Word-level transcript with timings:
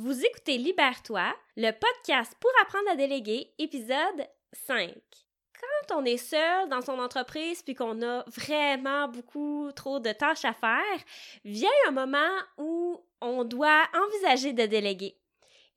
Vous 0.00 0.24
écoutez 0.24 0.58
Libère-toi, 0.58 1.34
le 1.56 1.72
podcast 1.72 2.32
pour 2.38 2.52
apprendre 2.62 2.88
à 2.88 2.94
déléguer, 2.94 3.52
épisode 3.58 4.28
5. 4.52 4.92
Quand 5.60 5.96
on 5.96 6.04
est 6.04 6.18
seul 6.18 6.68
dans 6.68 6.82
son 6.82 7.00
entreprise 7.00 7.64
puis 7.64 7.74
qu'on 7.74 8.00
a 8.02 8.22
vraiment 8.28 9.08
beaucoup 9.08 9.72
trop 9.74 9.98
de 9.98 10.12
tâches 10.12 10.44
à 10.44 10.52
faire, 10.52 11.02
vient 11.44 11.68
un 11.88 11.90
moment 11.90 12.30
où 12.58 13.02
on 13.20 13.42
doit 13.42 13.88
envisager 13.92 14.52
de 14.52 14.66
déléguer. 14.66 15.18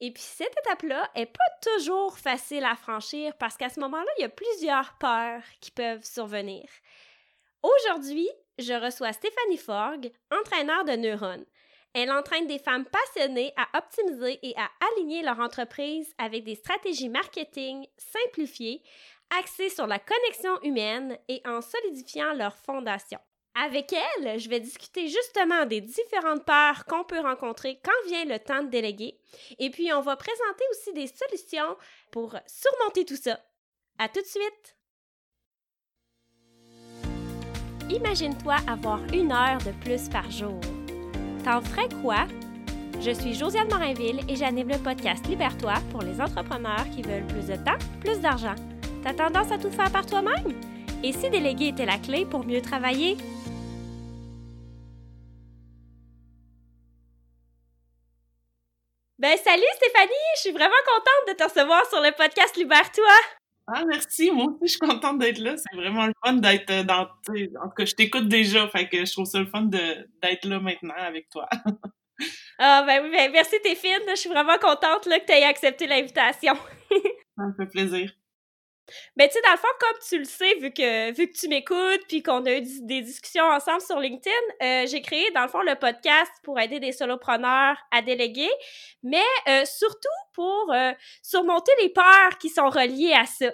Et 0.02 0.12
puis 0.12 0.22
cette 0.22 0.56
étape-là 0.66 1.10
est 1.16 1.26
pas 1.26 1.80
toujours 1.80 2.20
facile 2.20 2.64
à 2.64 2.76
franchir 2.76 3.36
parce 3.40 3.58
qu'à 3.58 3.70
ce 3.70 3.80
moment-là, 3.80 4.12
il 4.20 4.22
y 4.22 4.26
a 4.26 4.30
plusieurs 4.30 5.00
peurs 5.00 5.42
qui 5.62 5.72
peuvent 5.72 6.06
survenir. 6.06 6.70
Aujourd'hui, 7.64 8.30
je 8.60 8.74
reçois 8.74 9.14
Stéphanie 9.14 9.58
Forg, 9.58 10.12
entraîneur 10.30 10.86
de 10.86 10.92
neurones. 10.92 11.46
Elle 11.94 12.12
entraîne 12.12 12.48
des 12.48 12.60
femmes 12.60 12.86
passionnées 12.86 13.54
à 13.58 13.78
optimiser 13.78 14.40
et 14.44 14.56
à 14.58 14.70
aligner 14.94 15.24
leur 15.24 15.40
entreprise 15.40 16.14
avec 16.18 16.44
des 16.44 16.56
stratégies 16.56 17.10
marketing 17.10 17.86
simplifiées, 17.98 18.82
axées 19.40 19.70
sur 19.70 19.88
la 19.88 20.00
connexion 20.00 20.62
humaine 20.64 21.18
et 21.28 21.42
en 21.46 21.62
solidifiant 21.62 22.34
leur 22.34 22.58
fondation. 22.58 23.20
Avec 23.54 23.92
elle, 23.92 24.40
je 24.40 24.48
vais 24.48 24.62
discuter 24.62 25.10
justement 25.10 25.66
des 25.66 25.82
différentes 25.82 26.46
peurs 26.46 26.86
qu'on 26.86 27.04
peut 27.04 27.20
rencontrer 27.20 27.82
quand 27.84 28.08
vient 28.08 28.24
le 28.24 28.40
temps 28.40 28.64
de 28.64 28.70
déléguer. 28.70 29.20
Et 29.60 29.70
puis, 29.70 29.92
on 29.92 30.00
va 30.00 30.16
présenter 30.16 30.64
aussi 30.72 30.94
des 30.94 31.08
solutions 31.08 31.76
pour 32.12 32.34
surmonter 32.48 33.04
tout 33.04 33.18
ça. 33.18 33.40
À 33.98 34.08
tout 34.08 34.22
de 34.22 34.26
suite! 34.26 34.78
Imagine-toi 37.90 38.56
avoir 38.70 39.04
une 39.14 39.34
heure 39.34 39.58
de 39.58 39.74
plus 39.84 40.08
par 40.08 40.32
jour. 40.32 40.62
T'en 41.44 41.60
ferais 41.62 41.90
quoi? 42.04 42.28
Je 43.00 43.10
suis 43.10 43.34
Josiane 43.34 43.68
Morinville 43.68 44.22
et 44.30 44.36
j'anime 44.36 44.70
le 44.70 44.78
podcast 44.78 45.26
Libère-toi 45.28 45.74
pour 45.90 46.04
les 46.04 46.22
entrepreneurs 46.22 46.88
qui 46.96 47.02
veulent 47.02 47.26
plus 47.26 47.48
de 47.48 47.56
temps, 47.56 47.80
plus 48.00 48.20
d'argent. 48.20 48.54
T'as 49.04 49.16
tendance 49.16 49.52
à 49.52 49.58
tout 49.58 49.72
faire 49.72 49.92
par 49.92 50.06
toi-même? 50.06 50.54
Et 51.04 51.12
si 51.12 51.32
déléguer 51.32 51.70
était 51.70 51.88
la 51.88 51.98
clé 51.98 52.26
pour 52.26 52.46
mieux 52.46 52.62
travailler? 52.62 53.18
Ben 59.18 59.36
salut 59.44 59.64
Stéphanie, 59.78 60.12
je 60.36 60.42
suis 60.42 60.52
vraiment 60.52 60.72
contente 60.86 61.30
de 61.30 61.34
te 61.34 61.44
recevoir 61.44 61.84
sur 61.90 62.02
le 62.02 62.12
podcast 62.16 62.56
Libère-toi. 62.56 63.41
Ah, 63.74 63.86
merci. 63.86 64.32
Moi 64.32 64.46
aussi, 64.46 64.60
je 64.64 64.68
suis 64.72 64.80
contente 64.80 65.20
d'être 65.20 65.38
là. 65.40 65.56
C'est 65.56 65.76
vraiment 65.76 66.06
le 66.06 66.14
fun 66.24 66.34
d'être 66.34 66.70
euh, 66.72 66.84
dans. 66.84 67.04
En 67.04 67.70
tout 67.70 67.76
cas, 67.78 67.86
je 67.86 67.96
t'écoute 67.96 68.28
déjà. 68.28 68.68
Fait 68.68 68.90
que 68.90 69.06
je 69.06 69.12
trouve 69.12 69.26
ça 69.26 69.40
le 69.40 69.46
fun 69.46 69.64
d'être 69.64 70.46
là 70.46 70.60
maintenant 70.60 70.94
avec 70.98 71.30
toi. 71.30 71.48
ah, 72.60 72.84
ben 72.86 73.04
oui, 73.04 73.12
ben 73.12 73.32
merci, 73.32 73.56
t'es 73.64 73.76
fine. 73.76 74.02
Je 74.10 74.16
suis 74.16 74.30
vraiment 74.30 74.58
contente 74.58 75.06
là, 75.06 75.20
que 75.20 75.26
tu 75.26 75.32
aies 75.32 75.44
accepté 75.44 75.88
l'invitation. 75.88 76.54
ça 77.38 77.44
me 77.44 77.54
fait 77.54 77.68
plaisir. 77.68 78.12
Ben, 79.16 79.28
tu 79.28 79.34
sais, 79.34 79.42
dans 79.44 79.52
le 79.52 79.58
fond, 79.58 79.68
comme 79.80 79.98
tu 80.08 80.18
le 80.18 80.24
sais, 80.24 80.56
vu 80.56 80.72
que, 80.72 81.12
vu 81.14 81.28
que 81.28 81.38
tu 81.38 81.48
m'écoutes, 81.48 82.06
puis 82.08 82.24
qu'on 82.24 82.46
a 82.46 82.58
eu 82.58 82.62
des 82.82 83.02
discussions 83.02 83.46
ensemble 83.46 83.82
sur 83.82 84.00
LinkedIn, 84.00 84.32
euh, 84.64 84.88
j'ai 84.88 85.02
créé, 85.02 85.30
dans 85.32 85.44
le 85.44 85.48
fond, 85.48 85.62
le 85.62 85.76
podcast 85.76 86.32
pour 86.44 86.60
aider 86.60 86.80
des 86.80 86.92
solopreneurs 86.92 87.78
à 87.92 88.02
déléguer, 88.02 88.50
mais 89.04 89.24
euh, 89.48 89.66
surtout 89.66 90.08
pour 90.34 90.72
euh, 90.74 90.92
surmonter 91.22 91.72
les 91.82 91.90
peurs 91.90 92.38
qui 92.40 92.50
sont 92.50 92.70
reliées 92.70 93.14
à 93.14 93.26
ça. 93.26 93.52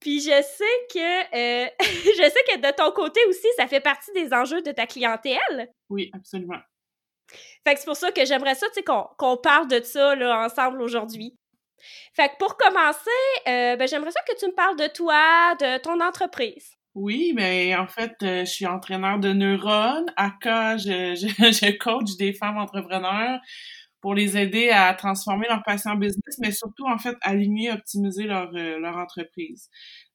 Puis 0.00 0.20
je 0.20 0.30
sais 0.30 0.86
que 0.92 0.98
je 1.82 2.30
sais 2.30 2.44
que 2.48 2.58
de 2.58 2.74
ton 2.74 2.90
côté 2.92 3.20
aussi, 3.26 3.46
ça 3.56 3.66
fait 3.66 3.80
partie 3.80 4.12
des 4.12 4.32
enjeux 4.32 4.62
de 4.62 4.72
ta 4.72 4.86
clientèle. 4.86 5.70
Oui, 5.90 6.10
absolument. 6.14 6.58
Fait 7.66 7.74
que 7.74 7.80
c'est 7.80 7.86
pour 7.86 7.96
ça 7.96 8.10
que 8.10 8.24
j'aimerais 8.24 8.54
ça, 8.54 8.66
tu 8.68 8.74
sais, 8.74 8.82
qu'on 8.82 9.36
parle 9.36 9.68
de 9.68 9.80
ça 9.82 10.14
là, 10.14 10.44
ensemble 10.44 10.82
aujourd'hui. 10.82 11.36
Fait 12.14 12.28
que 12.28 12.36
pour 12.38 12.56
commencer, 12.56 13.10
euh, 13.48 13.76
ben, 13.76 13.88
j'aimerais 13.88 14.10
ça 14.10 14.20
que 14.28 14.38
tu 14.38 14.46
me 14.46 14.54
parles 14.54 14.76
de 14.76 14.86
toi, 14.86 15.54
de 15.60 15.78
ton 15.78 16.00
entreprise. 16.00 16.76
Oui, 16.94 17.32
mais 17.36 17.74
en 17.76 17.86
fait, 17.86 18.12
euh, 18.22 18.40
je 18.44 18.50
suis 18.50 18.66
entraîneur 18.66 19.18
de 19.20 19.32
neurones. 19.32 20.12
À 20.16 20.32
cas, 20.40 20.76
je, 20.76 21.14
je, 21.14 21.78
coach 21.78 22.16
des 22.18 22.32
femmes 22.32 22.58
entrepreneurs 22.58 23.40
pour 24.00 24.14
les 24.14 24.36
aider 24.36 24.70
à 24.70 24.92
transformer 24.94 25.46
leur 25.48 25.62
passion 25.62 25.92
en 25.92 25.96
business, 25.96 26.38
mais 26.40 26.52
surtout, 26.52 26.86
en 26.86 26.98
fait, 26.98 27.16
aligner, 27.22 27.70
optimiser 27.70 28.24
leur, 28.24 28.50
euh, 28.54 28.78
leur 28.78 28.96
entreprise. 28.96 29.68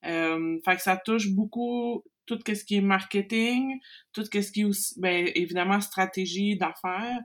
Euh, 0.06 0.58
fait 0.66 0.76
que 0.76 0.82
ça 0.82 0.98
touche 0.98 1.30
beaucoup 1.30 2.04
tout 2.26 2.40
ce 2.46 2.66
qui 2.66 2.78
est 2.78 2.82
marketing, 2.82 3.80
tout 4.12 4.26
ce 4.26 4.30
qui 4.30 4.62
est 4.62 4.64
aussi, 4.64 5.00
ben, 5.00 5.30
évidemment, 5.36 5.80
stratégie 5.80 6.58
d'affaires, 6.58 7.20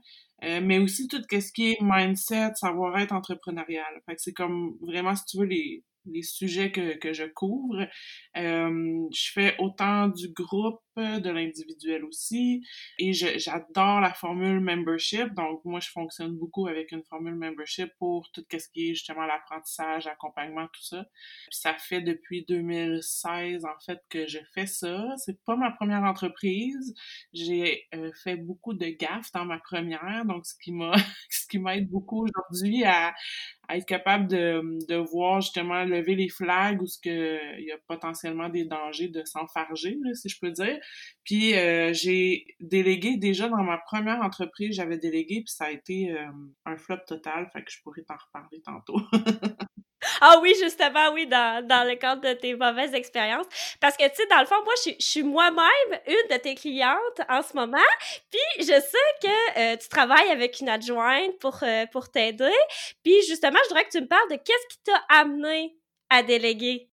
euh, 0.45 0.61
mais 0.63 0.79
aussi 0.79 1.09
tout 1.09 1.23
ce 1.31 1.53
qui 1.53 1.73
est 1.73 1.79
mindset, 1.81 2.53
savoir-être 2.55 3.13
entrepreneurial. 3.13 4.03
Fait 4.07 4.17
que 4.17 4.23
c'est 4.23 4.33
comme 4.33 4.77
vraiment, 4.81 5.15
si 5.15 5.25
tu 5.27 5.39
veux, 5.39 5.47
les, 5.47 5.85
les 6.07 6.23
sujets 6.23 6.73
que, 6.73 6.97
que 6.97 7.13
je 7.13 7.25
couvre. 7.25 7.87
Euh, 8.37 9.09
je 9.13 9.33
fais 9.33 9.57
autant 9.59 10.09
du 10.09 10.29
groupe, 10.33 10.81
de 11.01 11.31
l'individuel 11.31 12.05
aussi. 12.05 12.63
Et 12.99 13.13
j'adore 13.13 14.01
la 14.01 14.13
formule 14.13 14.61
membership. 14.61 15.33
Donc, 15.35 15.65
moi, 15.65 15.81
je 15.81 15.91
fonctionne 15.91 16.37
beaucoup 16.37 16.67
avec 16.67 16.93
une 16.93 17.03
formule 17.05 17.35
membership 17.35 17.91
pour 17.99 18.31
tout 18.33 18.45
ce 18.51 18.69
qui 18.73 18.91
est 18.91 18.95
justement 18.95 19.27
l'apprentissage, 19.27 20.05
l'accompagnement, 20.05 20.67
tout 20.67 20.83
ça. 20.83 21.05
Ça 21.51 21.75
fait 21.79 22.01
depuis 22.01 22.45
2016, 22.47 23.65
en 23.65 23.79
fait, 23.85 24.01
que 24.09 24.27
je 24.27 24.39
fais 24.55 24.67
ça. 24.67 25.15
C'est 25.19 25.43
pas 25.45 25.57
ma 25.57 25.71
première 25.71 26.03
entreprise. 26.03 26.95
J'ai 27.33 27.87
euh, 27.95 28.11
fait 28.23 28.37
beaucoup 28.37 28.75
de 28.75 28.87
gaffes 28.87 29.33
dans 29.33 29.45
ma 29.45 29.59
première. 29.59 30.25
Donc, 30.27 30.47
ce 30.47 30.55
qui 30.61 30.73
ce 31.31 31.47
qui 31.47 31.59
m'aide 31.59 31.89
beaucoup 31.89 32.25
aujourd'hui 32.25 32.85
à, 32.85 33.15
à 33.71 33.77
être 33.77 33.87
capable 33.87 34.27
de, 34.27 34.61
de 34.89 34.97
voir 34.97 35.41
justement 35.41 35.85
lever 35.85 36.17
les 36.17 36.29
flags 36.29 36.83
ou 36.83 36.89
ce 36.89 36.99
que 36.99 37.61
il 37.61 37.67
y 37.67 37.71
a 37.71 37.79
potentiellement 37.87 38.49
des 38.49 38.65
dangers 38.65 39.07
de 39.07 39.23
s'enfarger, 39.25 39.97
si 40.15 40.29
je 40.29 40.41
peux 40.41 40.51
dire. 40.51 40.77
Puis 41.23 41.55
euh, 41.55 41.93
j'ai 41.93 42.47
délégué 42.59 43.17
déjà 43.17 43.49
dans 43.49 43.63
ma 43.63 43.79
première 43.79 44.23
entreprise, 44.23 44.75
j'avais 44.75 44.99
délégué 44.99 45.43
puis 45.43 45.55
ça 45.55 45.67
a 45.67 45.71
été 45.71 46.11
euh, 46.11 46.27
un 46.67 46.77
flop 46.77 46.99
total, 47.07 47.49
fait 47.53 47.63
que 47.63 47.71
je 47.71 47.81
pourrais 47.85 48.03
t'en 48.03 48.17
reparler 48.17 48.61
tantôt. 48.63 49.01
ah 50.21 50.39
oui, 50.43 50.55
justement, 50.61 51.13
oui, 51.13 51.27
dans, 51.27 51.87
le 51.87 51.95
cadre 51.97 52.23
de 52.23 52.33
tes 52.33 52.55
mauvaises 52.55 52.95
expériences. 52.95 53.47
Parce 53.81 53.97
que, 53.97 54.05
tu 54.09 54.17
sais, 54.17 54.27
dans 54.31 54.41
le 54.41 54.47
fond, 54.47 54.63
moi, 54.65 54.75
je, 54.85 54.93
suis 54.99 55.23
moi-même 55.23 56.01
une 56.07 56.37
de 56.37 56.41
tes 56.41 56.55
clientes 56.55 57.21
en 57.29 57.43
ce 57.43 57.55
moment. 57.55 57.79
Puis, 58.31 58.65
je 58.65 58.81
sais 58.81 59.19
que 59.23 59.59
euh, 59.59 59.77
tu 59.77 59.89
travailles 59.89 60.31
avec 60.31 60.61
une 60.61 60.69
adjointe 60.69 61.39
pour, 61.39 61.63
pour 61.93 62.11
t'aider. 62.11 62.51
Puis, 63.03 63.15
justement, 63.29 63.59
je 63.65 63.69
voudrais 63.69 63.85
que 63.85 63.91
tu 63.91 64.01
me 64.01 64.09
parles 64.09 64.31
de 64.31 64.37
qu'est-ce 64.37 64.77
qui 64.77 64.83
t'a 64.85 65.21
amené 65.21 65.77
à 66.11 66.23
déléguer? 66.23 66.91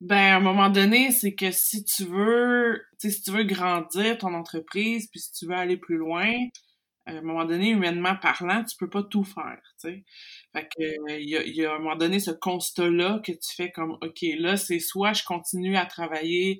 Ben, 0.00 0.16
à 0.16 0.36
un 0.36 0.40
moment 0.40 0.68
donné, 0.68 1.10
c'est 1.10 1.34
que 1.34 1.50
si 1.50 1.84
tu 1.84 2.04
veux, 2.04 2.84
si 2.98 3.20
tu 3.20 3.32
veux 3.32 3.42
grandir 3.42 4.16
ton 4.18 4.32
entreprise, 4.34 5.08
puis 5.10 5.18
si 5.18 5.32
tu 5.32 5.46
veux 5.46 5.56
aller 5.56 5.76
plus 5.76 5.96
loin, 5.96 6.32
à 7.06 7.12
un 7.12 7.22
moment 7.22 7.44
donné, 7.44 7.70
humainement 7.70 8.14
parlant, 8.14 8.62
tu 8.62 8.76
peux 8.76 8.88
pas 8.88 9.02
tout 9.02 9.24
faire, 9.24 9.60
tu 9.80 9.88
sais. 9.88 10.04
Fait 10.52 10.68
que, 10.76 11.18
il 11.20 11.28
y 11.28 11.64
a, 11.64 11.72
à 11.72 11.76
un 11.76 11.78
moment 11.78 11.96
donné 11.96 12.20
ce 12.20 12.30
constat-là 12.30 13.20
que 13.24 13.32
tu 13.32 13.54
fais 13.56 13.70
comme, 13.70 13.92
OK, 14.02 14.24
là, 14.38 14.56
c'est 14.56 14.80
soit 14.80 15.12
je 15.12 15.24
continue 15.24 15.76
à 15.76 15.86
travailler 15.86 16.58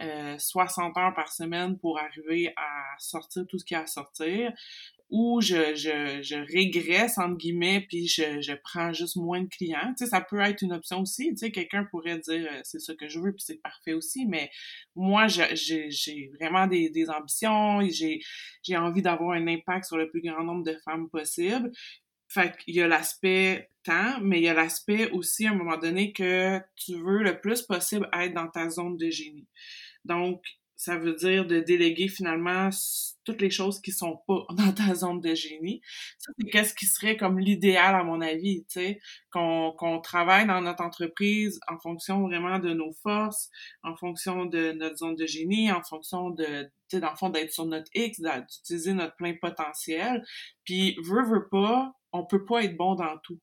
euh, 0.00 0.36
60 0.38 0.96
heures 0.96 1.14
par 1.14 1.30
semaine 1.32 1.78
pour 1.78 1.98
arriver 1.98 2.52
à 2.56 2.82
sortir 2.98 3.44
tout 3.48 3.58
ce 3.58 3.64
qu'il 3.64 3.74
y 3.76 3.78
a 3.78 3.82
à 3.82 3.86
sortir, 3.86 4.52
ou 5.10 5.40
je, 5.40 5.74
je, 5.74 6.22
je 6.22 6.36
régresse, 6.36 7.18
entre 7.18 7.36
guillemets, 7.36 7.84
puis 7.88 8.06
je, 8.06 8.40
je 8.40 8.52
prends 8.62 8.92
juste 8.92 9.16
moins 9.16 9.42
de 9.42 9.48
clients. 9.48 9.92
Ça 9.96 10.20
peut 10.20 10.38
être 10.40 10.62
une 10.62 10.72
option 10.72 11.00
aussi. 11.00 11.34
Quelqu'un 11.34 11.84
pourrait 11.90 12.18
dire 12.20 12.48
euh, 12.50 12.60
c'est 12.62 12.78
ça 12.78 12.94
que 12.94 13.08
je 13.08 13.18
veux, 13.18 13.32
puis 13.32 13.42
c'est 13.44 13.60
parfait 13.60 13.92
aussi, 13.92 14.24
mais 14.26 14.50
moi, 14.94 15.26
j'ai 15.26 16.30
vraiment 16.40 16.68
des, 16.68 16.90
des 16.90 17.10
ambitions, 17.10 17.80
j'ai 17.90 18.76
envie 18.76 19.02
d'avoir 19.02 19.32
un 19.32 19.48
impact 19.48 19.86
sur 19.86 19.96
le 19.96 20.08
plus 20.08 20.20
grand 20.22 20.44
nombre 20.44 20.64
de 20.64 20.76
femmes 20.84 21.08
possible. 21.10 21.72
Fait 22.32 22.56
qu'il 22.58 22.76
y 22.76 22.80
a 22.80 22.86
l'aspect 22.86 23.70
temps, 23.82 24.20
mais 24.22 24.38
il 24.38 24.44
y 24.44 24.48
a 24.48 24.54
l'aspect 24.54 25.10
aussi, 25.10 25.46
à 25.46 25.50
un 25.50 25.54
moment 25.54 25.76
donné, 25.76 26.12
que 26.12 26.60
tu 26.76 26.94
veux 26.94 27.22
le 27.24 27.40
plus 27.40 27.62
possible 27.62 28.08
être 28.12 28.34
dans 28.34 28.48
ta 28.48 28.70
zone 28.70 28.96
de 28.96 29.10
génie. 29.10 29.48
Donc, 30.04 30.42
ça 30.80 30.96
veut 30.96 31.12
dire 31.12 31.46
de 31.46 31.60
déléguer 31.60 32.08
finalement 32.08 32.70
toutes 33.26 33.42
les 33.42 33.50
choses 33.50 33.82
qui 33.82 33.92
sont 33.92 34.18
pas 34.26 34.46
dans 34.56 34.72
ta 34.72 34.94
zone 34.94 35.20
de 35.20 35.34
génie. 35.34 35.82
Ça, 36.16 36.32
c'est 36.38 36.50
qu'est-ce 36.50 36.72
qui 36.72 36.86
serait 36.86 37.18
comme 37.18 37.38
l'idéal 37.38 37.94
à 37.94 38.02
mon 38.02 38.22
avis, 38.22 38.64
tu 38.64 38.80
sais, 38.80 39.00
qu'on 39.30 39.74
qu'on 39.76 40.00
travaille 40.00 40.46
dans 40.46 40.62
notre 40.62 40.82
entreprise 40.82 41.60
en 41.68 41.78
fonction 41.78 42.22
vraiment 42.22 42.58
de 42.58 42.72
nos 42.72 42.94
forces, 43.02 43.50
en 43.82 43.94
fonction 43.94 44.46
de 44.46 44.72
notre 44.72 44.96
zone 44.96 45.16
de 45.16 45.26
génie, 45.26 45.70
en 45.70 45.82
fonction 45.82 46.30
de, 46.30 46.62
tu 46.88 46.96
sais, 46.96 47.00
dans 47.00 47.10
le 47.10 47.16
fond, 47.16 47.28
d'être 47.28 47.52
sur 47.52 47.66
notre 47.66 47.90
X, 47.94 48.18
d'utiliser 48.18 48.94
notre 48.94 49.16
plein 49.16 49.34
potentiel. 49.38 50.24
Puis, 50.64 50.96
veut, 51.04 51.26
veut 51.26 51.48
pas, 51.50 51.92
on 52.12 52.24
peut 52.24 52.46
pas 52.46 52.64
être 52.64 52.78
bon 52.78 52.94
dans 52.94 53.18
tout. 53.18 53.38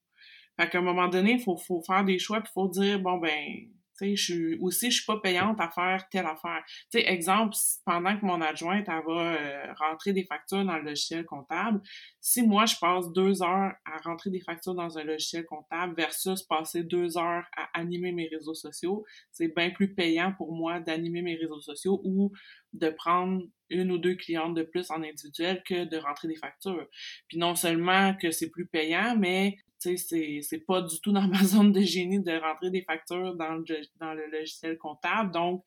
Fait 0.60 0.68
qu'à 0.70 0.80
un 0.80 0.82
moment 0.82 1.08
donné, 1.08 1.34
il 1.34 1.44
faut, 1.44 1.56
faut 1.56 1.84
faire 1.86 2.04
des 2.04 2.18
choix, 2.18 2.42
puis 2.42 2.52
faut 2.52 2.68
dire, 2.68 3.00
bon, 3.00 3.20
ben, 3.20 3.70
Tu 3.98 4.06
sais, 4.06 4.16
je 4.16 4.24
suis 4.24 4.58
aussi, 4.60 4.92
je 4.92 4.98
suis 4.98 5.06
pas 5.06 5.20
payante 5.20 5.60
à 5.60 5.70
faire 5.70 6.08
telle 6.10 6.26
affaire. 6.26 6.64
Tu 6.92 7.00
sais, 7.00 7.08
exemple, 7.08 7.56
pendant 7.86 8.18
que 8.18 8.26
mon 8.26 8.42
adjointe, 8.42 8.88
elle 8.88 9.04
va 9.06 9.34
euh, 9.34 9.74
rentrer 9.74 10.14
des 10.14 10.24
factures 10.24 10.64
dans 10.66 10.78
le 10.78 10.84
logiciel 10.84 11.26
comptable, 11.26 11.82
si 12.20 12.44
moi, 12.44 12.66
je 12.66 12.76
passe 12.80 13.12
deux 13.14 13.42
heures 13.42 13.74
à 13.86 13.98
rentrer 14.04 14.30
des 14.30 14.42
factures 14.42 14.76
dans 14.76 14.98
un 14.98 15.04
logiciel 15.04 15.46
comptable 15.46 15.96
versus 15.96 16.44
passer 16.44 16.84
deux 16.84 17.18
heures 17.18 17.46
à 17.56 17.70
animer 17.74 18.12
mes 18.12 18.28
réseaux 18.28 18.54
sociaux, 18.54 19.06
c'est 19.32 19.54
bien 19.56 19.70
plus 19.70 19.94
payant 19.94 20.34
pour 20.34 20.54
moi 20.54 20.80
d'animer 20.80 21.22
mes 21.22 21.36
réseaux 21.36 21.62
sociaux 21.62 22.02
ou 22.04 22.32
de 22.74 22.90
prendre 22.90 23.44
une 23.70 23.92
ou 23.92 23.98
deux 23.98 24.16
clientes 24.16 24.56
de 24.56 24.64
plus 24.64 24.90
en 24.92 25.04
individuel 25.04 25.62
que 25.66 25.86
de 25.86 25.98
rentrer 25.98 26.28
des 26.28 26.36
factures. 26.36 26.88
Puis 27.28 27.38
non 27.38 27.56
seulement 27.56 28.14
que 28.16 28.32
c'est 28.32 28.50
plus 28.50 28.68
payant, 28.68 29.16
mais 29.18 29.58
sais, 29.80 30.42
c'est 30.42 30.66
pas 30.66 30.82
du 30.82 31.00
tout 31.02 31.12
dans 31.12 31.28
ma 31.28 31.44
zone 31.44 31.72
de 31.72 31.82
génie 31.82 32.22
de 32.22 32.38
rentrer 32.40 32.70
des 32.70 32.84
factures 32.84 33.36
dans 33.36 33.54
le, 33.54 33.82
dans 34.00 34.14
le 34.14 34.28
logiciel 34.28 34.78
comptable. 34.78 35.32
Donc, 35.32 35.64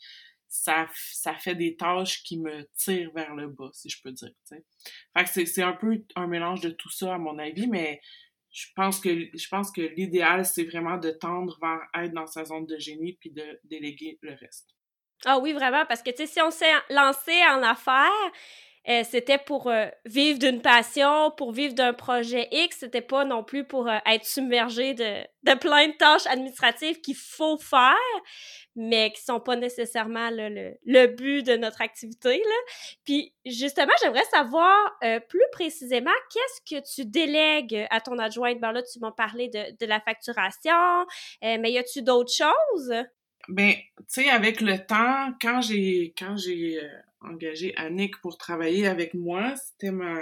ça, 0.48 0.88
ça 1.12 1.34
fait 1.34 1.54
des 1.54 1.76
tâches 1.76 2.22
qui 2.24 2.38
me 2.38 2.68
tirent 2.76 3.12
vers 3.14 3.34
le 3.34 3.48
bas, 3.48 3.70
si 3.72 3.88
je 3.88 4.02
peux 4.02 4.10
dire. 4.10 4.32
Fait 4.48 5.24
que 5.24 5.46
c'est 5.46 5.62
un 5.62 5.72
peu 5.72 6.02
un 6.16 6.26
mélange 6.26 6.60
de 6.60 6.70
tout 6.70 6.90
ça, 6.90 7.14
à 7.14 7.18
mon 7.18 7.38
avis, 7.38 7.68
mais 7.68 8.00
je 8.50 8.66
pense 8.74 8.98
que 8.98 9.28
je 9.32 9.48
pense 9.48 9.70
que 9.70 9.80
l'idéal, 9.80 10.44
c'est 10.44 10.64
vraiment 10.64 10.98
de 10.98 11.10
tendre 11.10 11.56
vers 11.62 12.04
être 12.04 12.12
dans 12.12 12.26
sa 12.26 12.44
zone 12.44 12.66
de 12.66 12.78
génie 12.78 13.12
puis 13.20 13.30
de 13.30 13.60
déléguer 13.64 14.18
le 14.22 14.34
reste. 14.34 14.74
Ah 15.24 15.38
oui, 15.38 15.52
vraiment, 15.52 15.84
parce 15.86 16.02
que, 16.02 16.10
si 16.14 16.40
on 16.40 16.50
s'est 16.50 16.72
lancé 16.88 17.32
en 17.50 17.62
affaires, 17.62 18.32
euh, 18.88 19.02
c'était 19.04 19.36
pour 19.36 19.68
euh, 19.68 19.88
vivre 20.06 20.38
d'une 20.38 20.62
passion, 20.62 21.30
pour 21.36 21.52
vivre 21.52 21.74
d'un 21.74 21.92
projet 21.92 22.48
X, 22.50 22.78
c'était 22.80 23.02
pas 23.02 23.26
non 23.26 23.44
plus 23.44 23.64
pour 23.64 23.88
euh, 23.88 23.98
être 24.06 24.24
submergé 24.24 24.94
de, 24.94 25.20
de, 25.42 25.58
plein 25.58 25.88
de 25.88 25.92
tâches 25.98 26.26
administratives 26.26 26.98
qu'il 27.02 27.14
faut 27.14 27.58
faire, 27.58 27.94
mais 28.74 29.12
qui 29.12 29.22
sont 29.22 29.38
pas 29.38 29.56
nécessairement 29.56 30.30
le, 30.30 30.74
le, 30.86 31.06
but 31.08 31.42
de 31.46 31.56
notre 31.56 31.82
activité. 31.82 32.38
Là. 32.38 32.72
Puis 33.04 33.34
justement, 33.44 33.92
j'aimerais 34.02 34.24
savoir 34.24 34.74
plus 35.28 35.44
précisément 35.52 36.10
qu'est-ce 36.32 36.76
que 36.76 36.94
tu 36.94 37.04
délègues 37.04 37.86
à 37.90 38.00
ton 38.00 38.18
adjointe? 38.18 38.60
Ben 38.60 38.72
là, 38.72 38.82
tu 38.82 38.98
m'as 39.00 39.12
parlé 39.12 39.48
de, 39.48 39.76
de 39.78 39.86
la 39.86 40.00
facturation, 40.00 41.06
mais 41.42 41.72
y 41.72 41.78
a-tu 41.78 42.02
d'autres 42.02 42.32
choses? 42.32 42.92
Ben, 43.48 43.72
tu 43.96 44.04
sais, 44.08 44.28
avec 44.28 44.60
le 44.60 44.78
temps, 44.78 45.32
quand 45.40 45.60
j'ai 45.60 46.14
quand 46.16 46.36
j'ai 46.36 46.78
euh, 46.82 46.88
engagé 47.20 47.74
Annick 47.76 48.20
pour 48.20 48.38
travailler 48.38 48.86
avec 48.86 49.14
moi, 49.14 49.54
c'était 49.56 49.90
ma 49.90 50.18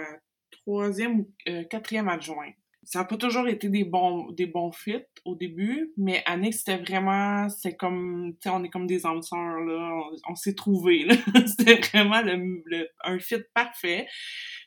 troisième 0.51 1.21
ou 1.21 1.31
euh, 1.49 1.65
quatrième 1.65 2.09
adjointe. 2.09 2.55
Ça 2.85 3.01
n'a 3.01 3.05
pas 3.05 3.19
toujours 3.19 3.49
été 3.49 3.69
des 3.69 3.85
bons 3.85 4.31
des 4.33 4.47
bons 4.47 4.73
fits 4.73 5.05
au 5.25 5.35
début, 5.35 5.93
mais 5.99 6.23
Annick 6.25 6.55
c'était 6.55 6.79
vraiment 6.79 7.49
c'est 7.51 7.77
comme 7.77 8.33
tu 8.41 8.49
sais 8.49 8.51
on 8.51 8.65
est 8.65 8.71
comme 8.71 8.87
des 8.87 9.05
âmes 9.05 9.21
sœurs 9.21 9.61
là, 9.61 10.01
on, 10.27 10.35
s'est 10.35 10.55
trouvés 10.55 11.05
là, 11.05 11.15
c'était 11.47 11.81
vraiment 11.81 12.23
le, 12.23 12.89
un 13.05 13.19
fit 13.19 13.43
parfait. 13.53 14.07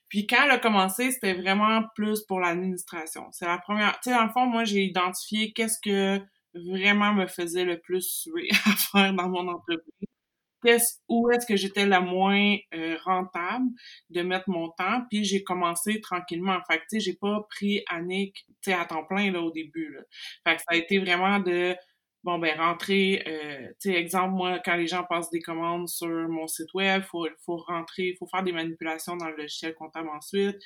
Puis 0.07 0.27
quand 0.27 0.44
elle 0.44 0.51
a 0.51 0.59
commencé, 0.59 1.09
c'était 1.12 1.33
vraiment 1.33 1.83
plus 1.95 2.21
pour 2.27 2.42
l'administration. 2.42 3.27
C'est 3.31 3.45
la 3.45 3.57
première, 3.57 3.94
tu 4.01 4.09
sais 4.09 4.15
dans 4.15 4.25
le 4.25 4.31
fond 4.31 4.45
moi 4.45 4.65
j'ai 4.65 4.83
identifié 4.83 5.51
qu'est-ce 5.53 5.80
que 5.83 6.21
vraiment 6.53 7.13
me 7.13 7.27
faisait 7.27 7.65
le 7.65 7.80
plus 7.80 8.01
suer 8.01 8.50
à 8.65 8.71
faire 8.75 9.13
dans 9.13 9.30
mon 9.30 9.48
entreprise. 9.48 11.00
où 11.07 11.30
est-ce 11.31 11.45
que 11.45 11.56
j'étais 11.56 11.86
la 11.86 12.01
moins 12.01 12.56
euh, 12.74 12.98
rentable 13.03 13.65
de 14.09 14.21
mettre 14.21 14.50
mon 14.50 14.69
temps, 14.69 15.03
puis 15.09 15.24
j'ai 15.24 15.44
commencé 15.44 16.01
tranquillement. 16.01 16.59
Fait 16.69 16.77
que, 16.77 16.83
tu 16.83 16.88
sais, 16.89 17.00
j'ai 17.00 17.15
pas 17.15 17.42
pris 17.50 17.83
Annick, 17.89 18.45
tu 18.62 18.71
sais, 18.71 18.74
à 18.74 18.86
temps 18.86 19.06
plein, 19.06 19.31
là, 19.31 19.42
au 19.42 19.51
début, 19.51 19.92
là. 19.94 20.01
Fait 20.44 20.56
que 20.56 20.62
ça 20.62 20.68
a 20.69 20.75
été 20.75 21.00
vraiment 21.00 21.39
de 21.39 21.75
bon 22.24 22.38
ben 22.38 22.56
rentrer 22.58 23.24
euh, 23.28 23.68
tu 23.80 23.92
sais 23.92 23.96
exemple 23.96 24.36
moi 24.36 24.60
quand 24.64 24.76
les 24.76 24.88
gens 24.88 25.04
passent 25.04 25.32
des 25.32 25.42
commandes 25.42 25.88
sur 25.88 26.08
mon 26.08 26.48
site 26.48 26.74
web 26.74 27.02
faut 27.04 27.28
faut 27.46 27.58
rentrer 27.58 28.16
faut 28.20 28.28
faire 28.28 28.44
des 28.44 28.52
manipulations 28.52 29.18
dans 29.18 29.30
le 29.30 29.36
logiciel 29.36 29.74
comptable 29.74 30.10
ensuite. 30.10 30.58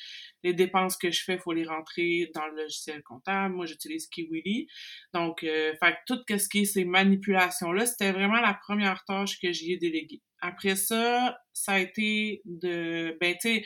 Les 0.44 0.54
dépenses 0.54 0.98
que 0.98 1.12
je 1.12 1.24
fais 1.24 1.38
faut 1.38 1.54
les 1.54 1.66
rentrer 1.66 2.30
dans 2.34 2.46
le 2.48 2.63
logiciel 2.63 3.02
comptable. 3.04 3.56
Moi 3.56 3.66
j'utilise 3.66 4.07
Kiwili. 4.07 4.68
Donc 5.13 5.44
euh, 5.44 5.74
fait 5.81 5.96
tout 6.06 6.19
ce 6.30 6.50
qui 6.50 6.62
est 6.62 6.66
ces 6.66 6.86
manipulations 6.86 7.72
là 7.72 7.86
c'était 7.86 8.12
vraiment 8.12 8.42
la 8.42 8.54
première 8.54 9.04
tâche 9.06 9.40
que 9.40 9.52
j'y 9.54 9.74
ai 9.74 9.78
déléguée. 9.78 10.22
Après 10.42 10.75
ça 10.75 11.38
ça 11.54 11.74
a 11.74 11.80
été 11.80 12.42
de 12.46 13.18
ben 13.22 13.36
tu 13.40 13.62
sais 13.62 13.66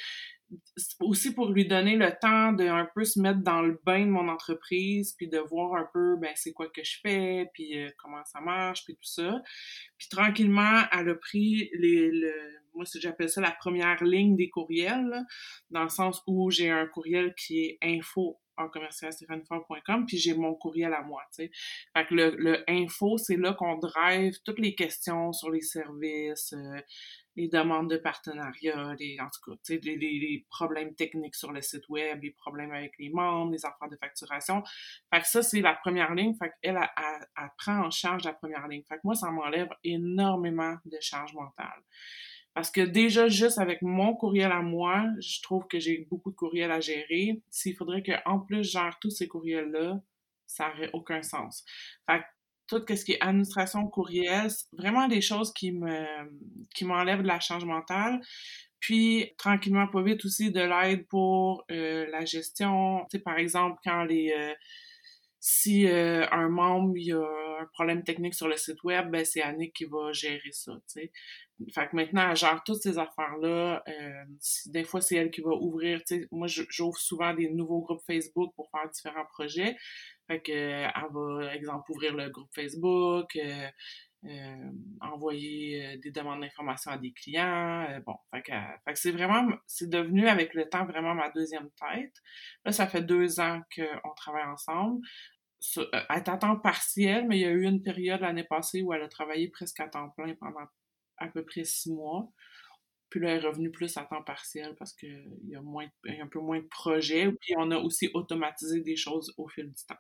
aussi 1.00 1.34
pour 1.34 1.50
lui 1.50 1.68
donner 1.68 1.96
le 1.96 2.12
temps 2.20 2.54
de 2.54 2.66
un 2.66 2.88
peu 2.94 3.04
se 3.04 3.20
mettre 3.20 3.42
dans 3.42 3.62
le 3.62 3.80
bain 3.86 4.06
de 4.06 4.12
mon 4.12 4.30
entreprise, 4.30 5.14
puis 5.14 5.28
de 5.28 5.40
voir 5.40 5.76
un 5.76 5.88
peu 5.94 6.16
ben 6.18 6.32
c'est 6.36 6.54
quoi 6.54 6.68
que 6.68 6.84
je 6.84 6.98
fais, 7.02 7.50
puis 7.54 7.80
euh, 7.80 7.90
comment 7.98 8.24
ça 8.26 8.42
marche, 8.42 8.86
puis 8.86 8.96
tout 8.96 9.04
ça. 9.04 9.42
Puis 9.98 10.10
tranquillement, 10.10 10.84
elle 10.92 11.10
a 11.10 11.16
pris 11.16 11.70
les, 11.74 12.12
le, 12.12 12.34
moi 12.74 12.86
j'appelle 12.96 13.30
ça 13.30 13.42
la 13.42 13.52
première 13.52 14.04
ligne 14.04 14.36
des 14.36 14.50
courriels, 14.50 15.26
dans 15.70 15.84
le 15.84 15.90
sens 15.90 16.22
où 16.28 16.50
j'ai 16.50 16.70
un 16.70 16.88
courriel 16.88 17.34
qui 17.36 17.60
est 17.60 17.78
info 17.82 18.40
en 18.60 18.70
commercial 18.70 19.14
puis 20.06 20.18
j'ai 20.18 20.34
mon 20.34 20.54
courriel 20.54 20.94
à 20.94 21.02
moi, 21.02 21.22
tu 21.34 21.44
sais. 21.44 21.52
Fait 21.96 22.06
que 22.06 22.14
le, 22.14 22.36
le 22.38 22.64
info, 22.70 23.18
c'est 23.18 23.38
là 23.38 23.54
qu'on 23.54 23.78
drive 23.78 24.38
toutes 24.44 24.60
les 24.60 24.76
questions 24.76 25.32
sur 25.34 25.50
les 25.50 25.62
services, 25.62 26.54
euh, 26.54 26.80
les 27.40 27.48
demandes 27.48 27.90
de 27.90 27.96
partenariat, 27.96 28.96
les, 29.00 29.18
en 29.20 29.28
tout 29.28 29.52
cas, 29.52 29.76
les, 29.82 29.96
les, 29.96 30.46
problèmes 30.50 30.94
techniques 30.94 31.36
sur 31.36 31.54
le 31.54 31.62
site 31.62 31.88
web, 31.88 32.22
les 32.22 32.32
problèmes 32.32 32.72
avec 32.72 32.94
les 33.00 33.10
membres, 33.10 33.54
les 33.54 33.66
affaires 33.66 33.88
de 33.90 33.96
facturation. 33.96 34.62
Fait 35.14 35.22
que 35.22 35.28
ça, 35.28 35.42
c'est 35.42 35.62
la 35.62 35.74
première 35.74 36.14
ligne. 36.14 36.34
Fait 36.34 36.52
qu'elle, 36.62 36.78
elle, 36.78 37.50
prend 37.58 37.86
en 37.86 37.92
charge 37.92 38.26
la 38.26 38.34
première 38.34 38.68
ligne. 38.68 38.84
Fait 38.84 38.96
que 38.96 39.02
moi, 39.06 39.16
ça 39.16 39.32
m'enlève 39.32 39.70
énormément 39.86 40.76
de 40.84 40.98
charge 41.00 41.34
mentale. 41.34 41.82
Parce 42.54 42.72
que 42.72 42.82
déjà, 42.82 43.30
juste 43.30 43.58
avec 43.58 43.82
mon 43.82 44.16
courriel 44.16 44.52
à 44.52 44.62
moi, 44.62 45.06
je 45.22 45.42
trouve 45.42 45.66
que 45.68 45.80
j'ai 45.80 46.08
beaucoup 46.10 46.32
de 46.32 46.36
courriels 46.36 46.72
à 46.72 46.82
gérer. 46.82 47.42
S'il 47.50 47.74
faudrait 47.74 48.04
qu'en 48.04 48.40
plus, 48.40 48.66
je 48.66 48.72
gère 48.72 48.98
tous 49.00 49.12
ces 49.12 49.30
courriels-là, 49.30 50.02
ça 50.46 50.68
n'aurait 50.68 50.90
aucun 50.92 51.22
sens. 51.22 51.64
Tout 52.70 52.84
ce 52.88 53.04
qui 53.04 53.14
est 53.14 53.22
administration 53.22 53.88
courriel, 53.88 54.50
vraiment 54.74 55.08
des 55.08 55.22
choses 55.22 55.52
qui 55.54 55.72
me 55.72 56.06
qui 56.76 56.86
m'enlèvent 56.86 57.24
de 57.24 57.28
la 57.28 57.40
charge 57.40 57.66
mentale. 57.66 58.22
Puis 58.80 59.34
tranquillement 59.38 59.88
pas 59.88 60.02
vite 60.02 60.24
aussi 60.24 60.52
de 60.52 60.62
l'aide 60.62 61.06
pour 61.08 61.66
euh, 61.72 62.06
la 62.12 62.24
gestion, 62.24 63.06
tu 63.10 63.18
sais 63.18 63.20
par 63.20 63.38
exemple 63.38 63.80
quand 63.84 64.04
les 64.04 64.32
euh, 64.38 64.54
si 65.42 65.88
euh, 65.88 66.26
un 66.32 66.50
membre 66.50 66.98
il 66.98 67.14
a 67.14 67.62
un 67.62 67.66
problème 67.74 68.04
technique 68.04 68.36
sur 68.36 68.48
le 68.48 68.58
site 68.58 68.84
web, 68.84 69.10
ben 69.10 69.26
c'est 69.26 69.42
Annick 69.42 69.74
qui 69.74 69.86
va 69.86 70.12
gérer 70.14 70.52
ça, 70.52 70.74
sais. 70.88 71.12
Fait 71.74 71.90
que 71.90 71.96
maintenant, 71.98 72.30
elle 72.30 72.38
gère 72.38 72.64
toutes 72.66 72.82
ces 72.82 72.98
affaires-là. 72.98 73.84
des 74.68 74.86
fois, 74.86 75.02
c'est 75.02 75.18
elle 75.18 75.30
qui 75.30 75.42
va 75.42 75.52
ouvrir, 75.52 76.00
sais, 76.06 76.26
moi 76.32 76.48
j'ouvre 76.48 76.98
souvent 76.98 77.34
des 77.34 77.50
nouveaux 77.50 77.82
groupes 77.82 78.02
Facebook 78.08 78.54
pour 78.56 78.70
faire 78.72 78.90
différents 78.90 79.26
projets. 79.26 79.76
Fait 80.30 80.42
que, 80.42 80.52
euh, 80.52 80.88
elle 80.96 81.12
va, 81.12 81.56
exemple, 81.56 81.92
ouvrir 81.92 82.16
le 82.16 82.30
groupe 82.30 82.50
Facebook, 82.54 83.36
euh, 83.36 83.68
euh, 84.26 84.72
envoyer 85.02 85.98
des 85.98 86.12
demandes 86.12 86.42
d'informations 86.42 86.92
à 86.92 86.98
des 87.00 87.14
clients. 87.14 87.88
bon, 88.06 88.16
fait 88.32 88.44
que, 88.44 88.52
fait 88.52 88.94
que 88.94 89.00
c'est 89.00 89.12
vraiment, 89.12 89.48
c'est 89.66 89.90
devenu 89.90 90.28
avec 90.28 90.54
le 90.54 90.70
temps 90.70 90.86
vraiment 90.86 91.16
ma 91.16 91.32
deuxième 91.32 91.70
tête. 91.72 92.14
Là, 92.64 92.72
ça 92.72 92.86
fait 92.88 93.02
deux 93.02 93.40
ans 93.40 93.62
qu'on 93.76 94.14
travaille 94.16 94.46
ensemble. 94.46 95.02
elle 95.78 96.18
est 96.18 96.30
à 96.30 96.38
temps 96.38 96.60
partiel, 96.60 97.28
mais 97.28 97.40
il 97.40 97.42
y 97.42 97.46
a 97.46 97.52
eu 97.52 97.64
une 97.64 97.82
période 97.82 98.22
l'année 98.22 98.44
passée 98.44 98.84
où 98.84 98.94
elle 98.94 99.02
a 99.02 99.08
travaillé 99.08 99.50
presque 99.50 99.80
à 99.80 99.88
temps 99.88 100.10
plein 100.12 100.36
pendant 100.36 100.68
à 101.18 101.28
peu 101.28 101.44
près 101.44 101.64
six 101.64 101.92
mois. 101.92 102.30
Puis 103.10 103.20
là, 103.20 103.32
elle 103.32 103.44
est 103.44 103.48
revenue 103.48 103.72
plus 103.72 103.98
à 103.98 104.04
temps 104.04 104.24
partiel 104.24 104.76
parce 104.78 104.94
qu'il 104.94 105.40
y 105.48 105.56
a 105.56 105.62
moins, 105.62 105.88
y 106.06 106.20
a 106.20 106.24
un 106.24 106.28
peu 106.28 106.40
moins 106.40 106.60
de 106.60 106.68
projets. 106.68 107.32
Puis 107.42 107.56
on 107.58 107.72
a 107.72 107.78
aussi 107.78 108.10
automatisé 108.14 108.82
des 108.82 108.96
choses 108.96 109.34
au 109.38 109.48
fil 109.48 109.66
du 109.72 109.86
temps. 109.88 109.98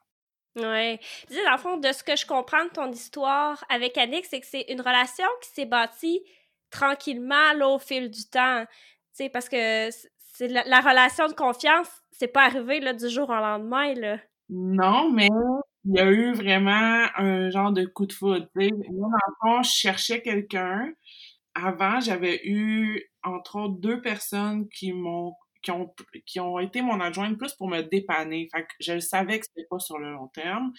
Tu 0.55 0.63
sais, 0.63 1.45
dans 1.45 1.51
le 1.51 1.57
fond, 1.57 1.77
de 1.77 1.91
ce 1.91 2.03
que 2.03 2.15
je 2.15 2.25
comprends 2.25 2.65
de 2.65 2.69
ton 2.69 2.91
histoire 2.91 3.63
avec 3.69 3.97
Annick, 3.97 4.25
c'est 4.25 4.39
que 4.39 4.47
c'est 4.47 4.65
une 4.69 4.81
relation 4.81 5.27
qui 5.41 5.49
s'est 5.49 5.65
bâtie 5.65 6.21
tranquillement 6.69 7.53
au 7.73 7.79
fil 7.79 8.09
du 8.09 8.25
temps. 8.29 8.65
Tu 8.65 9.23
sais, 9.25 9.29
parce 9.29 9.49
que 9.49 9.89
c'est 10.33 10.47
la, 10.47 10.81
relation 10.81 11.27
de 11.27 11.33
confiance, 11.33 11.89
c'est 12.11 12.27
pas 12.27 12.45
arrivé 12.45 12.79
du 12.93 13.09
jour 13.09 13.29
au 13.29 13.33
lendemain. 13.33 13.93
Non, 14.49 15.11
mais 15.11 15.29
il 15.85 15.95
y 15.95 15.99
a 15.99 16.09
eu 16.09 16.33
vraiment 16.33 17.07
un 17.15 17.49
genre 17.49 17.71
de 17.71 17.85
coup 17.85 18.05
de 18.05 18.13
foudre. 18.13 18.47
Moi, 18.55 18.69
dans 18.69 19.07
le 19.07 19.35
fond, 19.41 19.63
je 19.63 19.69
cherchais 19.69 20.21
quelqu'un. 20.21 20.91
Avant, 21.55 21.99
j'avais 21.99 22.39
eu, 22.45 23.03
entre 23.23 23.57
autres, 23.59 23.79
deux 23.79 24.01
personnes 24.01 24.67
qui 24.69 24.93
m'ont 24.93 25.33
qui 25.61 25.71
ont, 25.71 25.93
qui 26.25 26.39
ont 26.39 26.59
été 26.59 26.81
mon 26.81 26.99
adjointe 26.99 27.37
plus 27.37 27.53
pour 27.53 27.67
me 27.67 27.81
dépanner. 27.81 28.47
Fait 28.53 28.63
que 28.63 28.73
je 28.79 28.99
savais 28.99 29.39
que 29.39 29.45
c'était 29.45 29.67
pas 29.69 29.79
sur 29.79 29.97
le 29.97 30.11
long 30.11 30.27
terme. 30.27 30.71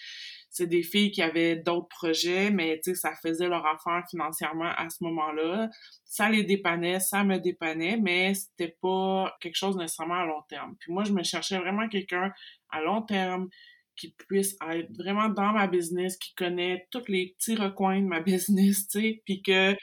C'est 0.49 0.67
des 0.67 0.83
filles 0.83 1.11
qui 1.11 1.21
avaient 1.21 1.55
d'autres 1.55 1.87
projets, 1.87 2.51
mais 2.51 2.79
tu 2.83 2.91
sais, 2.91 2.95
ça 2.95 3.13
faisait 3.21 3.47
leur 3.47 3.65
affaire 3.65 4.03
financièrement 4.09 4.71
à 4.77 4.89
ce 4.89 5.03
moment-là. 5.03 5.69
Ça 6.05 6.29
les 6.29 6.43
dépannait, 6.43 6.99
ça 6.99 7.23
me 7.23 7.37
dépannait, 7.37 7.97
mais 7.97 8.33
c'était 8.33 8.75
pas 8.81 9.35
quelque 9.39 9.55
chose 9.55 9.77
nécessairement 9.77 10.21
à 10.21 10.25
long 10.25 10.41
terme. 10.49 10.75
Puis 10.79 10.91
moi, 10.91 11.03
je 11.03 11.13
me 11.13 11.23
cherchais 11.23 11.57
vraiment 11.57 11.87
quelqu'un 11.87 12.31
à 12.69 12.81
long 12.81 13.01
terme 13.01 13.49
qui 13.95 14.15
puisse 14.27 14.55
être 14.67 14.91
vraiment 14.97 15.29
dans 15.29 15.51
ma 15.51 15.67
business, 15.67 16.17
qui 16.17 16.33
connaît 16.33 16.87
tous 16.91 17.07
les 17.07 17.35
petits 17.37 17.55
recoins 17.55 18.01
de 18.01 18.07
ma 18.07 18.19
business, 18.21 18.87
tu 18.87 18.99
sais, 18.99 19.21
puis 19.25 19.41
que 19.41 19.75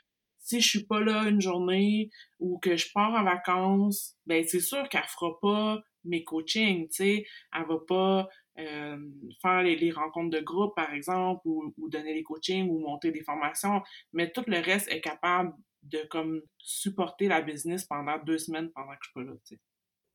si 0.48 0.62
je 0.62 0.68
suis 0.68 0.84
pas 0.84 1.00
là 1.00 1.24
une 1.24 1.42
journée 1.42 2.10
ou 2.40 2.58
que 2.58 2.74
je 2.74 2.90
pars 2.94 3.12
en 3.12 3.22
vacances, 3.22 4.16
ben 4.24 4.42
c'est 4.48 4.60
sûr 4.60 4.88
qu'elle 4.88 5.02
fera 5.02 5.38
pas 5.42 5.82
mes 6.04 6.24
coachings, 6.24 6.88
tu 6.88 6.94
sais, 6.94 7.26
elle 7.54 7.66
va 7.66 7.76
pas 7.86 8.28
euh, 8.58 8.96
faire 9.42 9.62
les, 9.62 9.90
rencontres 9.90 10.30
de 10.30 10.40
groupe, 10.40 10.74
par 10.74 10.94
exemple, 10.94 11.42
ou, 11.44 11.74
ou, 11.76 11.90
donner 11.90 12.14
les 12.14 12.22
coachings 12.22 12.66
ou 12.70 12.78
monter 12.78 13.10
des 13.10 13.22
formations, 13.22 13.82
mais 14.14 14.30
tout 14.30 14.44
le 14.46 14.58
reste 14.58 14.90
est 14.90 15.02
capable 15.02 15.52
de 15.82 15.98
comme 16.08 16.40
supporter 16.56 17.28
la 17.28 17.42
business 17.42 17.84
pendant 17.84 18.16
deux 18.18 18.38
semaines 18.38 18.70
pendant 18.70 18.92
que 18.92 18.98
je 19.02 19.10
suis 19.10 19.14
pas 19.14 19.30
là, 19.30 19.36
tu 19.46 19.54
sais. 19.54 19.60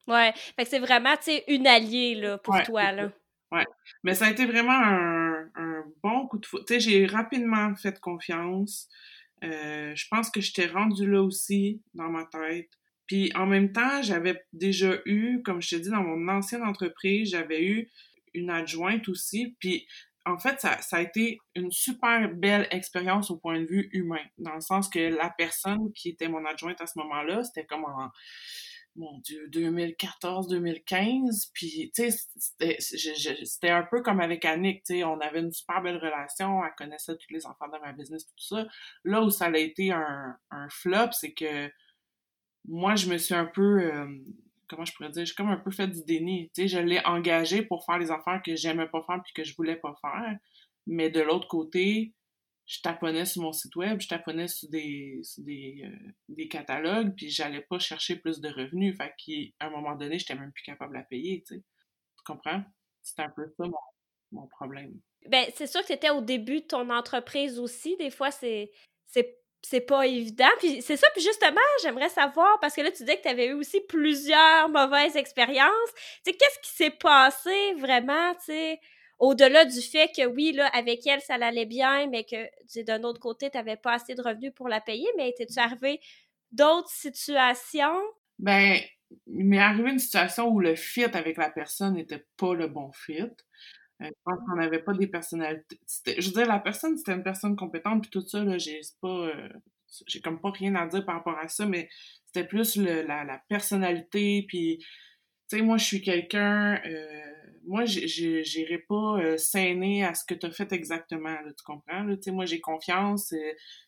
Ouais, 0.07 0.33
fait 0.33 0.63
que 0.63 0.69
c'est 0.69 0.79
vraiment, 0.79 1.15
tu 1.15 1.25
sais, 1.25 1.43
une 1.47 1.67
alliée, 1.67 2.15
là, 2.15 2.39
pour 2.39 2.59
toi, 2.63 2.91
là. 2.91 3.11
Ouais, 3.51 3.65
mais 4.01 4.15
ça 4.15 4.25
a 4.25 4.31
été 4.31 4.47
vraiment 4.47 4.73
un, 4.73 5.47
un 5.53 5.83
bon 6.01 6.27
coup 6.27 6.39
de 6.39 6.45
foot. 6.45 6.65
Tu 6.65 6.73
sais, 6.73 6.79
j'ai 6.79 7.05
rapidement 7.05 7.75
fait 7.75 7.99
confiance. 7.99 8.89
Euh, 9.43 9.93
je 9.95 10.05
pense 10.09 10.29
que 10.29 10.41
j'étais 10.41 10.67
rendue 10.67 11.09
là 11.09 11.21
aussi, 11.21 11.81
dans 11.93 12.09
ma 12.09 12.25
tête. 12.25 12.69
Puis 13.07 13.31
en 13.35 13.45
même 13.45 13.71
temps, 13.71 14.01
j'avais 14.01 14.41
déjà 14.53 14.97
eu, 15.05 15.41
comme 15.43 15.61
je 15.61 15.75
te 15.75 15.75
dis, 15.75 15.89
dans 15.89 16.03
mon 16.03 16.27
ancienne 16.29 16.63
entreprise, 16.63 17.31
j'avais 17.31 17.63
eu 17.65 17.91
une 18.33 18.49
adjointe 18.49 19.07
aussi. 19.09 19.55
Puis 19.59 19.85
en 20.25 20.37
fait, 20.37 20.61
ça, 20.61 20.81
ça, 20.81 20.97
a 20.97 21.01
été 21.01 21.39
une 21.55 21.71
super 21.71 22.33
belle 22.33 22.67
expérience 22.71 23.29
au 23.29 23.37
point 23.37 23.59
de 23.59 23.65
vue 23.65 23.89
humain, 23.91 24.23
dans 24.37 24.55
le 24.55 24.61
sens 24.61 24.87
que 24.87 24.99
la 24.99 25.29
personne 25.29 25.91
qui 25.93 26.09
était 26.09 26.29
mon 26.29 26.45
adjointe 26.45 26.79
à 26.79 26.87
ce 26.87 26.97
moment-là, 26.99 27.43
c'était 27.43 27.65
comme 27.65 27.83
en, 27.83 28.09
mon 28.95 29.19
Dieu, 29.19 29.47
2014-2015, 29.49 31.49
puis 31.53 31.91
tu 31.95 32.11
sais, 32.11 33.45
c'était 33.45 33.69
un 33.69 33.83
peu 33.83 34.01
comme 34.01 34.19
avec 34.19 34.45
Annick, 34.45 34.83
tu 34.83 34.95
sais, 34.95 35.03
on 35.03 35.19
avait 35.19 35.39
une 35.39 35.51
super 35.51 35.81
belle 35.81 35.97
relation, 35.97 36.63
elle 36.63 36.71
connaissait 36.77 37.15
tous 37.15 37.33
les 37.33 37.45
enfants 37.45 37.67
de 37.67 37.79
ma 37.79 37.93
business, 37.93 38.25
tout 38.25 38.33
ça. 38.37 38.67
Là 39.03 39.21
où 39.21 39.29
ça 39.29 39.45
a 39.45 39.57
été 39.57 39.91
un, 39.91 40.37
un 40.51 40.69
flop, 40.69 41.11
c'est 41.11 41.33
que 41.33 41.71
moi, 42.65 42.95
je 42.95 43.09
me 43.09 43.17
suis 43.17 43.35
un 43.35 43.45
peu... 43.45 43.81
Euh, 43.81 44.07
comment 44.67 44.85
je 44.85 44.93
pourrais 44.93 45.09
dire, 45.09 45.25
j'ai 45.25 45.33
comme 45.33 45.49
un 45.49 45.57
peu 45.57 45.71
fait 45.71 45.87
du 45.87 46.03
déni. 46.03 46.49
Tu 46.53 46.63
sais, 46.63 46.67
je 46.67 46.79
l'ai 46.79 47.01
engagé 47.05 47.63
pour 47.63 47.85
faire 47.85 47.99
les 47.99 48.11
affaires 48.11 48.41
que 48.43 48.55
j'aimais 48.55 48.87
pas 48.87 49.03
faire 49.03 49.21
puis 49.23 49.33
que 49.33 49.43
je 49.43 49.55
voulais 49.55 49.75
pas 49.75 49.95
faire. 50.01 50.37
Mais 50.87 51.09
de 51.09 51.21
l'autre 51.21 51.47
côté, 51.47 52.13
je 52.65 52.79
taponnais 52.81 53.25
sur 53.25 53.41
mon 53.41 53.51
site 53.51 53.75
web, 53.75 53.99
je 53.99 54.07
taponnais 54.07 54.47
sur 54.47 54.69
des, 54.69 55.21
des, 55.39 55.83
euh, 55.85 56.11
des 56.29 56.47
catalogues, 56.47 57.13
puis 57.15 57.29
j'allais 57.29 57.61
pas 57.61 57.79
chercher 57.79 58.15
plus 58.15 58.39
de 58.39 58.49
revenus. 58.49 58.95
Fait 58.97 59.13
qu'à 59.17 59.65
un 59.65 59.69
moment 59.69 59.95
donné, 59.95 60.17
j'étais 60.17 60.35
même 60.35 60.51
plus 60.51 60.63
capable 60.63 60.97
de 60.97 61.03
payer, 61.09 61.43
tu 61.47 61.61
comprends? 62.25 62.63
C'est 63.01 63.19
un 63.19 63.29
peu 63.29 63.45
ça 63.57 63.65
mon, 63.65 63.73
mon 64.31 64.47
problème. 64.47 64.93
Ben, 65.27 65.45
c'est 65.55 65.67
sûr 65.67 65.81
que 65.81 65.87
tu 65.87 65.93
étais 65.93 66.09
au 66.09 66.21
début 66.21 66.61
de 66.61 66.67
ton 66.67 66.89
entreprise 66.89 67.59
aussi. 67.59 67.97
Des 67.97 68.11
fois, 68.11 68.31
c'est 68.31 68.71
c'est 69.65 69.81
pas 69.81 70.05
évident. 70.05 70.49
Puis 70.59 70.81
c'est 70.81 70.97
ça, 70.97 71.07
puis 71.13 71.23
justement, 71.23 71.61
j'aimerais 71.81 72.09
savoir, 72.09 72.59
parce 72.59 72.75
que 72.75 72.81
là, 72.81 72.91
tu 72.91 73.03
disais 73.03 73.17
que 73.17 73.23
tu 73.23 73.29
avais 73.29 73.47
eu 73.47 73.53
aussi 73.53 73.79
plusieurs 73.87 74.69
mauvaises 74.69 75.15
expériences. 75.15 75.89
Qu'est-ce 76.25 76.59
qui 76.61 76.75
s'est 76.75 76.91
passé 76.91 77.73
vraiment, 77.77 78.33
tu 78.35 78.45
sais, 78.45 78.79
au-delà 79.19 79.65
du 79.65 79.81
fait 79.81 80.09
que 80.15 80.25
oui, 80.25 80.51
là, 80.51 80.67
avec 80.67 81.05
elle, 81.07 81.21
ça 81.21 81.35
allait 81.35 81.65
bien, 81.65 82.07
mais 82.07 82.23
que 82.23 82.83
d'un 82.83 83.03
autre 83.03 83.19
côté, 83.19 83.49
tu 83.49 83.57
n'avais 83.57 83.77
pas 83.77 83.93
assez 83.93 84.15
de 84.15 84.21
revenus 84.21 84.53
pour 84.55 84.67
la 84.67 84.81
payer, 84.81 85.07
mais 85.17 85.29
étais-tu 85.29 85.59
arrivé 85.59 85.99
d'autres 86.51 86.89
situations? 86.89 88.01
Ben, 88.39 88.79
il 89.27 89.45
m'est 89.45 89.59
arrivé 89.59 89.91
une 89.91 89.99
situation 89.99 90.49
où 90.49 90.59
le 90.59 90.75
fit 90.75 91.03
avec 91.03 91.37
la 91.37 91.49
personne 91.49 91.95
n'était 91.95 92.25
pas 92.37 92.53
le 92.53 92.67
bon 92.67 92.91
fit. 92.91 93.21
Euh, 93.21 93.27
je 94.01 94.11
pense 94.23 94.39
qu'on 94.45 94.55
n'avait 94.55 94.81
pas 94.81 94.93
des 94.93 95.07
personnalités. 95.07 95.79
Je 96.17 96.27
veux 96.27 96.33
dire, 96.33 96.47
la 96.47 96.59
personne, 96.59 96.97
c'était 96.97 97.13
une 97.13 97.23
personne 97.23 97.55
compétente, 97.55 98.01
puis 98.01 98.11
tout 98.11 98.27
ça, 98.27 98.43
là, 98.43 98.57
j'ai 98.57 98.81
pas. 99.01 99.27
Euh, 99.27 99.49
j'ai 100.07 100.21
comme 100.21 100.41
pas 100.41 100.49
rien 100.49 100.73
à 100.75 100.87
dire 100.87 101.05
par 101.05 101.15
rapport 101.15 101.37
à 101.37 101.47
ça, 101.47 101.67
mais 101.67 101.87
c'était 102.25 102.47
plus 102.47 102.77
la, 102.77 103.23
la, 103.23 103.41
personnalité, 103.47 104.45
puis. 104.47 104.83
Tu 105.53 105.59
sais, 105.59 105.65
moi, 105.65 105.77
je 105.77 105.85
suis 105.85 106.01
quelqu'un. 106.01 106.81
Euh, 106.83 107.31
moi, 107.67 107.85
j'irai 107.85 108.79
pas 108.89 109.19
euh, 109.19 109.35
à 109.35 109.37
ce 110.15 110.25
que 110.25 110.33
tu 110.33 110.47
as 110.47 110.51
fait 110.51 110.71
exactement, 110.71 111.37
tu 111.45 111.63
comprends? 111.63 112.03
Moi, 112.31 112.45
j'ai 112.45 112.59
confiance. 112.59 113.31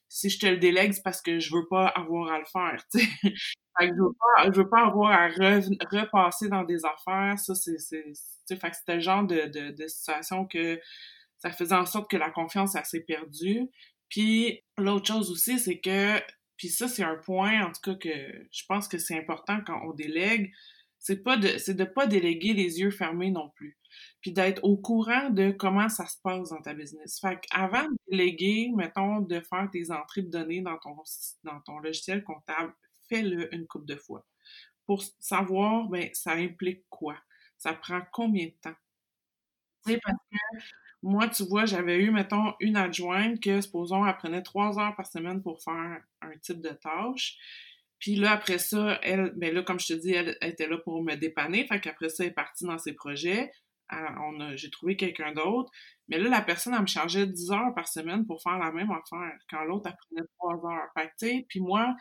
si 0.07 0.29
je 0.29 0.39
te 0.39 0.45
le 0.45 0.57
délègue, 0.57 0.93
c'est 0.93 1.01
parce 1.01 1.23
que 1.23 1.39
je 1.39 1.51
veux 1.55 1.67
pas 1.67 1.87
avoir 1.87 2.31
à 2.31 2.37
le 2.37 2.45
faire, 2.45 2.77
je 2.93 3.87
veux 3.87 4.13
pas, 4.13 4.51
je 4.51 4.61
veux 4.61 4.69
pas 4.69 4.85
avoir 4.85 5.11
à 5.11 5.27
repasser 5.27 6.49
dans 6.49 6.63
des 6.63 6.85
affaires. 6.85 7.39
Ça, 7.39 7.55
c'est, 7.55 7.79
c'était 7.79 8.93
le 8.93 8.99
genre 8.99 9.25
de, 9.25 9.71
de, 9.71 9.87
situation 9.87 10.45
que 10.45 10.79
ça 11.39 11.49
faisait 11.49 11.73
en 11.73 11.87
sorte 11.87 12.11
que 12.11 12.17
la 12.17 12.29
confiance, 12.29 12.77
s'est 12.83 13.05
perdue. 13.07 13.67
Puis, 14.07 14.61
l'autre 14.77 15.07
chose 15.07 15.31
aussi, 15.31 15.57
c'est 15.57 15.79
que, 15.79 16.19
puis 16.57 16.69
ça, 16.69 16.87
c'est 16.87 17.03
un 17.03 17.17
point, 17.17 17.65
en 17.65 17.71
tout 17.71 17.81
cas, 17.81 17.95
que 17.95 18.47
je 18.51 18.63
pense 18.67 18.87
que 18.87 18.99
c'est 18.99 19.17
important 19.17 19.59
quand 19.65 19.81
on 19.83 19.93
délègue, 19.93 20.51
c'est 21.05 21.23
de, 21.23 21.59
c'est 21.59 21.93
pas 21.93 22.07
déléguer 22.07 22.53
les 22.53 22.79
yeux 22.79 22.89
fermés 22.89 23.29
non 23.29 23.51
plus. 23.55 23.77
Puis 24.21 24.31
d'être 24.31 24.63
au 24.63 24.75
courant 24.75 25.29
de 25.29 25.51
comment 25.51 25.87
ça 25.87 26.07
se 26.07 26.17
passe 26.23 26.49
dans 26.49 26.61
ta 26.63 26.73
business. 26.73 27.19
Fait 27.19 27.39
qu'avant 27.41 27.83
de 27.83 27.95
déléguer, 28.09 28.71
mettons, 28.75 29.21
de 29.21 29.39
faire 29.39 29.69
tes 29.71 29.91
entrées 29.91 30.23
de 30.23 30.31
données 30.31 30.61
dans 30.61 30.79
ton, 30.79 30.95
dans 31.43 31.61
ton 31.61 31.77
logiciel 31.77 32.23
comptable, 32.23 32.73
fais-le 33.07 33.53
une 33.53 33.67
coupe 33.67 33.85
de 33.85 33.95
fois. 33.95 34.25
Pour 34.87 35.03
savoir, 35.19 35.87
ben, 35.89 36.09
ça 36.13 36.31
implique 36.31 36.83
quoi? 36.89 37.15
Ça 37.55 37.73
prend 37.73 38.01
combien 38.11 38.47
de 38.47 38.55
temps? 38.59 38.75
Tu 39.85 39.93
sais, 39.93 39.99
parce 40.03 40.17
que 40.31 40.37
moi, 41.03 41.27
tu 41.27 41.43
vois, 41.43 41.67
j'avais 41.67 42.01
eu, 42.01 42.09
mettons, 42.09 42.55
une 42.59 42.77
adjointe 42.77 43.39
que, 43.39 43.61
supposons, 43.61 44.03
elle 44.07 44.17
prenait 44.17 44.41
trois 44.41 44.79
heures 44.79 44.95
par 44.95 45.05
semaine 45.05 45.43
pour 45.43 45.61
faire 45.61 46.01
un 46.21 46.37
type 46.41 46.61
de 46.61 46.69
tâche. 46.69 47.37
Puis 47.99 48.15
là, 48.15 48.33
après 48.33 48.59
ça, 48.59 48.99
elle, 49.03 49.31
ben 49.35 49.53
là, 49.53 49.63
comme 49.63 49.79
je 49.79 49.87
te 49.87 49.93
dis, 49.93 50.11
elle, 50.11 50.37
était 50.41 50.67
là 50.67 50.77
pour 50.83 51.03
me 51.03 51.15
dépanner. 51.15 51.65
Fait 51.67 51.79
qu'après 51.79 52.09
ça, 52.09 52.23
elle 52.23 52.29
est 52.31 52.33
partie 52.33 52.65
dans 52.65 52.77
ses 52.77 52.93
projets. 52.93 53.51
J'ai 54.55 54.69
trouvé 54.69 54.95
quelqu'un 54.97 55.31
d'autre. 55.31 55.71
Mais 56.07 56.17
là, 56.17 56.29
la 56.29 56.41
personne, 56.41 56.73
elle 56.73 56.81
me 56.81 56.87
chargeait 56.87 57.25
10 57.27 57.51
heures 57.51 57.73
par 57.75 57.87
semaine 57.87 58.25
pour 58.25 58.41
faire 58.41 58.57
la 58.57 58.71
même 58.71 58.91
affaire, 58.91 59.31
quand 59.49 59.63
l'autre, 59.63 59.89
elle 59.89 59.95
prenait 60.07 60.27
3 60.39 60.71
heures. 60.71 60.89
Fait 60.97 61.07
que, 61.07 61.39
tu 61.39 61.45
puis 61.47 61.59
moi, 61.59 61.95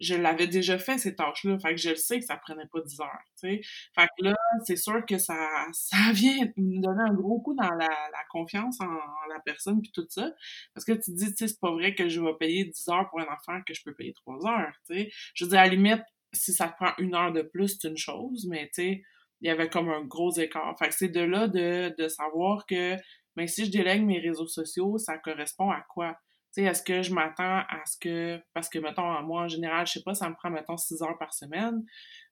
je 0.00 0.14
l'avais 0.14 0.46
déjà 0.46 0.78
fait, 0.78 0.98
ces 0.98 1.14
tâches-là. 1.14 1.58
Fait 1.58 1.74
que 1.74 1.80
je 1.80 1.90
le 1.90 1.96
sais 1.96 2.18
que 2.18 2.24
ça 2.24 2.36
prenait 2.36 2.66
pas 2.66 2.80
10 2.80 3.00
heures, 3.00 3.24
tu 3.40 3.48
sais. 3.48 3.60
Fait 3.94 4.06
que 4.18 4.24
là, 4.24 4.34
c'est 4.64 4.76
sûr 4.76 5.04
que 5.06 5.18
ça, 5.18 5.34
ça 5.72 6.12
vient 6.12 6.46
me 6.56 6.80
donner 6.80 7.02
un 7.08 7.14
gros 7.14 7.40
coup 7.40 7.54
dans 7.54 7.70
la, 7.70 7.88
la 7.88 8.24
confiance 8.30 8.80
en, 8.80 8.86
la 8.86 9.40
personne 9.44 9.80
puis 9.80 9.92
tout 9.92 10.06
ça. 10.08 10.30
Parce 10.74 10.84
que 10.84 10.92
tu 10.92 11.12
te 11.12 11.16
dis, 11.16 11.30
tu 11.30 11.36
sais, 11.36 11.48
c'est 11.48 11.60
pas 11.60 11.70
vrai 11.70 11.94
que 11.94 12.08
je 12.08 12.20
vais 12.20 12.34
payer 12.38 12.64
10 12.64 12.88
heures 12.88 13.08
pour 13.10 13.20
une 13.20 13.26
affaire 13.28 13.62
que 13.66 13.74
je 13.74 13.82
peux 13.84 13.94
payer 13.94 14.12
3 14.14 14.46
heures, 14.46 14.74
tu 14.86 14.94
sais. 14.94 15.10
Je 15.34 15.44
veux 15.44 15.50
dire, 15.50 15.60
à 15.60 15.64
la 15.64 15.70
limite, 15.70 16.02
si 16.32 16.52
ça 16.52 16.68
prend 16.68 16.92
une 16.98 17.14
heure 17.14 17.32
de 17.32 17.42
plus, 17.42 17.78
c'est 17.80 17.88
une 17.88 17.96
chose, 17.96 18.46
mais 18.48 18.66
tu 18.66 18.82
sais, 18.82 19.02
il 19.40 19.48
y 19.48 19.50
avait 19.50 19.68
comme 19.68 19.88
un 19.88 20.02
gros 20.04 20.32
écart. 20.32 20.76
Fait 20.78 20.88
que 20.88 20.94
c'est 20.94 21.08
de 21.08 21.20
là 21.20 21.48
de, 21.48 21.94
de 21.96 22.08
savoir 22.08 22.66
que, 22.66 22.96
ben, 23.36 23.46
si 23.46 23.66
je 23.66 23.70
délègue 23.70 24.02
mes 24.02 24.18
réseaux 24.18 24.46
sociaux, 24.46 24.98
ça 24.98 25.18
correspond 25.18 25.70
à 25.70 25.82
quoi? 25.88 26.18
Est-ce 26.64 26.82
que 26.82 27.02
je 27.02 27.12
m'attends 27.12 27.58
à 27.68 27.82
ce 27.84 27.98
que, 27.98 28.40
parce 28.54 28.68
que, 28.68 28.78
mettons, 28.78 29.22
moi, 29.22 29.42
en 29.42 29.48
général, 29.48 29.86
je 29.86 29.94
sais 29.94 30.02
pas, 30.02 30.14
ça 30.14 30.28
me 30.28 30.34
prend, 30.34 30.50
mettons, 30.50 30.76
6 30.76 31.02
heures 31.02 31.18
par 31.18 31.34
semaine, 31.34 31.84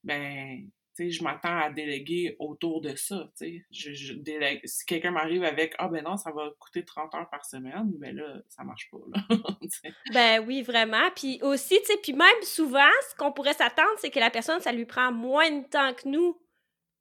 ben, 0.03 0.69
tu 0.97 1.05
sais, 1.05 1.11
je 1.11 1.25
m'attends 1.25 1.59
à 1.59 1.71
déléguer 1.71 2.37
autour 2.39 2.81
de 2.81 2.95
ça, 2.95 3.29
tu 3.37 3.65
sais. 3.73 3.93
Je, 3.93 4.13
délègue. 4.15 4.61
Si 4.65 4.87
quelqu'un 4.87 5.11
m'arrive 5.11 5.43
avec, 5.43 5.75
ah, 5.79 5.89
ben 5.89 6.05
non, 6.05 6.17
ça 6.17 6.31
va 6.31 6.51
coûter 6.61 6.85
30 6.85 7.13
heures 7.17 7.29
par 7.31 7.45
semaine, 7.45 7.91
ben 7.99 8.15
là, 8.15 8.37
ça 8.49 8.63
marche 8.63 8.89
pas, 8.91 8.99
là. 9.13 9.21
ben 10.13 10.45
oui, 10.47 10.63
vraiment. 10.63 11.11
Puis 11.17 11.41
aussi, 11.43 11.77
tu 11.81 11.87
sais, 11.87 11.99
puis 12.01 12.13
même 12.13 12.43
souvent, 12.43 12.93
ce 13.11 13.17
qu'on 13.17 13.33
pourrait 13.33 13.55
s'attendre, 13.55 13.91
c'est 13.99 14.11
que 14.11 14.21
la 14.21 14.31
personne, 14.31 14.61
ça 14.61 14.71
lui 14.71 14.87
prend 14.87 15.11
moins 15.11 15.51
de 15.51 15.65
temps 15.67 15.95
que 15.95 16.09
nous, 16.09 16.41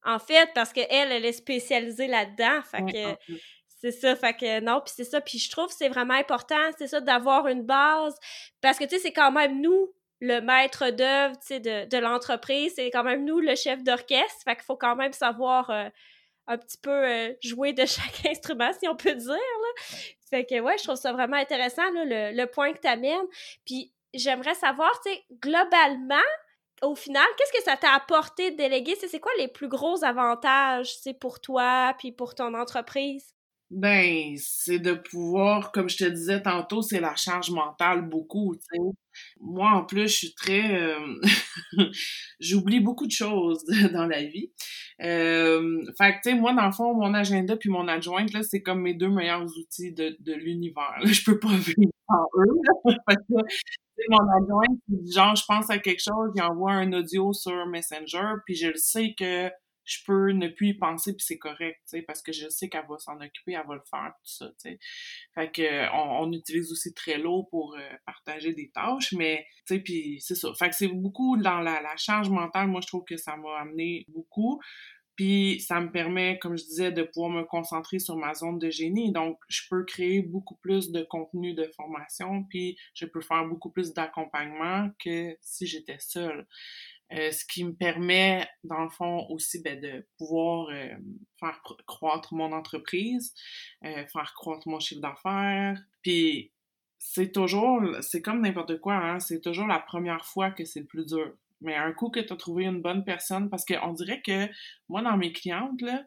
en 0.04 0.18
fait, 0.18 0.50
parce 0.56 0.74
qu'elle, 0.74 1.12
elle 1.12 1.26
est 1.26 1.32
spécialisée 1.32 2.08
là-dedans. 2.08 2.62
Fait 2.64 2.84
que 2.92 3.34
c'est 3.84 3.92
ça, 3.92 4.16
fait 4.16 4.34
que 4.34 4.60
non, 4.62 4.80
puis 4.80 4.94
c'est 4.96 5.04
ça, 5.04 5.20
puis 5.20 5.38
je 5.38 5.52
trouve 5.52 5.68
que 5.68 5.74
c'est 5.74 5.90
vraiment 5.90 6.14
important, 6.14 6.72
c'est 6.78 6.88
ça, 6.88 7.02
d'avoir 7.02 7.48
une 7.48 7.64
base, 7.64 8.16
parce 8.62 8.80
que, 8.80 8.86
tu 8.86 8.92
sais, 8.92 9.00
c'est 9.00 9.12
quand 9.12 9.32
même 9.34 9.60
nous, 9.60 9.94
le 10.22 10.40
maître 10.40 10.90
d'œuvre, 10.90 11.36
tu 11.42 11.48
sais, 11.48 11.60
de, 11.60 11.90
de 11.90 11.98
l'entreprise, 11.98 12.72
c'est 12.78 12.90
quand 12.92 13.04
même 13.04 13.26
nous, 13.26 13.42
le 13.42 13.56
chef 13.56 13.84
d'orchestre, 13.84 14.42
fait 14.46 14.56
qu'il 14.56 14.64
faut 14.64 14.78
quand 14.78 14.96
même 14.96 15.12
savoir 15.12 15.70
euh, 15.70 15.90
un 16.48 16.58
petit 16.58 16.78
peu 16.78 16.92
euh, 16.92 17.34
jouer 17.44 17.74
de 17.74 17.86
chaque 17.86 18.26
instrument, 18.26 18.72
si 18.72 18.88
on 18.88 18.96
peut 18.96 19.16
dire, 19.16 19.32
là. 19.34 19.86
Fait 20.30 20.46
que, 20.46 20.62
ouais, 20.62 20.78
je 20.78 20.84
trouve 20.84 20.96
ça 20.96 21.12
vraiment 21.12 21.36
intéressant, 21.36 21.92
là, 21.92 22.06
le, 22.06 22.38
le 22.38 22.46
point 22.48 22.72
que 22.72 22.80
tu 22.80 22.88
amènes, 22.88 23.28
puis 23.66 23.92
j'aimerais 24.14 24.56
savoir, 24.56 24.92
tu 25.02 25.12
sais, 25.12 25.26
globalement, 25.42 26.16
au 26.84 26.96
final, 26.96 27.26
qu'est-ce 27.38 27.52
que 27.52 27.64
ça 27.64 27.76
t'a 27.76 27.94
apporté 27.94 28.52
de 28.52 28.56
déléguer? 28.56 28.96
C'est 28.96 29.20
quoi 29.20 29.32
les 29.38 29.50
plus 29.50 29.68
gros 29.68 30.06
avantages, 30.06 30.96
pour 31.20 31.42
toi, 31.42 31.94
puis 32.00 32.14
pour 32.14 32.34
ton 32.34 32.54
entreprise? 32.54 33.34
Ben, 33.76 34.36
c'est 34.38 34.78
de 34.78 34.94
pouvoir, 34.94 35.72
comme 35.72 35.90
je 35.90 35.98
te 35.98 36.04
disais 36.04 36.42
tantôt, 36.44 36.84
c'est 36.84 37.00
la 37.00 37.16
charge 37.16 37.50
mentale 37.50 38.08
beaucoup, 38.08 38.56
tu 38.56 38.62
sais. 38.72 38.80
Moi, 39.40 39.70
en 39.72 39.84
plus, 39.84 40.08
je 40.10 40.16
suis 40.16 40.34
très... 40.36 40.80
euh, 40.82 41.20
J'oublie 42.40 42.80
beaucoup 42.80 43.08
de 43.08 43.12
choses 43.12 43.64
dans 43.94 44.06
la 44.06 44.24
vie. 44.24 44.52
Euh... 45.02 45.84
Fait 45.98 46.14
que, 46.14 46.18
tu 46.24 46.30
sais, 46.32 46.36
moi, 46.36 46.54
dans 46.54 46.68
le 46.68 46.72
fond, 46.72 46.94
mon 46.94 47.16
agenda 47.16 47.58
puis 47.58 47.70
mon 47.70 47.88
adjointe, 47.88 48.32
là, 48.34 48.42
c'est 48.44 48.62
comme 48.62 48.82
mes 48.82 48.94
deux 48.94 49.10
meilleurs 49.10 49.46
outils 49.58 49.92
de, 49.94 50.16
de 50.20 50.34
l'univers. 50.34 51.00
Je 51.04 51.24
peux 51.24 51.40
pas 51.40 51.56
vivre 51.56 51.92
sans 52.08 52.26
eux, 52.42 52.62
là, 52.90 53.16
mon 54.10 54.18
adjointe, 54.18 54.80
genre, 55.14 55.36
je 55.36 55.44
pense 55.48 55.70
à 55.70 55.78
quelque 55.78 56.02
chose, 56.02 56.32
il 56.36 56.42
envoie 56.42 56.74
un 56.74 56.92
audio 56.94 57.32
sur 57.34 57.66
Messenger, 57.68 58.34
puis 58.46 58.56
je 58.56 58.68
le 58.68 58.76
sais 58.76 59.14
que 59.18 59.50
je 59.86 60.00
peux 60.06 60.32
ne 60.32 60.48
plus 60.48 60.70
y 60.70 60.74
penser 60.74 61.14
puis 61.14 61.26
c'est 61.26 61.38
correct, 61.38 61.80
tu 61.84 61.98
sais, 61.98 62.02
parce 62.02 62.22
que 62.22 62.32
je 62.32 62.48
sais 62.50 62.70
qu'elle 62.70 62.86
va 62.90 62.98
s'en 62.98 63.20
occuper, 63.20 63.54
elle 63.54 63.68
va 63.68 63.76
le 63.76 63.84
faire, 63.90 64.14
tout 64.18 64.32
ça, 64.32 64.48
tu 64.50 64.70
sais. 64.70 64.80
Fait 65.36 65.52
que 65.52 65.92
on, 65.94 66.28
on 66.28 66.32
utilise 66.32 66.72
aussi 66.72 66.94
Trello 66.94 67.44
pour 67.50 67.76
euh, 67.76 67.90
partager 68.06 68.54
des 68.54 68.70
tâches, 68.72 69.14
mais 69.14 69.46
tu 69.68 69.76
sais, 69.76 69.80
puis 69.82 70.18
c'est 70.22 70.36
ça. 70.36 70.50
Fait 70.58 70.70
que 70.70 70.76
c'est 70.76 70.88
beaucoup 70.88 71.38
dans 71.38 71.60
la, 71.60 71.82
la 71.82 71.96
charge 71.98 72.30
mentale, 72.30 72.68
moi 72.68 72.82
je 72.82 72.88
trouve 72.88 73.04
que 73.06 73.18
ça 73.18 73.36
m'a 73.38 73.60
amené 73.60 74.06
beaucoup. 74.10 74.60
Puis 75.16 75.60
ça 75.60 75.80
me 75.80 75.92
permet, 75.92 76.40
comme 76.40 76.58
je 76.58 76.64
disais, 76.64 76.92
de 76.92 77.04
pouvoir 77.04 77.30
me 77.30 77.44
concentrer 77.44 78.00
sur 78.00 78.16
ma 78.18 78.34
zone 78.34 78.58
de 78.58 78.70
génie. 78.72 79.12
Donc, 79.12 79.38
je 79.48 79.62
peux 79.70 79.84
créer 79.86 80.24
beaucoup 80.24 80.56
plus 80.56 80.92
de 80.92 81.04
contenu 81.04 81.54
de 81.54 81.70
formation, 81.76 82.44
puis 82.50 82.78
je 82.96 83.06
peux 83.06 83.22
faire 83.22 83.46
beaucoup 83.46 83.70
plus 83.70 83.94
d'accompagnement 83.94 84.90
que 85.04 85.38
si 85.42 85.68
j'étais 85.68 86.00
seule. 86.00 86.48
Euh, 87.12 87.32
ce 87.32 87.46
qui 87.46 87.64
me 87.64 87.74
permet, 87.74 88.48
dans 88.64 88.84
le 88.84 88.90
fond, 88.90 89.28
aussi 89.30 89.62
ben, 89.62 89.80
de 89.80 90.08
pouvoir 90.18 90.70
euh, 90.70 90.96
faire 91.40 91.62
croître 91.86 92.34
mon 92.34 92.52
entreprise, 92.52 93.34
euh, 93.86 94.06
faire 94.08 94.34
croître 94.34 94.68
mon 94.68 94.80
chiffre 94.80 95.02
d'affaires. 95.02 95.80
Puis 96.02 96.52
c'est 96.98 97.32
toujours, 97.32 97.82
c'est 98.02 98.22
comme 98.22 98.42
n'importe 98.42 98.80
quoi, 98.80 98.96
hein, 98.96 99.20
c'est 99.20 99.42
toujours 99.42 99.68
la 99.68 99.80
première 99.80 100.26
fois 100.26 100.50
que 100.52 100.66
c'est 100.66 100.80
le 100.80 100.86
plus 100.88 101.06
dur. 101.06 101.34
Mais 101.62 101.76
un 101.76 101.92
coup 101.94 102.10
que 102.10 102.20
tu 102.20 102.34
as 102.34 102.36
trouvé 102.36 102.66
une 102.66 102.82
bonne 102.82 103.04
personne, 103.04 103.50
parce 103.50 103.66
qu'on 103.66 103.94
dirait 103.94 104.22
que 104.22 104.48
moi, 104.90 105.02
dans 105.02 105.18
mes 105.18 105.34
clientes, 105.34 105.82
là, 105.82 106.04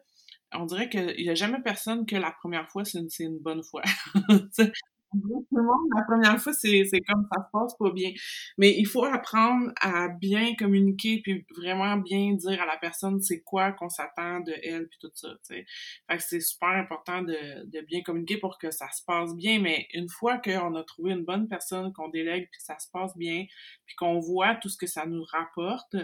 on 0.53 0.65
dirait 0.65 0.89
qu'il 0.89 1.15
n'y 1.17 1.29
a 1.29 1.35
jamais 1.35 1.61
personne 1.61 2.05
que 2.05 2.15
la 2.15 2.31
première 2.31 2.69
fois, 2.69 2.85
c'est 2.85 2.99
une, 2.99 3.09
une 3.19 3.39
bonne 3.39 3.63
fois. 3.63 3.83
la 5.13 6.03
première 6.03 6.39
fois, 6.39 6.53
c'est, 6.53 6.83
comme 7.07 7.27
ça 7.31 7.43
se 7.43 7.51
passe 7.51 7.77
pas 7.77 7.91
bien. 7.91 8.11
Mais 8.57 8.75
il 8.77 8.85
faut 8.85 9.05
apprendre 9.05 9.71
à 9.81 10.09
bien 10.09 10.55
communiquer 10.55 11.21
puis 11.23 11.45
vraiment 11.55 11.97
bien 11.97 12.33
dire 12.33 12.61
à 12.61 12.65
la 12.65 12.77
personne 12.77 13.21
c'est 13.21 13.41
quoi 13.41 13.71
qu'on 13.71 13.89
s'attend 13.89 14.41
de 14.41 14.53
elle 14.63 14.87
puis 14.87 14.97
tout 14.99 15.11
ça, 15.13 15.29
tu 15.47 15.55
sais. 15.55 15.65
Fait 16.09 16.17
que 16.17 16.23
c'est 16.23 16.41
super 16.41 16.69
important 16.69 17.21
de, 17.21 17.65
de 17.65 17.81
bien 17.81 18.01
communiquer 18.01 18.37
pour 18.37 18.57
que 18.57 18.71
ça 18.71 18.89
se 18.91 19.03
passe 19.05 19.35
bien. 19.35 19.59
Mais 19.59 19.87
une 19.93 20.09
fois 20.09 20.37
qu'on 20.37 20.75
a 20.75 20.83
trouvé 20.83 21.11
une 21.11 21.25
bonne 21.25 21.47
personne, 21.47 21.93
qu'on 21.93 22.09
délègue 22.09 22.47
puis 22.51 22.61
ça 22.61 22.77
se 22.79 22.89
passe 22.91 23.15
bien, 23.17 23.45
puis 23.85 23.95
qu'on 23.95 24.19
voit 24.19 24.55
tout 24.55 24.69
ce 24.69 24.77
que 24.77 24.87
ça 24.87 25.05
nous 25.05 25.23
rapporte, 25.23 25.95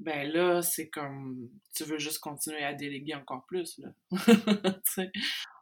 ben 0.00 0.28
là, 0.30 0.60
c'est 0.60 0.88
comme 0.88 1.48
tu 1.74 1.84
veux 1.84 1.98
juste 1.98 2.18
continuer 2.18 2.64
à 2.64 2.74
déléguer 2.74 3.14
encore 3.14 3.44
plus, 3.46 3.78
là. 3.78 3.88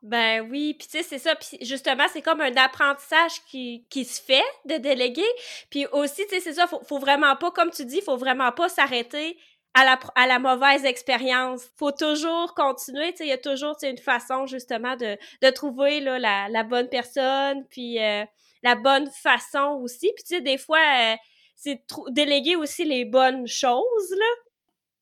ben 0.03 0.49
oui, 0.51 0.75
puis 0.75 0.89
tu 0.89 0.99
sais, 0.99 1.03
c'est 1.03 1.19
ça. 1.19 1.37
Puis 1.37 1.59
justement, 1.61 2.07
c'est 2.11 2.23
comme 2.23 2.41
un 2.41 2.57
apprentissage 2.57 3.45
qui, 3.47 3.87
qui 3.91 4.05
se 4.05 4.23
fait 4.23 4.45
de 4.65 4.77
déléguer. 4.77 5.29
Puis 5.71 5.87
aussi, 5.93 6.23
tu 6.25 6.35
sais, 6.35 6.41
c'est 6.41 6.55
ça, 6.55 6.67
faut, 6.67 6.83
faut 6.83 6.99
vraiment 6.99 7.37
pas, 7.37 7.51
comme 7.51 7.71
tu 7.71 7.85
dis, 7.85 8.01
faut 8.01 8.17
vraiment 8.17 8.53
pas 8.53 8.71
s'arrêter 8.71 9.39
à 9.75 9.85
la, 9.85 9.99
à 10.15 10.27
la 10.27 10.39
mauvaise 10.39 10.85
expérience. 10.87 11.71
Faut 11.77 11.93
toujours 11.93 12.55
continuer, 12.55 13.11
tu 13.13 13.19
sais, 13.19 13.25
il 13.27 13.31
y 13.31 13.33
a 13.33 13.39
toujours 13.39 13.77
une 13.83 13.99
façon 13.99 14.47
justement 14.47 14.97
de, 14.97 15.19
de 15.43 15.51
trouver 15.51 16.01
là, 16.01 16.19
la, 16.19 16.49
la 16.49 16.63
bonne 16.63 16.89
personne, 16.89 17.67
puis 17.69 18.03
euh, 18.03 18.25
la 18.63 18.77
bonne 18.77 19.11
façon 19.11 19.79
aussi. 19.83 20.11
Puis 20.15 20.25
tu 20.25 20.37
sais, 20.37 20.41
des 20.41 20.59
fois... 20.59 20.81
Euh, 20.81 21.17
c'est 21.63 21.85
déléguer 22.11 22.57
aussi 22.57 22.85
les 22.85 23.05
bonnes 23.05 23.47
choses, 23.47 24.11
là. 24.19 24.27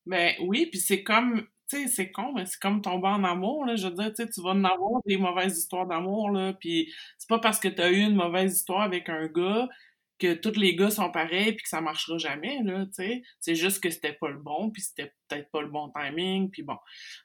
Ben 0.05 0.35
oui, 0.41 0.67
puis 0.67 0.79
c'est 0.79 1.01
comme, 1.01 1.47
tu 1.67 1.83
sais, 1.83 1.87
c'est 1.87 2.11
con, 2.11 2.33
mais 2.35 2.45
c'est 2.45 2.59
comme 2.59 2.83
tomber 2.83 3.07
en 3.07 3.23
amour, 3.23 3.65
là. 3.65 3.75
Je 3.75 3.87
veux 3.87 3.93
dire, 3.95 4.13
tu 4.13 4.29
tu 4.29 4.41
vas 4.41 4.51
en 4.51 4.63
avoir 4.63 5.01
des 5.07 5.17
mauvaises 5.17 5.57
histoires 5.57 5.87
d'amour, 5.87 6.29
là, 6.29 6.53
puis 6.53 6.93
c'est 7.17 7.27
pas 7.27 7.39
parce 7.39 7.59
que 7.59 7.67
t'as 7.67 7.89
eu 7.89 8.01
une 8.01 8.15
mauvaise 8.15 8.55
histoire 8.55 8.81
avec 8.81 9.09
un 9.09 9.25
gars 9.27 9.67
que 10.19 10.35
tous 10.35 10.59
les 10.59 10.75
gars 10.75 10.91
sont 10.91 11.09
pareils 11.09 11.53
puis 11.53 11.63
que 11.63 11.69
ça 11.69 11.81
marchera 11.81 12.19
jamais, 12.19 12.61
là, 12.63 12.85
tu 12.85 12.93
sais. 12.93 13.23
C'est 13.39 13.55
juste 13.55 13.81
que 13.81 13.89
c'était 13.89 14.13
pas 14.13 14.29
le 14.29 14.37
bon, 14.37 14.69
puis 14.69 14.83
c'était 14.83 15.15
peut-être 15.27 15.49
pas 15.49 15.63
le 15.63 15.69
bon 15.69 15.91
timing, 15.95 16.51
puis 16.51 16.61
bon. 16.61 16.77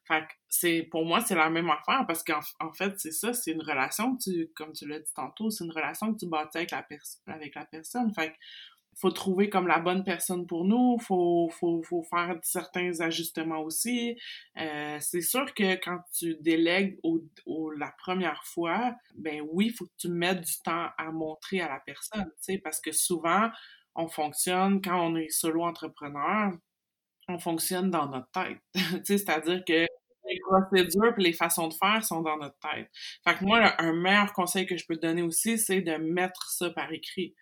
Fait 0.08 0.22
que 0.22 0.32
c'est, 0.48 0.88
pour 0.90 1.04
moi, 1.04 1.20
c'est 1.20 1.34
la 1.34 1.50
même 1.50 1.68
affaire, 1.68 2.06
parce 2.06 2.22
qu'en 2.24 2.40
en 2.60 2.72
fait, 2.72 2.94
c'est 2.96 3.12
ça, 3.12 3.34
c'est 3.34 3.50
une 3.50 3.60
relation 3.62 4.16
que 4.16 4.22
tu, 4.22 4.50
comme 4.54 4.72
tu 4.72 4.88
l'as 4.88 5.00
dit 5.00 5.12
tantôt, 5.14 5.50
c'est 5.50 5.64
une 5.64 5.72
relation 5.72 6.14
que 6.14 6.20
tu 6.20 6.26
bâtis 6.26 6.56
avec 6.56 6.70
la, 6.70 6.86
avec 7.26 7.54
la 7.54 7.66
personne. 7.66 8.14
Fait 8.14 8.30
que 8.30 8.36
faut 8.96 9.10
trouver 9.10 9.50
comme 9.50 9.66
la 9.66 9.78
bonne 9.78 10.04
personne 10.04 10.46
pour 10.46 10.64
nous, 10.64 10.98
faut, 10.98 11.50
faut, 11.50 11.82
faut 11.82 12.02
faire 12.02 12.38
certains 12.42 13.00
ajustements 13.00 13.60
aussi. 13.60 14.18
Euh, 14.58 14.96
c'est 15.00 15.20
sûr 15.20 15.52
que 15.54 15.74
quand 15.76 15.98
tu 16.12 16.36
délègues 16.40 16.98
au, 17.02 17.20
au, 17.44 17.70
la 17.70 17.92
première 17.98 18.42
fois, 18.44 18.94
ben 19.14 19.42
oui, 19.52 19.70
faut 19.70 19.84
que 19.84 19.96
tu 19.98 20.08
mettes 20.08 20.40
du 20.40 20.54
temps 20.64 20.88
à 20.96 21.12
montrer 21.12 21.60
à 21.60 21.68
la 21.68 21.80
personne, 21.80 22.24
tu 22.24 22.54
sais, 22.54 22.58
parce 22.58 22.80
que 22.80 22.92
souvent, 22.92 23.50
on 23.94 24.08
fonctionne, 24.08 24.80
quand 24.80 24.98
on 25.06 25.16
est 25.16 25.28
solo-entrepreneur, 25.28 26.52
on 27.28 27.38
fonctionne 27.38 27.90
dans 27.90 28.08
notre 28.08 28.30
tête, 28.30 28.58
tu 28.74 29.04
sais, 29.04 29.18
c'est-à-dire 29.18 29.62
que 29.66 29.86
les 30.28 30.40
procédures 30.40 31.14
et 31.18 31.22
les 31.22 31.32
façons 31.32 31.68
de 31.68 31.74
faire 31.74 32.02
sont 32.04 32.22
dans 32.22 32.36
notre 32.36 32.58
tête. 32.58 32.90
Fait 33.24 33.34
que 33.36 33.44
moi, 33.44 33.74
un 33.80 33.92
meilleur 33.92 34.32
conseil 34.32 34.66
que 34.66 34.76
je 34.76 34.84
peux 34.86 34.96
te 34.96 35.06
donner 35.06 35.22
aussi, 35.22 35.58
c'est 35.58 35.82
de 35.82 35.96
mettre 35.96 36.50
ça 36.50 36.70
par 36.70 36.92
écrit. 36.92 37.34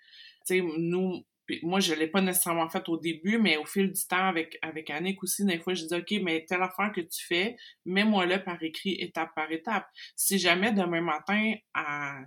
Tu 0.46 0.58
sais, 0.58 0.60
nous, 0.60 1.24
puis 1.46 1.60
moi, 1.62 1.80
je 1.80 1.94
l'ai 1.94 2.06
pas 2.06 2.20
nécessairement 2.20 2.68
fait 2.68 2.88
au 2.88 2.96
début, 2.96 3.38
mais 3.38 3.56
au 3.56 3.64
fil 3.64 3.92
du 3.92 4.06
temps, 4.06 4.28
avec, 4.28 4.58
avec 4.62 4.90
Annick 4.90 5.22
aussi, 5.22 5.44
des 5.44 5.58
fois, 5.58 5.74
je 5.74 5.84
dis, 5.84 5.94
OK, 5.94 6.22
mais 6.22 6.44
telle 6.46 6.62
affaire 6.62 6.92
que 6.92 7.00
tu 7.00 7.24
fais, 7.26 7.56
mets-moi 7.84 8.26
là 8.26 8.38
par 8.38 8.62
écrit, 8.62 8.94
étape 9.00 9.34
par 9.34 9.50
étape. 9.50 9.86
Si 10.16 10.38
jamais 10.38 10.72
demain 10.72 11.02
matin, 11.02 11.54
à, 11.74 12.20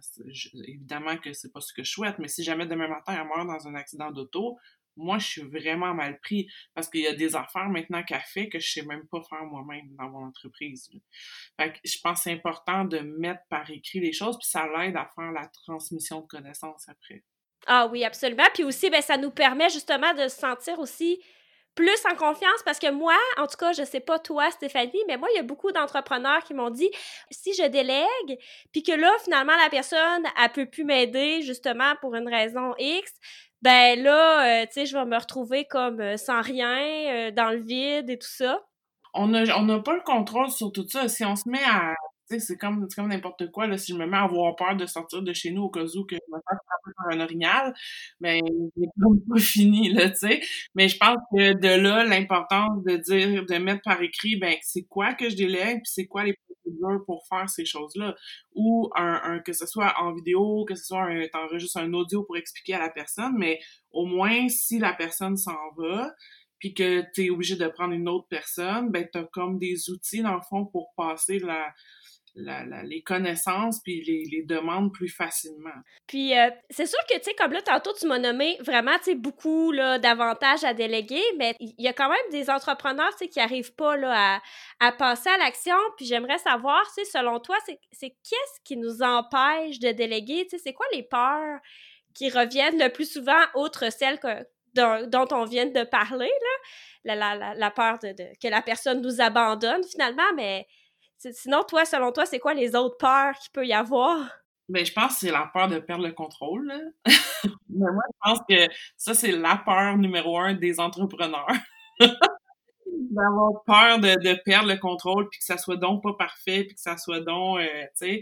évidemment 0.68 1.18
que 1.18 1.34
c'est 1.34 1.52
pas 1.52 1.62
ce 1.62 1.74
que 1.74 1.84
je 1.84 1.92
souhaite, 1.92 2.20
mais 2.20 2.28
si 2.28 2.44
jamais 2.44 2.68
demain 2.68 2.88
matin, 2.88 3.18
elle 3.20 3.28
meurt 3.28 3.48
dans 3.48 3.68
un 3.68 3.76
accident 3.76 4.12
d'auto, 4.12 4.58
moi, 4.98 5.20
je 5.20 5.28
suis 5.28 5.42
vraiment 5.44 5.94
mal 5.94 6.20
pris 6.20 6.50
parce 6.74 6.90
qu'il 6.90 7.02
y 7.02 7.08
a 7.08 7.14
des 7.14 7.36
affaires 7.36 7.70
maintenant 7.70 8.04
qu'elle 8.04 8.20
fait 8.22 8.50
que 8.50 8.60
je 8.60 8.68
sais 8.68 8.86
même 8.86 9.08
pas 9.08 9.22
faire 9.30 9.46
moi-même 9.46 9.96
dans 9.96 10.10
mon 10.10 10.26
entreprise. 10.26 10.90
Fait 11.60 11.74
que 11.74 11.80
je 11.86 11.98
pense 12.04 12.20
que 12.20 12.24
c'est 12.24 12.34
important 12.34 12.84
de 12.84 13.00
mettre 13.00 13.42
par 13.50 13.70
écrit 13.70 14.00
les 14.00 14.14
choses, 14.14 14.38
puis 14.38 14.48
ça 14.50 14.68
l'aide 14.68 14.96
à 14.96 15.10
faire 15.16 15.32
la 15.32 15.48
transmission 15.48 16.22
de 16.22 16.28
connaissances 16.28 16.90
après. 16.90 17.24
Ah 17.66 17.88
oui, 17.92 18.06
absolument. 18.06 18.46
Puis 18.54 18.64
aussi, 18.64 18.90
ben, 18.90 19.02
ça 19.02 19.18
nous 19.18 19.32
permet 19.32 19.70
justement 19.70 20.14
de 20.14 20.28
se 20.28 20.38
sentir 20.38 20.80
aussi 20.80 21.20
plus 21.76 22.04
en 22.12 22.16
confiance 22.16 22.64
parce 22.66 22.80
que 22.80 22.92
moi, 22.92 23.16
en 23.38 23.46
tout 23.46 23.56
cas, 23.58 23.72
je 23.72 23.84
sais 23.84 24.00
pas 24.00 24.18
toi, 24.18 24.50
Stéphanie, 24.50 25.04
mais 25.08 25.16
moi, 25.16 25.30
il 25.32 25.38
y 25.38 25.40
a 25.40 25.44
beaucoup 25.44 25.72
d'entrepreneurs 25.72 26.44
qui 26.44 26.56
m'ont 26.56 26.72
dit 26.72 26.90
si 27.30 27.54
je 27.54 27.68
délègue, 27.68 28.40
puis 28.72 28.82
que 28.82 28.92
là, 28.92 29.12
finalement, 29.24 29.56
la 29.56 29.70
personne, 29.70 30.26
elle 30.42 30.52
peut 30.52 30.66
plus 30.66 30.84
m'aider 30.84 31.44
justement 31.44 31.94
pour 32.02 32.16
une 32.16 32.28
raison 32.28 32.74
X, 32.80 33.14
ben 33.62 34.02
là, 34.02 34.62
euh, 34.62 34.66
tu 34.66 34.74
sais, 34.74 34.86
je 34.86 34.98
vais 34.98 35.06
me 35.06 35.18
retrouver 35.18 35.66
comme 35.66 36.00
euh, 36.02 36.18
sans 36.18 36.42
rien, 36.42 36.80
euh, 36.80 37.32
dans 37.32 37.52
le 37.52 37.60
vide 37.60 38.10
et 38.10 38.18
tout 38.18 38.28
ça. 38.28 38.62
On 39.14 39.28
n'a 39.28 39.44
on 39.58 39.70
a 39.70 39.80
pas 39.80 39.94
le 39.94 40.02
contrôle 40.02 40.50
sur 40.52 40.72
tout 40.72 40.88
ça. 40.88 41.08
Si 41.08 41.26
on 41.26 41.36
se 41.36 41.50
met 41.50 41.64
à 41.64 41.94
c'est 42.30 42.58
comme, 42.58 42.88
comme 42.96 43.10
n'importe 43.10 43.52
quoi, 43.52 43.68
là, 43.68 43.78
si 43.78 43.94
je 43.94 43.98
me 43.98 44.06
mets 44.06 44.18
à 44.18 44.24
avoir 44.24 44.56
peur 44.56 44.76
de 44.76 44.86
sortir 44.86 45.22
de 45.22 45.34
chez 45.34 45.52
nous 45.52 45.64
au 45.64 45.70
cas 45.70 45.84
où 45.84 46.06
que 46.06 46.16
je 46.16 46.32
me 46.32 46.38
fasse 46.38 46.60
frapper 46.66 46.92
par 46.98 47.08
un 47.12 47.20
orignal, 47.22 47.74
ben, 48.20 48.42
c'est 48.76 48.90
comme 49.02 49.20
pas 49.28 49.40
fini, 49.40 49.94
là, 49.94 50.10
tu 50.10 50.18
sais. 50.18 50.42
Mais 50.76 50.90
je 50.90 50.98
pense 50.98 51.18
que 51.32 51.54
de 51.54 51.82
là, 51.82 52.04
l'importance 52.04 52.84
de 52.84 52.98
dire, 52.98 53.46
de 53.46 53.56
mettre 53.56 53.82
par 53.84 54.02
écrit, 54.02 54.36
ben, 54.38 54.56
c'est 54.62 54.84
quoi 54.84 55.14
que 55.14 55.30
je 55.30 55.36
délègue, 55.36 55.78
puis 55.78 55.92
c'est 55.92 56.08
quoi 56.08 56.24
les 56.24 56.34
procédures 56.34 57.06
pour 57.06 57.26
faire 57.28 57.50
ces 57.50 57.66
choses-là. 57.66 58.16
Ou 58.56 58.90
un, 58.96 59.40
que 59.40 59.54
ce 59.54 59.66
soit 59.66 59.94
en 60.00 60.14
vidéo, 60.14 60.66
que 60.66 60.76
ce 60.76 60.86
soit 60.86 61.04
un, 61.04 61.28
t'enregistres 61.28 61.78
un 61.78 61.94
audio 61.94 62.24
pour 62.24 62.38
expliquer 62.38 62.76
à 62.76 62.80
la 62.80 62.90
personne, 62.90 63.34
mais 63.38 63.60
au 63.92 64.06
moins, 64.06 64.48
si 64.50 64.80
la 64.80 64.94
personne 64.94 65.38
s'en 65.38 65.58
va, 65.78 66.12
puis 66.60 66.74
que 66.74 67.04
tu 67.14 67.26
es 67.26 67.30
obligé 67.30 67.56
de 67.56 67.68
prendre 67.68 67.94
une 67.94 68.10
autre 68.10 68.28
personne, 68.30 68.90
ben 68.90 69.08
tu 69.12 69.20
as 69.20 69.24
comme 69.26 69.60
des 69.60 69.90
outils 69.90 70.22
dans 70.22 70.36
le 70.36 70.42
fond 70.42 70.66
pour 70.66 70.94
passer 70.96 71.40
la 71.40 71.74
les 72.38 73.02
connaissances 73.02 73.82
puis 73.82 74.04
les, 74.04 74.44
demandes 74.44 74.94
plus 74.94 75.10
facilement. 75.10 75.70
Puis 76.08 76.38
euh, 76.38 76.50
c'est 76.70 76.86
sûr 76.86 77.00
que, 77.10 77.16
tu 77.16 77.24
sais, 77.24 77.34
comme 77.34 77.52
là, 77.52 77.62
tantôt, 77.62 77.92
tu 78.00 78.08
m'as 78.08 78.20
nommé 78.20 78.58
vraiment, 78.62 78.98
tu 78.98 79.06
sais, 79.06 79.16
beaucoup 79.16 79.74
d'avantages 79.74 80.64
à 80.64 80.74
déléguer, 80.74 81.24
mais 81.38 81.56
il 81.60 81.74
y 81.78 81.88
a 81.88 81.94
quand 81.94 82.10
même 82.10 82.18
des 82.32 82.50
entrepreneurs, 82.50 83.12
tu 83.12 83.26
sais, 83.26 83.28
qui 83.28 83.40
n'arrivent 83.40 83.74
pas 83.74 83.98
là, 83.98 84.38
à, 84.80 84.88
à 84.88 84.92
passer 84.92 85.30
à 85.30 85.38
l'action. 85.38 85.76
Puis 85.98 86.06
j'aimerais 86.06 86.38
savoir, 86.38 86.82
tu 86.96 87.04
sais, 87.04 87.12
selon 87.12 87.40
toi, 87.40 87.58
c'est 87.92 88.10
qu'est-ce 88.10 88.62
qui 88.64 88.78
nous 88.78 89.02
empêche 89.02 89.80
de 89.80 89.92
déléguer? 89.92 90.46
Tu 90.50 90.58
sais, 90.58 90.64
c'est 90.64 90.74
quoi 90.74 90.86
les 90.94 91.04
peurs 91.04 91.60
qui 92.14 92.30
reviennent 92.30 92.80
le 92.80 92.90
plus 92.90 93.12
souvent, 93.12 93.42
outre 93.56 93.92
celles 93.92 94.20
que, 94.20 94.46
dont, 94.74 95.28
on 95.32 95.46
vient 95.46 95.66
de 95.66 95.84
parler, 95.84 96.30
là? 96.30 97.16
La, 97.16 97.36
la, 97.36 97.54
la, 97.54 97.72
peur 97.72 98.00
de, 98.00 98.14
que 98.42 98.48
la 98.50 98.62
personne 98.62 99.02
nous 99.02 99.22
abandonne 99.22 99.84
finalement, 99.84 100.34
mais 100.36 100.68
Sinon, 101.18 101.64
toi, 101.64 101.86
selon 101.86 102.12
toi, 102.12 102.26
c'est 102.26 102.40
quoi 102.40 102.54
les 102.54 102.76
autres 102.76 102.98
peurs 102.98 103.36
qu'il 103.40 103.52
peut 103.52 103.66
y 103.66 103.74
avoir? 103.74 104.30
Ben, 104.70 104.86
je 104.86 104.92
pense 104.92 105.14
que 105.14 105.20
c'est 105.22 105.32
la 105.32 105.50
peur 105.54 105.68
de 105.68 105.80
perdre 105.80 106.06
le 106.06 106.14
contrôle. 106.14 106.74
Mais 107.70 107.92
moi, 107.92 108.04
je 108.12 108.18
pense 108.22 108.40
que 108.50 108.68
ça, 108.98 109.14
c'est 109.14 109.32
la 109.32 109.62
peur 109.66 109.98
numéro 109.98 110.38
un 110.38 110.54
des 110.54 110.80
entrepreneurs. 110.80 111.48
D'avoir 113.10 113.64
peur 113.66 114.00
de, 114.00 114.16
de, 114.16 114.40
perdre 114.44 114.70
le 114.70 114.78
contrôle, 114.78 115.30
puis 115.30 115.40
que 115.40 115.46
ça 115.46 115.58
soit 115.58 115.78
donc 115.78 116.04
pas 116.04 116.14
parfait, 116.14 116.66
puis 116.66 116.76
que 116.76 116.82
ça 116.82 116.98
soit 116.98 117.22
donc, 117.22 117.60
euh, 117.60 117.84
tu 117.98 118.22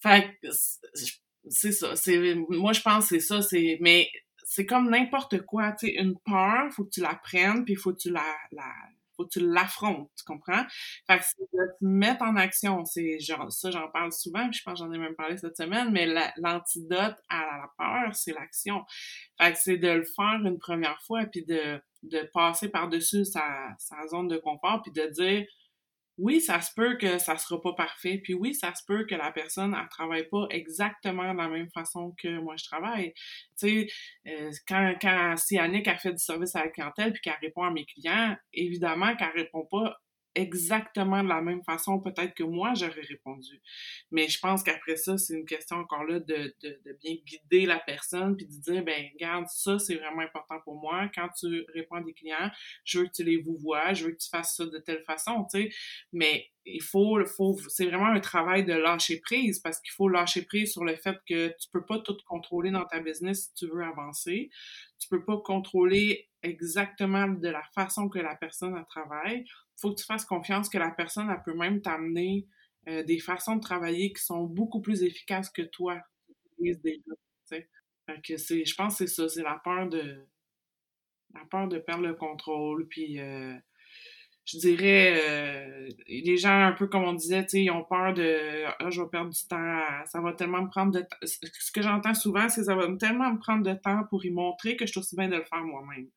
Fait 0.00 0.36
c'est 1.48 1.72
ça. 1.72 1.96
C'est, 1.96 2.34
moi, 2.48 2.72
je 2.72 2.80
pense 2.80 3.08
que 3.08 3.18
c'est 3.18 3.26
ça. 3.26 3.42
C'est, 3.42 3.78
mais 3.80 4.08
c'est 4.44 4.66
comme 4.66 4.90
n'importe 4.90 5.42
quoi, 5.42 5.72
tu 5.72 5.86
sais. 5.86 5.94
Une 5.94 6.18
peur, 6.18 6.72
faut 6.72 6.84
que 6.84 6.90
tu 6.90 7.00
la 7.00 7.14
prennes, 7.14 7.64
puis 7.64 7.76
faut 7.76 7.92
que 7.92 7.98
tu 7.98 8.10
la, 8.10 8.24
la 8.52 8.72
faut 9.20 9.28
tu 9.28 9.40
l'affrontes, 9.40 10.10
tu 10.16 10.24
comprends? 10.24 10.62
Fait 11.06 11.18
que 11.18 11.24
c'est 11.24 11.42
de 11.52 11.66
te 11.78 11.84
mettre 11.84 12.22
en 12.22 12.36
action. 12.36 12.84
C'est 12.84 13.18
genre, 13.20 13.50
ça, 13.52 13.70
j'en 13.70 13.88
parle 13.88 14.12
souvent, 14.12 14.48
puis 14.48 14.58
je 14.58 14.62
pense 14.64 14.80
que 14.80 14.86
j'en 14.86 14.92
ai 14.92 14.98
même 14.98 15.14
parlé 15.14 15.36
cette 15.36 15.56
semaine, 15.56 15.90
mais 15.90 16.06
l'antidote 16.38 17.16
à 17.28 17.40
la 17.40 17.70
peur, 17.78 18.14
c'est 18.14 18.32
l'action. 18.32 18.84
Fait 19.40 19.52
que 19.52 19.58
c'est 19.58 19.76
de 19.78 19.88
le 19.88 20.04
faire 20.04 20.40
une 20.44 20.58
première 20.58 21.00
fois, 21.02 21.24
puis 21.26 21.44
de, 21.44 21.80
de 22.02 22.30
passer 22.32 22.68
par-dessus 22.68 23.24
sa, 23.24 23.68
sa 23.78 24.06
zone 24.08 24.28
de 24.28 24.38
confort, 24.38 24.82
puis 24.82 24.92
de 24.92 25.06
dire, 25.08 25.46
oui, 26.20 26.40
ça 26.40 26.60
se 26.60 26.72
peut 26.74 26.96
que 26.96 27.18
ça 27.18 27.38
sera 27.38 27.60
pas 27.60 27.72
parfait, 27.72 28.20
puis 28.22 28.34
oui, 28.34 28.54
ça 28.54 28.74
se 28.74 28.84
peut 28.86 29.06
que 29.06 29.14
la 29.14 29.32
personne 29.32 29.74
elle 29.78 29.88
travaille 29.88 30.28
pas 30.28 30.46
exactement 30.50 31.32
de 31.32 31.38
la 31.38 31.48
même 31.48 31.70
façon 31.70 32.14
que 32.18 32.38
moi 32.40 32.56
je 32.58 32.64
travaille. 32.64 33.12
Tu 33.58 33.86
sais, 33.86 33.86
euh, 34.28 34.50
quand 34.68 34.94
quand 35.00 35.34
si 35.38 35.58
Annick 35.58 35.88
a 35.88 35.96
fait 35.96 36.12
du 36.12 36.18
service 36.22 36.54
à 36.56 36.64
la 36.64 36.68
clientèle 36.68 37.12
puis 37.12 37.22
qu'elle 37.22 37.38
répond 37.40 37.62
à 37.62 37.70
mes 37.70 37.86
clients, 37.86 38.36
évidemment 38.52 39.16
qu'elle 39.16 39.30
répond 39.34 39.66
pas 39.70 39.98
exactement 40.34 41.22
de 41.22 41.28
la 41.28 41.40
même 41.40 41.62
façon 41.64 42.00
peut-être 42.00 42.34
que 42.34 42.44
moi 42.44 42.72
j'aurais 42.74 43.00
répondu. 43.00 43.60
Mais 44.10 44.28
je 44.28 44.38
pense 44.38 44.62
qu'après 44.62 44.96
ça, 44.96 45.18
c'est 45.18 45.34
une 45.34 45.44
question 45.44 45.76
encore 45.76 46.04
là 46.04 46.20
de, 46.20 46.54
de, 46.62 46.98
bien 47.02 47.16
guider 47.24 47.66
la 47.66 47.78
personne 47.78 48.36
puis 48.36 48.46
de 48.46 48.60
dire 48.60 48.84
ben 48.84 49.08
regarde 49.14 49.46
ça 49.48 49.78
c'est 49.78 49.96
vraiment 49.96 50.22
important 50.22 50.60
pour 50.64 50.80
moi 50.80 51.08
quand 51.14 51.28
tu 51.38 51.64
réponds 51.74 51.96
à 51.96 52.02
des 52.02 52.14
clients, 52.14 52.50
je 52.84 53.00
veux 53.00 53.06
que 53.06 53.12
tu 53.12 53.24
les 53.24 53.38
vous 53.38 53.58
je 53.92 54.04
veux 54.04 54.12
que 54.12 54.18
tu 54.18 54.28
fasses 54.28 54.56
ça 54.56 54.66
de 54.66 54.78
telle 54.78 55.02
façon, 55.04 55.46
tu 55.50 55.62
sais. 55.62 55.70
Mais 56.12 56.46
il 56.64 56.82
faut, 56.82 57.24
faut 57.26 57.56
c'est 57.68 57.86
vraiment 57.86 58.06
un 58.06 58.20
travail 58.20 58.64
de 58.64 58.72
lâcher 58.72 59.20
prise 59.20 59.58
parce 59.60 59.80
qu'il 59.80 59.92
faut 59.92 60.08
lâcher 60.08 60.42
prise 60.42 60.72
sur 60.72 60.84
le 60.84 60.96
fait 60.96 61.16
que 61.26 61.48
tu 61.48 61.68
peux 61.72 61.84
pas 61.84 61.98
tout 62.00 62.16
contrôler 62.26 62.70
dans 62.70 62.84
ta 62.84 63.00
business 63.00 63.46
si 63.46 63.54
tu 63.54 63.66
veux 63.72 63.82
avancer. 63.82 64.50
Tu 64.98 65.08
peux 65.08 65.24
pas 65.24 65.38
contrôler 65.38 66.28
exactement 66.42 67.28
de 67.28 67.48
la 67.48 67.62
façon 67.74 68.08
que 68.08 68.18
la 68.18 68.34
personne 68.34 68.82
travaille 68.88 69.44
faut 69.80 69.90
que 69.90 70.00
tu 70.00 70.04
fasses 70.04 70.24
confiance 70.24 70.68
que 70.68 70.78
la 70.78 70.90
personne, 70.90 71.30
elle 71.30 71.42
peut 71.42 71.56
même 71.56 71.80
t'amener 71.80 72.46
euh, 72.88 73.02
des 73.02 73.18
façons 73.18 73.56
de 73.56 73.60
travailler 73.60 74.12
qui 74.12 74.22
sont 74.22 74.44
beaucoup 74.44 74.80
plus 74.80 75.02
efficaces 75.02 75.50
que 75.50 75.62
toi. 75.62 76.00
Que 78.24 78.36
c'est, 78.36 78.64
je 78.64 78.74
pense 78.74 78.98
que 78.98 79.06
c'est 79.06 79.14
ça, 79.14 79.28
c'est 79.28 79.42
la 79.42 79.60
peur 79.62 79.88
de 79.88 80.26
la 81.32 81.44
peur 81.48 81.68
de 81.68 81.78
perdre 81.78 82.02
le 82.02 82.14
contrôle, 82.14 82.88
puis 82.88 83.20
euh, 83.20 83.54
je 84.44 84.58
dirais, 84.58 85.14
euh, 85.16 85.88
les 86.08 86.36
gens, 86.36 86.66
un 86.66 86.72
peu 86.72 86.88
comme 86.88 87.04
on 87.04 87.12
disait, 87.12 87.46
ils 87.52 87.70
ont 87.70 87.84
peur 87.84 88.12
de 88.12 88.64
ah, 88.66 88.90
je 88.90 89.00
vais 89.00 89.08
perdre 89.08 89.30
du 89.30 89.46
temps, 89.46 90.04
ça 90.06 90.20
va 90.20 90.32
tellement 90.32 90.62
me 90.62 90.68
prendre 90.68 90.92
de 90.92 91.00
temps. 91.00 91.16
Ce 91.22 91.70
que 91.70 91.82
j'entends 91.82 92.14
souvent, 92.14 92.48
c'est 92.48 92.64
ça 92.64 92.74
va 92.74 92.88
tellement 92.96 93.32
me 93.32 93.38
prendre 93.38 93.62
de 93.62 93.74
temps 93.78 94.02
pour 94.10 94.24
y 94.24 94.30
montrer 94.30 94.76
que 94.76 94.86
je 94.86 94.90
suis 94.90 95.00
aussi 95.00 95.16
bien 95.16 95.28
de 95.28 95.36
le 95.36 95.44
faire 95.44 95.62
moi-même 95.62 96.08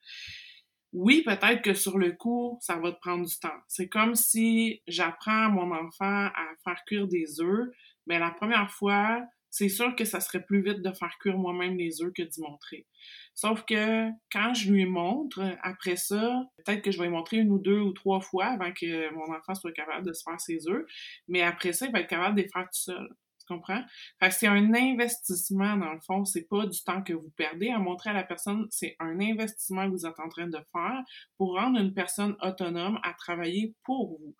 oui, 0.93 1.23
peut-être 1.23 1.61
que 1.63 1.73
sur 1.73 1.97
le 1.97 2.11
coup, 2.11 2.59
ça 2.61 2.75
va 2.77 2.91
te 2.91 2.99
prendre 2.99 3.25
du 3.25 3.39
temps. 3.39 3.59
C'est 3.67 3.89
comme 3.89 4.15
si 4.15 4.81
j'apprends 4.87 5.45
à 5.45 5.49
mon 5.49 5.71
enfant 5.71 6.27
à 6.27 6.53
faire 6.63 6.83
cuire 6.85 7.07
des 7.07 7.41
œufs, 7.41 7.69
mais 8.05 8.19
la 8.19 8.31
première 8.31 8.69
fois, 8.71 9.21
c'est 9.49 9.69
sûr 9.69 9.95
que 9.95 10.05
ça 10.05 10.19
serait 10.19 10.43
plus 10.43 10.61
vite 10.63 10.81
de 10.81 10.91
faire 10.91 11.15
cuire 11.19 11.37
moi-même 11.37 11.77
les 11.77 12.01
œufs 12.01 12.11
que 12.13 12.23
d'y 12.23 12.41
montrer. 12.41 12.87
Sauf 13.35 13.63
que 13.65 14.09
quand 14.31 14.53
je 14.53 14.71
lui 14.71 14.85
montre, 14.85 15.57
après 15.61 15.95
ça, 15.95 16.43
peut-être 16.57 16.81
que 16.81 16.91
je 16.91 16.99
vais 16.99 17.05
lui 17.05 17.13
montrer 17.13 17.37
une 17.37 17.51
ou 17.51 17.59
deux 17.59 17.79
ou 17.79 17.91
trois 17.93 18.21
fois 18.21 18.45
avant 18.45 18.71
que 18.71 19.13
mon 19.13 19.33
enfant 19.33 19.55
soit 19.55 19.71
capable 19.71 20.05
de 20.07 20.13
se 20.13 20.23
faire 20.23 20.39
ses 20.39 20.67
œufs, 20.67 20.85
mais 21.27 21.41
après 21.41 21.73
ça, 21.73 21.87
il 21.87 21.91
va 21.91 22.01
être 22.01 22.09
capable 22.09 22.35
de 22.35 22.41
les 22.41 22.49
faire 22.49 22.63
tout 22.63 22.79
seul. 22.79 23.09
Tu 23.45 23.53
comprends? 23.53 23.81
Fait 24.19 24.29
que 24.29 24.35
c'est 24.35 24.47
un 24.47 24.73
investissement, 24.73 25.75
dans 25.75 25.93
le 25.93 25.99
fond. 25.99 26.23
C'est 26.23 26.47
pas 26.47 26.65
du 26.65 26.81
temps 26.83 27.01
que 27.01 27.13
vous 27.13 27.31
perdez 27.35 27.69
à 27.69 27.79
montrer 27.79 28.11
à 28.11 28.13
la 28.13 28.23
personne. 28.23 28.67
C'est 28.69 28.95
un 28.99 29.19
investissement 29.19 29.85
que 29.85 29.91
vous 29.91 30.05
êtes 30.05 30.19
en 30.19 30.29
train 30.29 30.47
de 30.47 30.59
faire 30.71 31.01
pour 31.37 31.55
rendre 31.55 31.79
une 31.79 31.93
personne 31.93 32.35
autonome 32.41 32.99
à 33.03 33.13
travailler 33.13 33.75
pour 33.83 34.17
vous. 34.17 34.35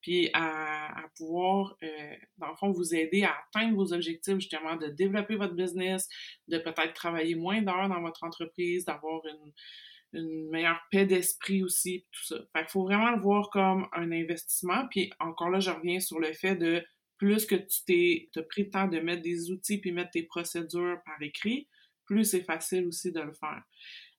Puis 0.00 0.30
à, 0.32 1.04
pouvoir, 1.16 1.76
euh, 1.82 2.14
dans 2.38 2.48
le 2.48 2.56
fond, 2.56 2.70
vous 2.70 2.94
aider 2.94 3.24
à 3.24 3.34
atteindre 3.46 3.76
vos 3.76 3.92
objectifs, 3.92 4.36
justement, 4.36 4.76
de 4.76 4.86
développer 4.86 5.36
votre 5.36 5.54
business, 5.54 6.08
de 6.46 6.58
peut-être 6.58 6.94
travailler 6.94 7.34
moins 7.34 7.62
d'heures 7.62 7.88
dans 7.88 8.00
votre 8.00 8.24
entreprise, 8.24 8.84
d'avoir 8.84 9.22
une, 9.26 9.52
meilleure 10.50 10.80
paix 10.90 11.04
d'esprit 11.04 11.62
aussi, 11.62 12.06
tout 12.12 12.24
ça. 12.24 12.36
Fait 12.54 12.60
qu'il 12.60 12.70
faut 12.70 12.84
vraiment 12.84 13.10
le 13.10 13.20
voir 13.20 13.50
comme 13.50 13.86
un 13.92 14.10
investissement. 14.10 14.88
Puis 14.88 15.12
encore 15.20 15.50
là, 15.50 15.60
je 15.60 15.70
reviens 15.70 16.00
sur 16.00 16.18
le 16.18 16.32
fait 16.32 16.56
de 16.56 16.82
plus 17.18 17.46
que 17.46 17.56
tu 17.56 17.84
t'es 17.86 18.42
pris 18.48 18.64
le 18.64 18.70
temps 18.70 18.88
de 18.88 18.98
mettre 19.00 19.22
des 19.22 19.50
outils 19.50 19.78
puis 19.78 19.92
mettre 19.92 20.12
tes 20.12 20.22
procédures 20.22 20.98
par 21.04 21.20
écrit, 21.20 21.68
plus 22.06 22.24
c'est 22.24 22.42
facile 22.42 22.86
aussi 22.86 23.12
de 23.12 23.20
le 23.20 23.32
faire. 23.32 23.62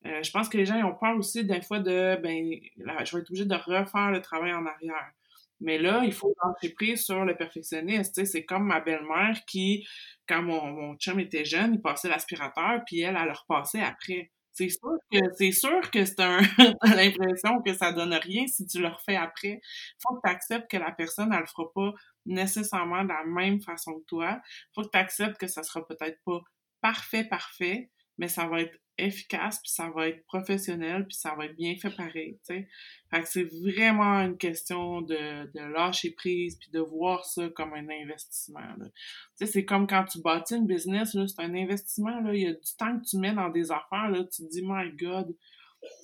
Euh, 0.05 0.23
je 0.23 0.31
pense 0.31 0.47
que 0.47 0.57
les 0.57 0.65
gens 0.65 0.81
ont 0.83 0.95
peur 0.95 1.17
aussi 1.17 1.43
des 1.43 1.62
fois 1.62 1.79
de 1.79 2.17
ben 2.21 2.51
je 2.77 3.15
vais 3.15 3.21
être 3.21 3.29
obligé 3.29 3.45
de 3.45 3.55
refaire 3.55 4.12
le 4.12 4.21
travail 4.21 4.53
en 4.53 4.65
arrière. 4.65 5.12
Mais 5.62 5.77
là, 5.77 6.03
il 6.05 6.13
faut 6.13 6.33
lâcher 6.41 6.73
prise 6.73 7.03
sur 7.03 7.25
le 7.25 7.35
perfectionniste. 7.35 8.23
C'est 8.25 8.45
comme 8.45 8.67
ma 8.67 8.79
belle-mère 8.79 9.43
qui, 9.45 9.85
quand 10.27 10.41
mon, 10.41 10.95
chum 10.95 11.19
était 11.19 11.43
jeune, 11.43 11.73
il 11.73 11.81
passait 11.81 12.07
l'aspirateur, 12.07 12.81
puis 12.85 13.01
elle, 13.01 13.17
elle 13.19 13.27
le 13.27 13.33
repassait 13.33 13.81
après. 13.81 14.31
C'est 14.53 14.69
sûr 14.69 14.97
que 15.12 15.19
c'est 15.38 15.51
sûr 15.51 15.91
que 15.91 16.05
c'est 16.05 16.19
un 16.19 16.39
l'impression 16.95 17.62
que 17.62 17.73
ça 17.73 17.91
donne 17.91 18.13
rien 18.13 18.45
si 18.47 18.65
tu 18.65 18.79
le 18.81 18.88
refais 18.88 19.15
après. 19.15 19.62
Faut 20.01 20.15
que 20.15 20.21
tu 20.25 20.31
acceptes 20.31 20.71
que 20.71 20.77
la 20.77 20.91
personne 20.91 21.31
elle 21.33 21.41
le 21.41 21.45
fera 21.45 21.71
pas 21.73 21.93
nécessairement 22.30 23.04
de 23.04 23.10
la 23.10 23.26
même 23.26 23.62
façon 23.62 24.00
que 24.00 24.06
toi. 24.06 24.42
Faut 24.74 24.84
que 24.84 24.89
tu 24.92 24.98
acceptes 24.98 25.38
que 25.38 25.48
ça 25.48 25.63
sera 25.63 25.86
peut-être 25.86 26.20
pas 26.26 26.42
parfait 26.82 27.26
parfait, 27.26 27.92
mais 28.18 28.28
ça 28.28 28.48
va 28.48 28.62
être 28.62 28.78
efficace, 28.98 29.60
puis 29.62 29.72
ça 29.72 29.89
va 29.89 30.10
être 30.10 30.26
professionnel, 30.26 31.06
puis 31.08 31.15
ça 31.15 31.34
va 31.36 31.46
être 31.46 31.56
bien 31.56 31.76
fait 31.76 31.96
pareil, 31.96 32.38
tu 32.46 32.54
sais. 32.54 32.68
Fait 33.10 33.22
que 33.22 33.30
c'est 33.30 33.44
vraiment 33.44 34.20
une 34.20 34.38
question 34.38 35.02
de, 35.02 35.50
de 35.54 35.74
lâcher 35.74 36.12
prise, 36.12 36.58
puis 36.58 36.70
de 36.72 36.80
voir 36.80 37.26
ça 37.26 37.50
comme 37.50 37.74
un 37.74 37.88
investissement, 37.89 38.62
Tu 38.78 38.86
sais, 39.36 39.46
c'est 39.46 39.65
comme 39.65 39.88
quand 39.88 40.04
tu 40.06 40.22
bâtis 40.22 40.56
une 40.56 40.68
business, 40.68 41.13
là, 41.13 41.26
c'est 41.28 41.42
un 41.42 41.56
investissement, 41.56 42.20
là. 42.22 42.34
Il 42.34 42.42
y 42.42 42.48
a 42.48 42.54
du 42.54 42.76
temps 42.78 43.00
que 43.00 43.06
tu 43.06 43.18
mets 43.18 43.34
dans 43.34 43.50
des 43.50 43.72
affaires, 43.72 44.10
là. 44.10 44.24
Tu 44.26 44.44
te 44.44 44.50
dis, 44.50 44.62
my 44.63 44.92
God, 44.98 45.36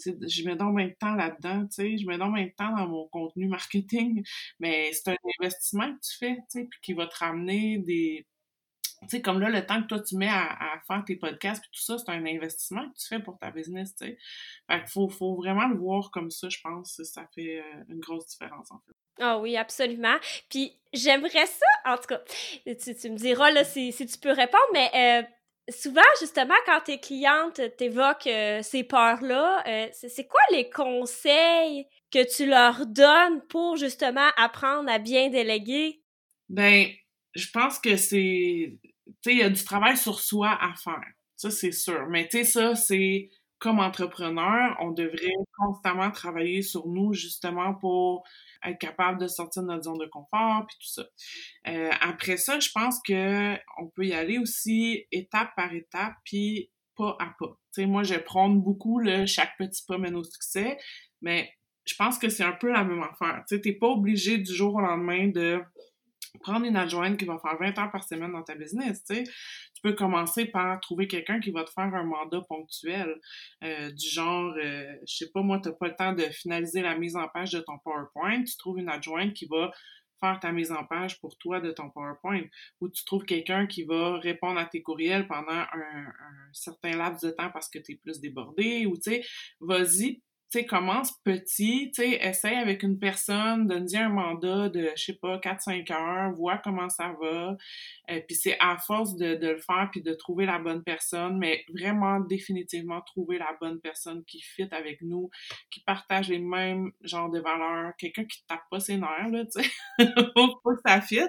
je 0.05 0.45
mets 0.45 0.55
donc 0.55 0.75
même 0.75 0.95
temps 0.95 1.15
là-dedans, 1.15 1.65
tu 1.67 1.73
sais, 1.73 1.97
je 1.97 2.07
mets 2.07 2.17
donc 2.17 2.33
même 2.33 2.51
temps 2.53 2.75
dans 2.75 2.87
mon 2.87 3.07
contenu 3.07 3.47
marketing, 3.47 4.23
mais 4.59 4.91
c'est 4.93 5.11
un 5.11 5.17
investissement 5.39 5.93
que 5.93 5.99
tu 6.01 6.17
fais, 6.17 6.35
tu 6.35 6.59
sais, 6.59 6.67
puis 6.69 6.79
qui 6.81 6.93
va 6.93 7.07
te 7.07 7.17
ramener 7.17 7.79
des 7.79 8.25
tu 9.01 9.09
sais, 9.09 9.21
comme 9.21 9.39
là, 9.39 9.49
le 9.49 9.65
temps 9.65 9.81
que 9.81 9.87
toi, 9.87 9.99
tu 9.99 10.15
mets 10.15 10.29
à, 10.29 10.81
faire 10.87 11.03
tes 11.05 11.15
podcasts, 11.15 11.61
puis 11.61 11.69
tout 11.71 11.83
ça, 11.83 11.97
c'est 11.97 12.09
un 12.09 12.25
investissement 12.25 12.89
que 12.89 12.97
tu 12.97 13.07
fais 13.07 13.19
pour 13.19 13.37
ta 13.37 13.51
business, 13.51 13.95
tu 13.95 14.05
sais. 14.05 14.17
Fait 14.69 14.79
qu'il 14.79 14.89
faut, 14.89 15.09
faut 15.09 15.35
vraiment 15.35 15.67
le 15.67 15.77
voir 15.77 16.09
comme 16.11 16.31
ça, 16.31 16.49
je 16.49 16.57
pense. 16.63 17.01
Ça 17.03 17.27
fait 17.35 17.59
euh, 17.59 17.83
une 17.89 17.99
grosse 17.99 18.27
différence, 18.27 18.71
en 18.71 18.79
fait. 18.79 18.93
Ah 19.19 19.37
oui, 19.39 19.55
absolument. 19.57 20.15
Puis 20.49 20.77
j'aimerais 20.91 21.45
ça, 21.45 21.65
en 21.85 21.97
tout 21.97 22.07
cas, 22.07 22.21
tu, 22.65 22.95
tu 22.95 23.09
me 23.09 23.17
diras 23.17 23.51
là, 23.51 23.63
si, 23.63 23.91
si, 23.91 24.05
tu 24.05 24.17
peux 24.17 24.31
répondre, 24.31 24.63
mais 24.73 24.89
euh, 24.93 25.27
souvent, 25.69 26.01
justement, 26.19 26.55
quand 26.65 26.81
tes 26.81 26.99
clientes 26.99 27.61
t'évoquent 27.77 28.27
euh, 28.27 28.61
ces 28.61 28.83
peurs-là, 28.83 29.63
c'est 29.91 30.27
quoi 30.27 30.41
les 30.51 30.69
conseils 30.69 31.87
que 32.11 32.35
tu 32.35 32.45
leur 32.45 32.85
donnes 32.85 33.41
pour 33.49 33.77
justement 33.77 34.29
apprendre 34.37 34.89
à 34.89 34.99
bien 34.99 35.29
déléguer? 35.29 36.01
Ben, 36.49 36.87
je 37.33 37.47
pense 37.51 37.79
que 37.79 37.97
c'est 37.97 38.77
tu 39.05 39.13
sais, 39.21 39.31
il 39.33 39.39
y 39.39 39.43
a 39.43 39.49
du 39.49 39.63
travail 39.63 39.97
sur 39.97 40.19
soi 40.19 40.57
à 40.59 40.73
faire. 40.75 41.03
Ça, 41.35 41.51
c'est 41.51 41.71
sûr. 41.71 42.07
Mais 42.09 42.27
tu 42.27 42.37
sais, 42.37 42.43
ça, 42.43 42.75
c'est 42.75 43.29
comme 43.65 43.79
entrepreneur, 43.79 44.77
on 44.79 44.91
devrait 44.91 45.33
constamment 45.57 46.11
travailler 46.11 46.61
sur 46.61 46.85
nous 46.85 47.13
justement 47.13 47.73
pour 47.73 48.23
être 48.63 48.77
capable 48.77 49.19
de 49.19 49.25
sortir 49.25 49.63
de 49.63 49.69
notre 49.69 49.85
zone 49.85 49.97
de 49.97 50.05
confort 50.05 50.67
puis 50.67 50.77
tout 50.79 50.87
ça. 50.87 51.03
Euh, 51.67 51.89
après 51.99 52.37
ça, 52.37 52.59
je 52.59 52.69
pense 52.71 52.99
que 53.01 53.55
on 53.81 53.87
peut 53.87 54.05
y 54.05 54.13
aller 54.13 54.37
aussi 54.37 55.07
étape 55.11 55.49
par 55.55 55.73
étape 55.73 56.13
puis 56.23 56.69
pas 56.95 57.17
à 57.19 57.33
pas. 57.39 57.57
Moi, 57.87 58.03
je 58.03 58.13
prendre 58.19 58.61
beaucoup 58.61 58.99
le 58.99 59.25
chaque 59.25 59.57
petit 59.57 59.83
pas 59.87 59.97
mène 59.97 60.15
au 60.15 60.23
succès, 60.23 60.77
mais 61.23 61.49
je 61.85 61.95
pense 61.95 62.19
que 62.19 62.29
c'est 62.29 62.43
un 62.43 62.53
peu 62.53 62.71
la 62.71 62.83
même 62.83 63.01
affaire. 63.01 63.43
Tu 63.47 63.59
t'es 63.61 63.73
pas 63.73 63.87
obligé 63.87 64.37
du 64.37 64.53
jour 64.53 64.75
au 64.75 64.81
lendemain 64.81 65.29
de 65.29 65.59
prendre 66.39 66.65
une 66.65 66.75
adjointe 66.75 67.17
qui 67.17 67.25
va 67.25 67.39
faire 67.39 67.57
20 67.59 67.77
heures 67.77 67.91
par 67.91 68.03
semaine 68.03 68.31
dans 68.31 68.43
ta 68.43 68.55
business, 68.55 69.03
tu 69.03 69.15
sais. 69.15 69.23
Tu 69.23 69.81
peux 69.81 69.93
commencer 69.93 70.45
par 70.45 70.79
trouver 70.79 71.07
quelqu'un 71.07 71.39
qui 71.39 71.51
va 71.51 71.63
te 71.63 71.71
faire 71.71 71.93
un 71.93 72.03
mandat 72.03 72.41
ponctuel, 72.47 73.15
euh, 73.63 73.91
du 73.91 74.07
genre, 74.07 74.53
euh, 74.57 74.95
je 75.07 75.15
sais 75.15 75.31
pas, 75.31 75.41
moi, 75.41 75.59
t'as 75.61 75.71
pas 75.71 75.87
le 75.87 75.95
temps 75.95 76.13
de 76.13 76.23
finaliser 76.23 76.81
la 76.81 76.97
mise 76.97 77.15
en 77.15 77.27
page 77.27 77.51
de 77.51 77.59
ton 77.59 77.77
PowerPoint, 77.83 78.43
tu 78.43 78.57
trouves 78.57 78.79
une 78.79 78.89
adjointe 78.89 79.33
qui 79.33 79.47
va 79.47 79.71
faire 80.19 80.39
ta 80.39 80.51
mise 80.51 80.71
en 80.71 80.85
page 80.85 81.19
pour 81.19 81.37
toi 81.37 81.59
de 81.59 81.71
ton 81.71 81.89
PowerPoint, 81.89 82.43
ou 82.81 82.89
tu 82.89 83.03
trouves 83.05 83.25
quelqu'un 83.25 83.67
qui 83.67 83.83
va 83.83 84.17
répondre 84.19 84.59
à 84.59 84.65
tes 84.65 84.81
courriels 84.81 85.27
pendant 85.27 85.51
un, 85.51 85.67
un 85.73 86.49
certain 86.53 86.95
laps 86.97 87.21
de 87.21 87.31
temps 87.31 87.51
parce 87.51 87.69
que 87.69 87.79
tu 87.79 87.93
es 87.93 87.95
plus 87.95 88.19
débordé, 88.19 88.85
ou 88.85 88.95
tu 88.95 89.11
sais, 89.11 89.23
vas-y, 89.59 90.17
tu 90.17 90.24
sais, 90.59 90.65
commence 90.65 91.11
petit, 91.23 91.91
tu 91.93 92.01
sais, 92.01 92.19
essaye 92.21 92.55
avec 92.55 92.83
une 92.83 92.97
personne, 92.99 93.67
donne-y 93.67 93.97
un 93.97 94.09
mandat 94.09 94.69
de, 94.69 94.91
je 94.95 95.03
sais 95.03 95.17
pas, 95.21 95.37
4-5 95.37 95.91
heures, 95.91 96.33
vois 96.33 96.57
comment 96.63 96.89
ça 96.89 97.13
va. 97.21 97.55
euh, 98.09 98.21
puis 98.27 98.35
c'est 98.35 98.57
à 98.59 98.77
force 98.77 99.15
de, 99.15 99.35
de, 99.35 99.47
le 99.49 99.57
faire 99.57 99.89
puis 99.91 100.01
de 100.01 100.13
trouver 100.13 100.45
la 100.45 100.59
bonne 100.59 100.83
personne, 100.83 101.37
mais 101.37 101.65
vraiment 101.69 102.19
définitivement 102.19 103.01
trouver 103.01 103.37
la 103.37 103.55
bonne 103.59 103.79
personne 103.79 104.23
qui 104.25 104.41
fit 104.41 104.67
avec 104.71 105.01
nous, 105.01 105.29
qui 105.69 105.81
partage 105.81 106.29
les 106.29 106.39
mêmes 106.39 106.91
genres 107.01 107.29
de 107.29 107.39
valeurs, 107.39 107.93
quelqu'un 107.97 108.25
qui 108.25 108.45
tape 108.47 108.63
pas 108.69 108.79
ses 108.79 108.97
nerfs, 108.97 109.29
là, 109.31 109.45
tu 109.45 109.61
sais. 109.61 109.69
Pas 110.35 110.73
que 110.75 110.81
ça 110.85 111.01
fit. 111.01 111.19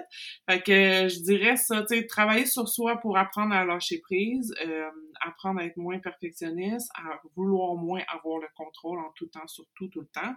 Fait 0.49 0.61
que 0.61 1.07
je 1.07 1.23
dirais 1.23 1.55
ça, 1.55 1.83
tu 1.83 1.95
sais, 1.95 2.05
travailler 2.05 2.45
sur 2.45 2.67
soi 2.67 2.97
pour 2.97 3.17
apprendre 3.17 3.53
à 3.53 3.65
lâcher 3.65 3.99
prise, 3.99 4.53
euh, 4.65 4.89
apprendre 5.21 5.59
à 5.59 5.65
être 5.65 5.77
moins 5.77 5.99
perfectionniste, 5.99 6.89
à 6.95 7.19
vouloir 7.35 7.75
moins 7.75 8.01
avoir 8.07 8.39
le 8.39 8.47
contrôle 8.55 8.99
tout 9.15 9.25
le 9.25 9.29
temps, 9.31 9.47
surtout 9.47 9.87
tout 9.87 10.01
le 10.01 10.07
temps. 10.07 10.33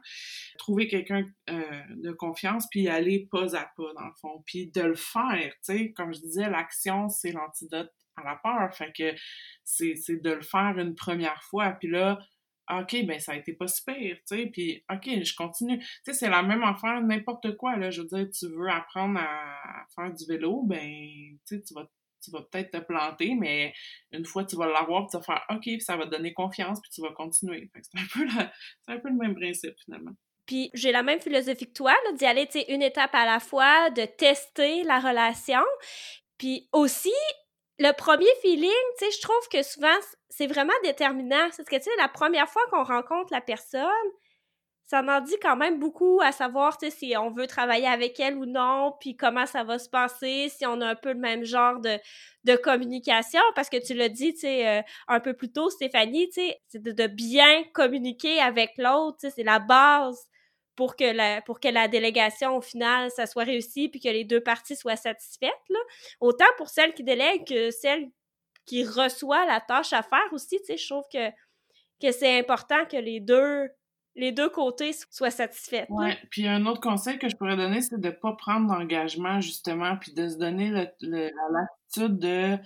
Trouver 0.58 0.88
quelqu'un 0.88 1.24
euh, 1.48 1.82
de 1.96 2.12
confiance, 2.12 2.66
puis 2.70 2.88
aller 2.88 3.28
pas 3.30 3.56
à 3.56 3.70
pas, 3.76 3.92
dans 3.94 4.06
le 4.06 4.14
fond, 4.20 4.42
puis 4.46 4.70
de 4.70 4.82
le 4.82 4.94
faire, 4.94 5.52
tu 5.64 5.76
sais. 5.76 5.92
Comme 5.92 6.12
je 6.14 6.20
disais, 6.20 6.48
l'action, 6.48 7.08
c'est 7.08 7.32
l'antidote 7.32 7.92
à 8.16 8.24
la 8.24 8.36
peur, 8.36 8.74
fait 8.74 8.92
que 8.92 9.14
c'est 9.64 10.20
de 10.20 10.30
le 10.30 10.42
faire 10.42 10.78
une 10.78 10.94
première 10.94 11.42
fois, 11.44 11.70
puis 11.72 11.88
là, 11.88 12.18
OK, 12.70 13.04
ben 13.04 13.18
ça 13.18 13.32
a 13.32 13.36
été 13.36 13.52
pas 13.52 13.66
super, 13.66 13.96
tu 13.96 14.22
sais, 14.26 14.46
puis 14.46 14.84
OK, 14.92 15.08
je 15.24 15.34
continue. 15.34 15.78
Tu 15.78 15.86
sais, 16.04 16.12
c'est 16.12 16.28
la 16.28 16.42
même 16.42 16.62
affaire, 16.62 17.00
n'importe 17.02 17.56
quoi, 17.56 17.76
là. 17.76 17.90
Je 17.90 18.02
veux 18.02 18.08
dire, 18.08 18.28
tu 18.30 18.46
veux 18.46 18.68
apprendre 18.68 19.18
à 19.18 19.86
faire 19.94 20.12
du 20.12 20.24
vélo, 20.26 20.62
ben, 20.64 20.88
tu 21.46 21.56
sais, 21.56 21.62
tu 21.62 21.74
vas 21.74 21.88
tu 22.20 22.30
vas 22.30 22.42
peut-être 22.42 22.70
te 22.70 22.78
planter, 22.78 23.35
mais 23.35 23.72
une 24.12 24.24
fois 24.24 24.44
tu 24.44 24.56
vas 24.56 24.66
l'avoir, 24.66 25.09
tu 25.09 25.16
vas 25.16 25.22
faire 25.22 25.44
OK, 25.50 25.68
ça 25.80 25.96
va 25.96 26.06
te 26.06 26.11
donner 26.11 26.33
confiance, 26.33 26.80
puis 26.80 26.90
tu 26.90 27.00
vas 27.02 27.12
continuer. 27.12 27.70
C'est 27.83 27.98
un, 27.98 28.50
un 28.94 28.98
peu 28.98 29.09
le 29.09 29.16
même 29.16 29.35
principe 29.35 29.74
finalement. 29.85 30.12
Puis 30.46 30.70
j'ai 30.74 30.90
la 30.90 31.02
même 31.02 31.20
philosophie 31.20 31.66
que 31.66 31.72
toi, 31.72 31.94
d'y 32.14 32.26
aller 32.26 32.48
une 32.68 32.83
étape 32.83 33.14
à 33.14 33.24
la 33.24 33.38
fois, 33.38 33.90
de 33.90 34.04
tester 34.04 34.83
la 34.83 34.98
relation. 34.98 35.62
Puis 36.38 36.68
aussi, 36.72 37.12
le 37.78 37.92
premier 37.92 38.26
feeling, 38.42 38.70
tu 38.98 39.04
sais, 39.04 39.11
je 39.12 39.20
trouve 39.22 39.48
que 39.50 39.62
souvent, 39.62 39.94
c'est 40.28 40.46
vraiment 40.46 40.72
déterminant. 40.83 41.48
C'est 41.52 41.64
que, 41.68 41.76
tu 41.76 41.83
sais, 41.83 41.90
la 41.98 42.09
première 42.09 42.48
fois 42.48 42.62
qu'on 42.70 42.83
rencontre 42.83 43.33
la 43.33 43.40
personne, 43.40 43.88
ça 44.90 45.05
en 45.07 45.20
dit 45.20 45.37
quand 45.40 45.57
même 45.57 45.79
beaucoup 45.79 46.20
à 46.20 46.33
savoir 46.33 46.76
si 46.81 47.14
on 47.16 47.31
veut 47.31 47.46
travailler 47.46 47.87
avec 47.87 48.18
elle 48.18 48.37
ou 48.37 48.44
non, 48.44 48.96
puis 48.98 49.16
comment 49.16 49.46
ça 49.46 49.62
va 49.62 49.79
se 49.79 49.88
passer, 49.88 50.48
si 50.48 50.66
on 50.66 50.81
a 50.81 50.88
un 50.88 50.94
peu 50.96 51.12
le 51.12 51.20
même 51.20 51.44
genre 51.44 51.79
de, 51.79 51.96
de 52.42 52.57
communication, 52.57 53.40
parce 53.55 53.68
que 53.68 53.76
tu 53.76 53.94
l'as 53.94 54.09
dit, 54.09 54.35
euh, 54.42 54.83
un 55.07 55.20
peu 55.20 55.35
plus 55.35 55.53
tôt, 55.53 55.70
Stéphanie, 55.70 56.29
c'est 56.33 56.59
de, 56.74 57.07
bien 57.07 57.62
communiquer 57.72 58.40
avec 58.40 58.72
l'autre, 58.79 59.18
c'est 59.20 59.44
la 59.44 59.61
base 59.61 60.26
pour 60.74 60.96
que 60.96 61.05
la 61.05 61.40
pour 61.42 61.61
que 61.61 61.68
la 61.68 61.87
délégation 61.87 62.57
au 62.57 62.61
final 62.61 63.11
ça 63.11 63.26
soit 63.26 63.44
réussi 63.44 63.88
puis 63.88 64.00
que 64.00 64.09
les 64.09 64.24
deux 64.24 64.40
parties 64.40 64.76
soient 64.76 64.96
satisfaites 64.96 65.50
là. 65.68 65.79
autant 66.20 66.46
pour 66.57 66.68
celle 66.68 66.94
qui 66.94 67.03
délègue 67.03 67.46
que 67.46 67.70
celle 67.70 68.09
qui 68.66 68.85
reçoit 68.85 69.44
la 69.46 69.61
tâche 69.61 69.92
à 69.92 70.03
faire 70.03 70.33
aussi 70.33 70.59
je 70.68 70.88
trouve 70.88 71.05
que 71.12 71.29
que 72.00 72.12
c'est 72.12 72.38
important 72.38 72.87
que 72.87 72.96
les 72.96 73.20
deux 73.20 73.68
les 74.16 74.33
deux 74.33 74.51
côtés 74.51 74.92
soient 75.11 75.31
satisfaits. 75.31 75.87
Ouais. 75.88 76.18
Puis 76.31 76.46
un 76.46 76.66
autre 76.66 76.81
conseil 76.81 77.18
que 77.18 77.29
je 77.29 77.37
pourrais 77.37 77.57
donner, 77.57 77.81
c'est 77.81 78.01
de 78.01 78.09
ne 78.09 78.12
pas 78.12 78.33
prendre 78.33 78.66
d'engagement, 78.68 79.40
justement, 79.40 79.96
puis 79.96 80.12
de 80.12 80.29
se 80.29 80.37
donner 80.37 80.70
le, 81.01 81.31
l'attitude 81.53 82.18
de, 82.18 82.57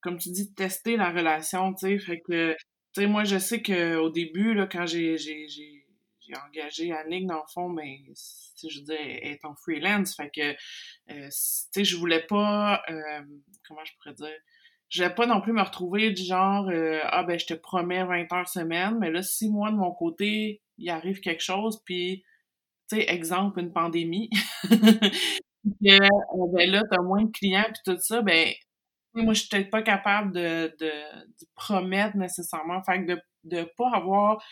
comme 0.00 0.18
tu 0.18 0.30
dis, 0.30 0.52
tester 0.54 0.96
la 0.96 1.10
relation, 1.10 1.72
tu 1.74 1.86
sais. 1.86 1.98
Fait 1.98 2.20
que, 2.20 2.52
tu 2.52 3.02
sais, 3.02 3.06
moi, 3.06 3.24
je 3.24 3.38
sais 3.38 3.62
qu'au 3.62 4.10
début, 4.10 4.54
là, 4.54 4.66
quand 4.66 4.86
j'ai, 4.86 5.16
engagé 6.46 6.92
Annick, 6.92 7.26
dans 7.26 7.36
le 7.36 7.52
fond, 7.52 7.70
ben, 7.70 7.94
je 8.16 8.78
veux 8.78 8.84
dire, 8.84 8.98
elle 8.98 9.32
est 9.32 9.44
en 9.44 9.54
freelance. 9.54 10.16
Fait 10.16 10.30
que, 10.34 10.50
euh, 11.12 11.26
tu 11.26 11.30
sais, 11.30 11.84
je 11.84 11.96
voulais 11.96 12.24
pas, 12.26 12.82
euh, 12.88 13.20
comment 13.68 13.84
je 13.84 13.92
pourrais 13.98 14.14
dire, 14.14 14.38
je 14.92 15.02
vais 15.02 15.14
pas 15.14 15.26
non 15.26 15.40
plus 15.40 15.52
me 15.54 15.62
retrouver 15.62 16.10
du 16.10 16.22
genre 16.22 16.68
euh, 16.68 17.00
ah 17.04 17.22
ben 17.22 17.38
je 17.38 17.46
te 17.46 17.54
promets 17.54 18.04
20 18.04 18.30
heures 18.34 18.48
semaine 18.48 18.98
mais 18.98 19.10
là 19.10 19.22
si 19.22 19.48
moi 19.48 19.70
de 19.70 19.76
mon 19.76 19.90
côté 19.90 20.60
il 20.82 20.90
arrive 20.90 21.20
quelque 21.20 21.42
chose, 21.42 21.80
puis, 21.84 22.24
tu 22.90 22.96
sais, 22.96 23.04
exemple, 23.08 23.60
une 23.60 23.72
pandémie, 23.72 24.30
que, 24.64 25.92
euh, 25.92 26.48
ben 26.54 26.70
là, 26.70 26.82
t'as 26.90 27.02
moins 27.02 27.24
de 27.24 27.30
clients, 27.30 27.64
puis 27.64 27.94
tout 27.94 28.00
ça, 28.00 28.22
ben, 28.22 28.52
moi, 29.14 29.34
je 29.34 29.40
suis 29.40 29.48
peut-être 29.48 29.70
pas 29.70 29.82
capable 29.82 30.32
de, 30.32 30.74
de, 30.80 30.92
promettre 31.54 32.16
nécessairement, 32.16 32.82
fait 32.82 33.04
que 33.04 33.12
de, 33.14 33.20
de 33.44 33.68
pas 33.76 33.90
avoir 33.94 34.42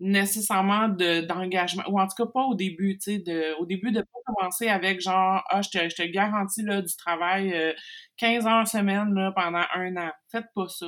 nécessairement 0.00 0.88
d'engagement, 0.88 1.84
ou 1.88 2.00
en 2.00 2.06
tout 2.06 2.24
cas 2.24 2.30
pas 2.32 2.44
au 2.44 2.54
début, 2.54 2.98
tu 2.98 3.12
sais, 3.12 3.18
de, 3.18 3.54
au 3.60 3.66
début 3.66 3.92
de 3.92 4.00
pas 4.00 4.18
commencer 4.26 4.68
avec 4.68 5.00
genre, 5.00 5.42
ah, 5.48 5.62
je 5.62 5.70
te, 5.70 5.78
je 5.88 6.10
garantis, 6.10 6.62
là, 6.62 6.82
du 6.82 6.96
travail 6.96 7.74
15 8.18 8.44
euh, 8.44 8.48
heures 8.48 8.68
semaine, 8.68 9.14
là, 9.14 9.32
pendant 9.34 9.64
un 9.74 9.96
an. 9.96 10.10
Faites 10.30 10.46
pas 10.54 10.68
ça. 10.68 10.86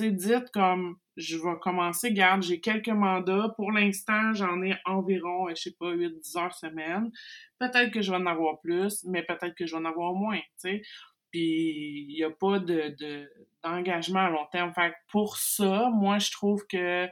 Sais, 0.00 0.12
dites 0.12 0.50
comme, 0.54 0.96
je 1.18 1.36
vais 1.36 1.58
commencer, 1.60 2.14
garde, 2.14 2.42
j'ai 2.42 2.58
quelques 2.58 2.88
mandats. 2.88 3.52
Pour 3.54 3.70
l'instant, 3.70 4.32
j'en 4.32 4.62
ai 4.62 4.74
environ, 4.86 5.46
je 5.50 5.56
sais 5.56 5.74
pas, 5.78 5.92
8-10 5.94 6.38
heures 6.38 6.54
semaine. 6.54 7.10
Peut-être 7.58 7.90
que 7.90 8.00
je 8.00 8.10
vais 8.10 8.16
en 8.16 8.24
avoir 8.24 8.62
plus, 8.62 9.04
mais 9.04 9.22
peut-être 9.22 9.54
que 9.54 9.66
je 9.66 9.72
vais 9.72 9.82
en 9.82 9.84
avoir 9.84 10.14
moins, 10.14 10.38
tu 10.38 10.46
sais. 10.56 10.82
Puis, 11.30 12.06
il 12.08 12.14
n'y 12.14 12.24
a 12.24 12.30
pas 12.30 12.60
de, 12.60 13.28
d'engagement 13.62 14.20
à 14.20 14.30
long 14.30 14.46
terme. 14.50 14.72
Fait 14.72 14.94
pour 15.08 15.36
ça, 15.36 15.90
moi, 15.92 16.18
je 16.18 16.30
trouve 16.30 16.66
que 16.66 17.06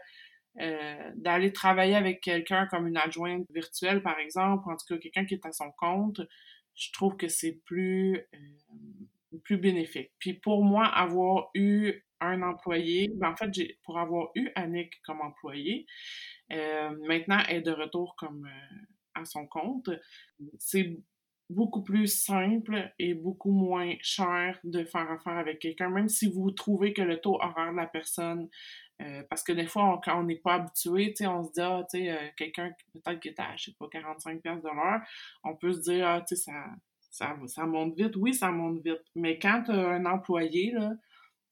euh, 0.58 1.10
d'aller 1.16 1.52
travailler 1.52 1.94
avec 1.94 2.22
quelqu'un 2.22 2.66
comme 2.68 2.86
une 2.86 2.96
adjointe 2.96 3.44
virtuelle, 3.50 4.02
par 4.02 4.18
exemple, 4.18 4.64
en 4.72 4.76
tout 4.76 4.86
cas, 4.88 4.96
quelqu'un 4.96 5.26
qui 5.26 5.34
est 5.34 5.44
à 5.44 5.52
son 5.52 5.72
compte, 5.72 6.22
je 6.74 6.90
trouve 6.92 7.18
que 7.18 7.28
c'est 7.28 7.60
plus, 7.66 8.16
euh, 8.16 9.38
plus 9.44 9.58
bénéfique. 9.58 10.10
Puis 10.18 10.32
pour 10.32 10.64
moi, 10.64 10.86
avoir 10.86 11.50
eu 11.52 12.02
un 12.20 12.42
employé. 12.42 13.10
Ben, 13.14 13.30
en 13.30 13.36
fait, 13.36 13.50
pour 13.82 13.98
avoir 13.98 14.30
eu 14.34 14.50
Annick 14.54 15.00
comme 15.02 15.20
employé, 15.20 15.86
euh, 16.52 16.90
maintenant 17.06 17.38
elle 17.48 17.58
est 17.58 17.62
de 17.62 17.72
retour 17.72 18.16
comme 18.16 18.46
euh, 18.46 18.76
à 19.14 19.24
son 19.24 19.46
compte. 19.46 19.90
C'est 20.58 20.96
beaucoup 21.50 21.82
plus 21.82 22.06
simple 22.08 22.92
et 22.98 23.14
beaucoup 23.14 23.52
moins 23.52 23.94
cher 24.02 24.58
de 24.64 24.84
faire 24.84 25.10
affaire 25.10 25.38
avec 25.38 25.60
quelqu'un, 25.60 25.88
même 25.88 26.08
si 26.08 26.30
vous 26.30 26.50
trouvez 26.50 26.92
que 26.92 27.02
le 27.02 27.20
taux 27.20 27.36
horaire 27.40 27.72
de 27.72 27.76
la 27.76 27.86
personne, 27.86 28.48
euh, 29.00 29.22
parce 29.30 29.42
que 29.42 29.52
des 29.52 29.66
fois, 29.66 29.98
quand 30.04 30.20
on 30.20 30.24
n'est 30.24 30.36
pas 30.36 30.54
habitué, 30.54 31.14
on 31.22 31.44
se 31.44 31.52
dit, 31.52 31.60
ah, 31.60 31.86
tu 31.90 32.00
sais, 32.00 32.34
quelqu'un 32.36 32.72
peut-être 32.92 33.20
qui 33.20 33.28
est 33.28 33.40
à, 33.40 33.56
je 33.56 33.66
sais 33.66 33.76
pas, 33.78 33.88
45 33.88 34.42
de 34.42 34.64
l'heure, 34.64 35.00
on 35.42 35.56
peut 35.56 35.72
se 35.72 35.80
dire, 35.80 36.06
ah, 36.06 36.20
tu 36.20 36.36
sais, 36.36 36.42
ça, 36.42 36.64
ça, 37.10 37.36
ça 37.46 37.66
monte 37.66 37.96
vite. 37.96 38.16
Oui, 38.16 38.34
ça 38.34 38.50
monte 38.50 38.82
vite. 38.84 39.02
Mais 39.14 39.38
quand 39.38 39.62
tu 39.64 39.72
as 39.72 39.88
un 39.88 40.04
employé, 40.06 40.72
là, 40.72 40.92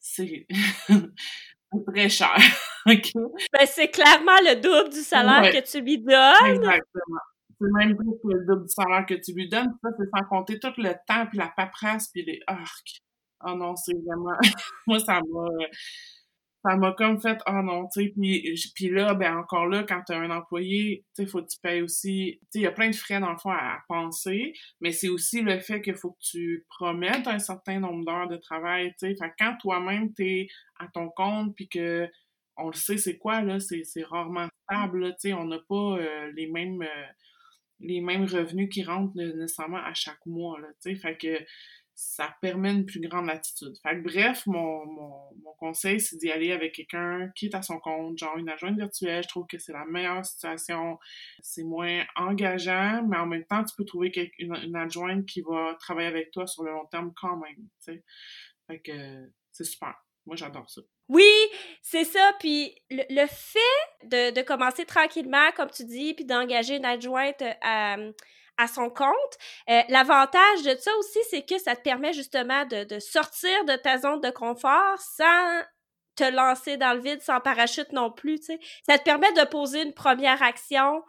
c'est 0.07 0.47
très 1.87 2.09
cher. 2.09 2.37
ben, 2.87 3.67
c'est 3.67 3.89
clairement 3.89 4.39
le 4.43 4.61
double 4.61 4.93
du 4.93 5.01
salaire 5.01 5.53
que 5.53 5.69
tu 5.69 5.81
lui 5.81 5.99
donnes. 5.99 6.47
Exactement. 6.47 7.21
C'est 7.61 7.73
même 7.73 7.97
plus 7.97 8.13
que 8.23 8.37
le 8.37 8.47
double 8.47 8.67
du 8.67 8.73
salaire 8.73 9.07
que 9.07 9.15
tu 9.15 9.33
lui 9.33 9.49
donnes. 9.49 9.73
Ça, 9.83 9.91
c'est 9.99 10.09
sans 10.15 10.25
compter 10.29 10.59
tout 10.59 10.73
le 10.77 10.93
temps, 11.07 11.27
puis 11.27 11.39
la 11.39 11.49
paperasse, 11.49 12.09
puis 12.09 12.25
les 12.25 12.41
arcs. 12.47 13.01
Oh 13.45 13.55
non, 13.55 13.75
c'est 13.77 13.95
vraiment... 13.95 14.37
Moi, 14.87 15.01
ça 15.01 15.15
m'a 15.15 15.49
ça 16.67 16.77
m'a 16.77 16.93
comme 16.93 17.21
fait 17.21 17.39
oh 17.47 17.63
non 17.63 17.89
tu 17.89 18.03
sais 18.03 18.09
puis 18.09 18.55
puis 18.75 18.89
là 18.91 19.15
ben 19.15 19.37
encore 19.37 19.67
là 19.67 19.85
quand 19.85 20.03
tu 20.07 20.13
as 20.13 20.19
un 20.19 20.31
employé 20.31 21.05
tu 21.15 21.23
sais 21.23 21.31
faut 21.31 21.43
que 21.43 21.49
tu 21.49 21.59
payes 21.61 21.83
aussi 21.83 22.39
tu 22.41 22.47
sais 22.51 22.59
il 22.59 22.63
y 22.63 22.67
a 22.67 22.73
plein 22.73 22.91
de 22.91 22.95
frais 22.97 23.21
dans 23.21 23.31
le 23.31 23.39
fond 23.39 23.51
à, 23.51 23.79
penser 23.89 24.53
mais 24.81 24.91
c'est 24.91 25.09
aussi 25.09 25.43
le 25.43 25.61
fait 25.61 25.81
qu'il 25.81 25.95
faut 25.95 26.13
que 26.13 26.21
tu 26.21 26.67
promettes 26.69 27.27
un 27.29 27.39
certain 27.39 27.79
nombre 27.79 28.05
d'heures 28.05 28.29
de 28.29 28.37
travail 28.37 28.93
tu 28.99 29.15
sais. 29.15 29.17
Quand 29.39 29.57
toi-même 29.61 30.13
tu 30.15 30.27
es 30.27 30.47
à 30.79 30.89
ton 30.89 31.09
compte 31.11 31.55
puis 31.55 31.69
que 31.69 32.09
on 32.57 32.69
le 32.69 32.75
sait 32.75 32.99
c'est 32.99 33.19
quoi 33.19 33.43
là 33.43 33.61
c'est 33.61 33.85
c'est 33.85 34.05
rarement 34.05 34.49
stable 34.65 35.11
tu 35.11 35.29
sais 35.29 35.33
on 35.35 35.45
n'a 35.45 35.59
pas 35.69 35.99
euh, 35.99 36.33
les 36.35 36.49
mêmes 36.49 36.83
euh, 36.83 37.07
les 37.81 38.01
mêmes 38.01 38.25
revenus 38.25 38.71
qui 38.73 38.83
rentrent 38.83 39.15
nécessairement 39.15 39.85
à 39.85 39.95
chaque 39.95 40.25
mois 40.27 40.59
là 40.61 40.69
tu 40.83 40.91
sais. 40.91 40.97
Fait 40.97 41.17
que 41.17 41.45
ça 41.99 42.37
permet 42.43 42.73
une 42.73 42.85
plus 42.85 43.01
grande 43.01 43.27
latitude. 43.27 43.75
Fait 43.83 43.97
que 43.97 44.03
bref, 44.03 44.47
mon, 44.47 44.85
mon, 44.85 45.35
mon 45.43 45.53
conseil, 45.59 45.99
c'est 45.99 46.17
d'y 46.19 46.31
aller 46.31 46.53
avec 46.53 46.75
quelqu'un 46.75 47.31
qui 47.35 47.47
est 47.47 47.55
à 47.55 47.63
son 47.63 47.79
compte, 47.79 48.19
genre 48.19 48.37
une 48.37 48.51
adjointe 48.51 48.77
virtuelle. 48.77 49.23
Je 49.23 49.29
trouve 49.29 49.47
que 49.47 49.59
c'est 49.59 49.73
la 49.73 49.87
meilleure 49.87 50.25
situation. 50.25 50.99
C'est 51.41 51.65
moins 51.65 52.05
engageant, 52.15 53.03
mais 53.09 53.17
en 53.17 53.25
même 53.25 53.47
temps, 53.47 53.65
tu 53.65 53.75
peux 53.75 53.87
trouver 53.87 54.13
une, 54.39 54.77
adjointe 54.77 55.25
qui 55.25 55.41
va 55.41 55.75
travailler 55.81 56.09
avec 56.09 56.33
toi 56.33 56.47
sur 56.47 56.65
le 56.65 56.73
long 56.73 56.85
terme 56.85 57.13
quand 57.17 57.39
même. 57.39 58.03
Fait 58.67 58.79
que 58.81 59.31
c'est 59.51 59.65
super. 59.65 59.95
Moi, 60.27 60.37
j'adore 60.37 60.69
ça. 60.69 60.83
Oui, 61.09 61.33
c'est 61.81 62.05
ça. 62.05 62.33
Puis 62.41 62.75
le, 62.91 63.27
fait 63.27 64.05
de, 64.05 64.35
de, 64.35 64.43
commencer 64.43 64.85
tranquillement, 64.85 65.51
comme 65.57 65.71
tu 65.71 65.85
dis, 65.85 66.13
puis 66.13 66.27
d'engager 66.27 66.77
une 66.77 66.85
adjointe 66.85 67.43
à, 67.63 67.97
à 68.59 68.67
son 68.69 68.91
compte. 68.91 69.39
Euh, 69.69 69.83
l'avantage 69.89 70.63
de 70.63 70.77
ça 70.77 70.91
aussi, 70.99 71.19
c'est 71.31 71.43
que 71.43 71.59
ça 71.59 71.77
te 71.77 71.83
permet 71.83 72.13
justement 72.13 72.65
de, 72.67 72.85
de 72.85 72.99
sortir 72.99 73.65
de 73.65 73.77
ta 73.77 73.99
zone 73.99 74.21
de 74.21 74.31
confort 74.31 74.99
sans 74.99 75.63
te 76.17 76.25
lancer 76.25 76.77
dans 76.77 76.95
le 76.95 77.01
vide 77.01 77.23
sans 77.23 77.41
parachute 77.41 77.93
non 77.93 78.11
plus. 78.11 78.41
Ça 78.87 78.99
te 78.99 79.05
permet 79.05 79.31
de 79.33 79.45
poser 79.45 79.83
une 79.83 79.95
première 79.95 80.43
action, 80.43 81.03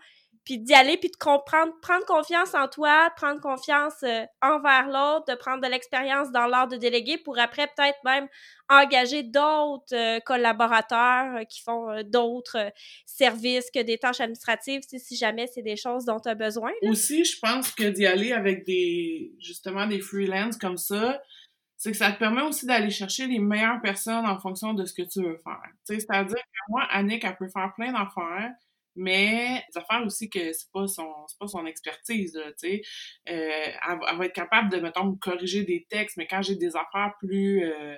puis 0.47 0.59
d'y 0.59 0.73
aller, 0.73 0.95
puis 0.95 1.09
de 1.09 1.17
comprendre, 1.17 1.73
prendre 1.81 2.05
confiance 2.05 2.53
en 2.53 2.69
toi, 2.69 3.11
prendre 3.17 3.41
confiance 3.41 4.01
euh, 4.03 4.23
envers 4.41 4.87
l'autre, 4.87 5.25
de 5.27 5.35
prendre 5.35 5.61
de 5.61 5.67
l'expérience 5.67 6.31
dans 6.31 6.47
l'art 6.47 6.69
de 6.69 6.77
déléguer 6.77 7.17
pour 7.17 7.37
après 7.37 7.67
peut-être 7.67 7.97
même 8.05 8.29
engager 8.69 9.23
d'autres 9.23 9.93
euh, 9.93 10.21
collaborateurs 10.21 11.35
euh, 11.35 11.43
qui 11.43 11.61
font 11.61 12.01
d'autres 12.03 12.71
services 13.05 13.69
que 13.75 13.83
des 13.83 13.97
tâches 13.97 14.21
administratives, 14.21 14.83
si 14.87 15.17
jamais 15.17 15.47
c'est 15.53 15.63
des 15.63 15.75
choses 15.75 16.05
dont 16.05 16.21
tu 16.21 16.29
as 16.29 16.35
besoin. 16.35 16.71
Aussi, 16.83 17.25
je 17.25 17.37
pense 17.41 17.73
que 17.73 17.83
d'y 17.83 18.05
aller 18.05 18.31
avec 18.31 18.65
des, 18.65 19.33
justement, 19.39 19.85
des 19.85 19.99
freelances 19.99 20.55
comme 20.55 20.77
ça, 20.77 21.21
c'est 21.75 21.91
que 21.91 21.97
ça 21.97 22.13
te 22.13 22.19
permet 22.19 22.43
aussi 22.43 22.65
d'aller 22.65 22.89
chercher 22.89 23.27
les 23.27 23.39
meilleures 23.39 23.81
personnes 23.81 24.25
en 24.25 24.39
fonction 24.39 24.73
de 24.73 24.85
ce 24.85 24.93
que 24.93 25.01
tu 25.01 25.21
veux 25.21 25.37
faire. 25.43 25.59
C'est-à-dire 25.83 26.35
que 26.37 26.59
moi, 26.69 26.83
Annick, 26.89 27.25
elle 27.25 27.35
peut 27.35 27.49
faire 27.49 27.73
plein 27.75 27.91
d'affaires, 27.91 28.53
mais 28.97 29.63
des 29.71 29.77
affaires 29.77 30.03
aussi 30.05 30.29
que 30.29 30.51
c'est 30.53 30.71
pas 30.71 30.87
son 30.87 31.13
c'est 31.27 31.37
pas 31.39 31.47
son 31.47 31.65
expertise 31.65 32.33
tu 32.59 32.69
sais 32.69 32.81
euh, 33.29 33.71
elle, 33.89 34.17
va 34.17 34.25
être 34.25 34.33
capable 34.33 34.69
de 34.69 34.77
mettons 34.79 35.15
corriger 35.15 35.63
des 35.63 35.85
textes 35.89 36.17
mais 36.17 36.27
quand 36.27 36.41
j'ai 36.41 36.55
des 36.55 36.75
affaires 36.75 37.13
plus 37.19 37.63
euh, 37.63 37.95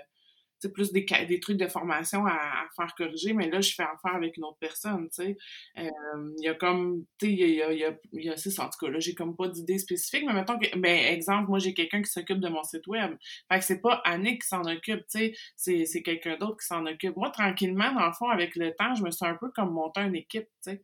c'est 0.59 0.73
plus 0.73 0.91
des, 0.91 1.05
des 1.27 1.39
trucs 1.39 1.57
de 1.57 1.67
formation 1.67 2.25
à, 2.25 2.33
à, 2.33 2.67
faire 2.75 2.93
corriger, 2.95 3.33
mais 3.33 3.49
là, 3.49 3.61
je 3.61 3.73
fais 3.73 3.83
affaire 3.83 4.15
avec 4.15 4.37
une 4.37 4.43
autre 4.43 4.57
personne, 4.59 5.09
tu 5.09 5.23
sais. 5.23 5.37
Euh, 5.77 5.89
il 6.37 6.45
y 6.45 6.47
a 6.49 6.53
comme, 6.53 7.05
tu 7.17 7.27
sais, 7.27 7.33
il 7.33 7.55
y 7.55 7.61
a, 7.61 7.71
y 7.71 7.85
a, 7.85 7.97
y 8.13 8.29
a 8.29 8.37
six, 8.37 8.59
en 8.59 8.69
tout 8.69 8.85
cas, 8.85 8.91
là, 8.91 8.99
j'ai 8.99 9.15
comme 9.15 9.35
pas 9.35 9.47
d'idée 9.47 9.77
spécifique, 9.77 10.25
mais 10.27 10.33
mettons 10.33 10.59
que, 10.59 10.77
ben, 10.77 11.13
exemple, 11.13 11.49
moi, 11.49 11.59
j'ai 11.59 11.73
quelqu'un 11.73 12.01
qui 12.01 12.11
s'occupe 12.11 12.39
de 12.39 12.49
mon 12.49 12.63
site 12.63 12.85
web. 12.87 13.15
Fait 13.51 13.59
que 13.59 13.65
c'est 13.65 13.81
pas 13.81 14.01
Annick 14.05 14.41
qui 14.41 14.47
s'en 14.47 14.63
occupe, 14.63 15.05
tu 15.09 15.33
sais, 15.55 15.85
c'est, 15.85 16.03
quelqu'un 16.03 16.37
d'autre 16.37 16.57
qui 16.57 16.67
s'en 16.67 16.85
occupe. 16.85 17.15
Moi, 17.15 17.29
tranquillement, 17.31 17.93
dans 17.93 18.07
le 18.07 18.13
fond, 18.13 18.29
avec 18.29 18.55
le 18.55 18.73
temps, 18.75 18.95
je 18.95 19.03
me 19.03 19.11
suis 19.11 19.25
un 19.25 19.35
peu 19.35 19.49
comme 19.55 19.73
monter 19.73 20.01
une 20.01 20.15
équipe, 20.15 20.47
tu 20.63 20.71
sais. 20.71 20.81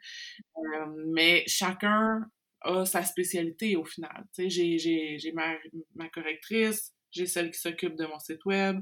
Euh, 0.57 0.85
mais 1.13 1.43
chacun 1.47 2.21
a 2.61 2.85
sa 2.85 3.03
spécialité 3.03 3.75
au 3.75 3.85
final. 3.85 4.25
Sais, 4.31 4.49
j'ai 4.49 5.31
ma, 5.33 5.53
ma 5.95 6.09
correctrice, 6.09 6.93
j'ai 7.11 7.27
celle 7.27 7.51
qui 7.51 7.59
s'occupe 7.59 7.95
de 7.95 8.05
mon 8.05 8.19
site 8.19 8.43
web, 8.45 8.81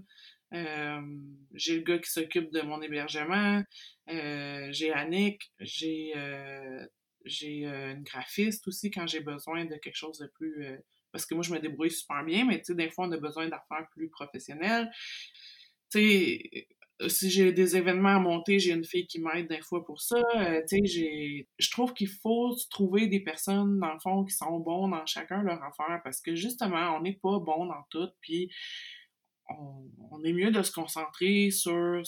euh, 0.54 1.02
j'ai 1.54 1.78
le 1.78 1.82
gars 1.82 2.00
qui 2.00 2.10
s'occupe 2.10 2.52
de 2.52 2.62
mon 2.62 2.82
hébergement. 2.82 3.64
Euh, 4.10 4.68
j'ai 4.72 4.92
Annick. 4.92 5.52
J'ai 5.60 6.14
euh, 6.16 6.86
une 7.26 8.04
graphiste 8.04 8.68
aussi 8.68 8.92
quand 8.92 9.08
j'ai 9.08 9.22
besoin 9.22 9.66
de 9.66 9.76
quelque 9.76 9.96
chose 9.96 10.20
de 10.20 10.28
plus... 10.28 10.68
parce 11.12 11.26
que 11.26 11.34
moi, 11.34 11.44
je 11.44 11.54
me 11.54 11.60
débrouille 11.60 11.92
super 11.92 12.24
bien, 12.24 12.46
mais 12.46 12.60
tu 12.60 12.66
sais, 12.66 12.76
des 12.76 12.90
fois, 12.90 13.08
on 13.08 13.12
a 13.12 13.18
besoin 13.18 13.48
d'affaires 13.48 13.88
plus 13.92 14.10
professionnelles. 14.10 14.92
Tu 15.90 16.00
sais, 16.00 16.68
si 17.08 17.30
j'ai 17.30 17.52
des 17.52 17.76
événements 17.76 18.16
à 18.16 18.20
monter, 18.20 18.60
j'ai 18.60 18.72
une 18.72 18.86
fille 18.86 19.08
qui 19.08 19.20
m'aide 19.20 19.48
des 19.48 19.62
fois 19.62 19.84
pour 19.84 20.02
ça. 20.02 20.22
tu 20.70 20.78
sais, 20.86 21.48
je 21.58 21.72
trouve 21.72 21.94
qu'il 21.94 22.10
faut 22.10 22.56
trouver 22.70 23.08
des 23.08 23.20
personnes 23.20 23.80
dans 23.80 23.94
le 23.94 24.00
fond 24.00 24.24
qui 24.24 24.36
sont 24.36 24.60
bons 24.60 24.88
dans 24.88 25.06
chacun 25.06 25.42
leur 25.44 25.62
affaire 25.64 26.02
parce 26.04 26.22
que 26.22 26.36
justement, 26.36 26.96
on 26.98 27.02
n'est 27.02 27.20
pas 27.22 27.40
bon 27.40 27.66
dans 27.66 27.84
tout. 27.90 28.10
Puis 28.22 28.52
on, 29.50 30.24
est 30.24 30.34
mieux 30.34 30.52
de 30.52 30.62
se 30.62 30.72
concentrer 30.72 31.50
sur, 31.52 32.02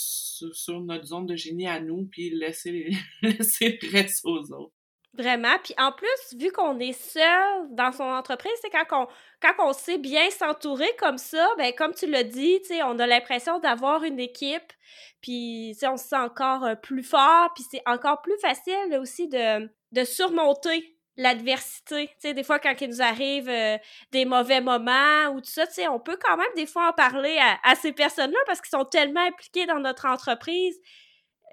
notre 0.83 1.05
zone 1.05 1.25
de 1.25 1.35
génie 1.35 1.67
à 1.67 1.79
nous, 1.79 2.05
puis 2.05 2.29
laisser, 2.29 2.91
laisser 3.21 3.79
le 3.81 3.91
reste 3.91 4.25
aux 4.25 4.51
autres. 4.51 4.73
Vraiment. 5.13 5.57
Puis 5.63 5.73
en 5.77 5.93
plus, 5.93 6.37
vu 6.37 6.51
qu'on 6.51 6.77
est 6.79 6.91
seul 6.91 7.67
dans 7.71 7.93
son 7.93 8.03
entreprise, 8.03 8.51
c'est 8.61 8.69
quand 8.69 8.85
on, 8.91 9.07
quand 9.41 9.69
on 9.69 9.71
sait 9.71 9.97
bien 9.97 10.29
s'entourer 10.29 10.89
comme 10.99 11.17
ça, 11.17 11.47
ben 11.57 11.71
comme 11.73 11.93
tu 11.93 12.05
l'as 12.05 12.23
dit, 12.23 12.59
on 12.83 12.99
a 12.99 13.07
l'impression 13.07 13.59
d'avoir 13.59 14.03
une 14.03 14.19
équipe, 14.19 14.73
puis 15.21 15.73
on 15.83 15.95
se 15.95 16.09
sent 16.09 16.17
encore 16.17 16.65
euh, 16.65 16.75
plus 16.75 17.03
fort, 17.03 17.51
puis 17.55 17.63
c'est 17.69 17.81
encore 17.85 18.21
plus 18.21 18.37
facile 18.41 18.97
aussi 18.99 19.29
de 19.29 20.03
surmonter 20.03 20.94
l'adversité. 21.17 22.07
Tu 22.07 22.13
sais, 22.19 22.33
des 22.33 22.43
fois, 22.43 22.59
quand 22.59 22.73
il 22.81 22.89
nous 22.89 23.01
arrive 23.01 23.49
euh, 23.49 23.77
des 24.11 24.25
mauvais 24.25 24.61
moments 24.61 25.29
ou 25.33 25.39
tout 25.39 25.49
ça, 25.49 25.65
tu 25.67 25.73
sais, 25.73 25.87
on 25.87 25.99
peut 25.99 26.17
quand 26.21 26.37
même 26.37 26.47
des 26.55 26.65
fois 26.65 26.89
en 26.89 26.93
parler 26.93 27.37
à, 27.63 27.75
ces 27.75 27.93
personnes-là 27.93 28.39
parce 28.45 28.61
qu'ils 28.61 28.77
sont 28.77 28.85
tellement 28.85 29.25
impliqués 29.25 29.65
dans 29.65 29.79
notre 29.79 30.05
entreprise 30.07 30.77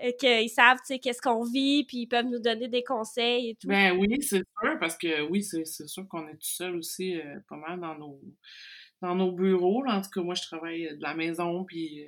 euh, 0.02 0.10
qu'ils 0.18 0.48
savent, 0.48 0.78
tu 0.78 0.94
sais, 0.94 0.98
qu'est-ce 0.98 1.22
qu'on 1.22 1.44
vit, 1.44 1.84
puis 1.84 1.98
ils 1.98 2.06
peuvent 2.06 2.26
nous 2.26 2.40
donner 2.40 2.68
des 2.68 2.82
conseils 2.82 3.50
et 3.50 3.54
tout. 3.54 3.68
Ben 3.68 3.96
oui, 3.98 4.20
c'est 4.20 4.42
sûr, 4.60 4.78
parce 4.80 4.96
que 4.96 5.22
oui, 5.28 5.42
c'est 5.42 5.64
sûr 5.64 6.08
qu'on 6.08 6.26
est 6.28 6.32
tout 6.32 6.38
seul 6.40 6.76
aussi 6.76 7.20
euh, 7.20 7.38
pas 7.48 7.56
mal 7.56 7.80
dans 7.80 7.96
nos, 7.96 8.20
dans 9.00 9.14
nos 9.14 9.32
bureaux. 9.32 9.84
En 9.86 10.00
tout 10.00 10.10
cas, 10.10 10.22
moi, 10.22 10.34
je 10.34 10.42
travaille 10.42 10.96
de 10.96 11.02
la 11.02 11.14
maison, 11.14 11.64
puis 11.64 12.04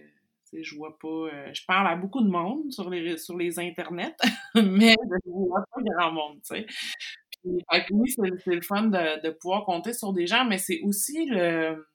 je 0.52 0.76
vois 0.76 0.96
pas. 0.98 1.52
je 1.52 1.62
parle 1.66 1.88
à 1.88 1.96
beaucoup 1.96 2.22
de 2.22 2.28
monde 2.28 2.70
sur 2.70 2.88
les 2.88 3.18
sur 3.18 3.36
les 3.36 3.58
internets, 3.58 4.14
mais 4.54 4.94
je 5.24 5.30
vois 5.30 5.64
pas 5.68 5.82
grand 5.82 6.12
monde, 6.12 6.40
tu 6.42 6.54
sais 6.54 6.66
oui, 7.44 8.10
c'est 8.10 8.54
le 8.54 8.62
fun 8.62 8.84
de, 8.84 9.30
pouvoir 9.30 9.64
compter 9.64 9.92
sur 9.92 10.12
des 10.12 10.26
gens, 10.26 10.44
mais 10.44 10.58
c'est 10.58 10.80
aussi 10.82 11.26
le. 11.26 11.86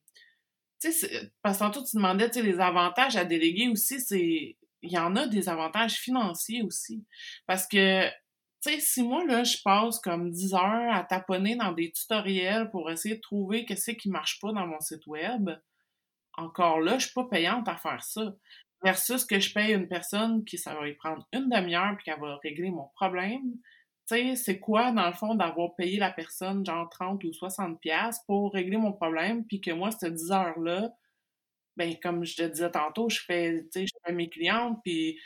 Tu 0.81 0.91
sais, 0.93 1.31
parce 1.41 1.57
que 1.57 1.63
tantôt 1.63 1.83
tu 1.83 1.97
demandais, 1.97 2.29
les 2.29 2.59
avantages 2.59 3.17
à 3.17 3.25
déléguer 3.25 3.69
aussi, 3.69 3.99
c'est. 3.99 4.57
Il 4.81 4.91
y 4.91 4.97
en 4.97 5.15
a 5.17 5.27
des 5.27 5.49
avantages 5.49 5.95
financiers 5.95 6.61
aussi. 6.63 7.03
Parce 7.45 7.67
que, 7.67 8.07
tu 8.07 8.13
sais, 8.61 8.79
si 8.79 9.03
moi, 9.03 9.25
là, 9.25 9.43
je 9.43 9.57
passe 9.61 9.99
comme 9.99 10.31
10 10.31 10.53
heures 10.53 10.95
à 10.95 11.03
taponner 11.03 11.57
dans 11.57 11.73
des 11.73 11.91
tutoriels 11.91 12.69
pour 12.69 12.89
essayer 12.89 13.15
de 13.15 13.21
trouver 13.21 13.65
qu'est-ce 13.65 13.91
qui 13.91 14.09
marche 14.09 14.39
pas 14.39 14.53
dans 14.53 14.65
mon 14.65 14.79
site 14.79 15.05
web, 15.05 15.49
encore 16.37 16.79
là, 16.79 16.97
je 16.97 17.07
suis 17.07 17.13
pas 17.13 17.25
payante 17.25 17.67
à 17.67 17.75
faire 17.75 18.01
ça. 18.03 18.33
Versus 18.81 19.25
que 19.25 19.41
je 19.41 19.53
paye 19.53 19.73
une 19.73 19.89
personne 19.89 20.45
qui, 20.45 20.57
ça 20.57 20.73
va 20.73 20.87
y 20.87 20.93
prendre 20.93 21.27
une 21.33 21.49
demi-heure 21.49 21.97
puis 21.97 22.05
qu'elle 22.05 22.21
va 22.21 22.37
régler 22.41 22.71
mon 22.71 22.87
problème 22.95 23.57
c'est 24.35 24.59
quoi, 24.59 24.91
dans 24.91 25.07
le 25.07 25.13
fond, 25.13 25.35
d'avoir 25.35 25.75
payé 25.75 25.99
la 25.99 26.11
personne 26.11 26.65
genre 26.65 26.89
30 26.89 27.23
ou 27.23 27.33
60 27.33 27.79
pièces 27.79 28.19
pour 28.25 28.53
régler 28.53 28.77
mon 28.77 28.93
problème, 28.93 29.45
puis 29.45 29.61
que 29.61 29.71
moi, 29.71 29.91
cette 29.91 30.15
10 30.15 30.31
heures-là, 30.31 30.91
ben 31.77 31.95
comme 32.01 32.25
je 32.25 32.35
te 32.35 32.43
disais 32.43 32.71
tantôt, 32.71 33.09
je 33.09 33.19
fais, 33.25 33.65
je 33.73 33.85
fais 34.05 34.13
mes 34.13 34.29
clientes, 34.29 34.79
puis 34.83 35.19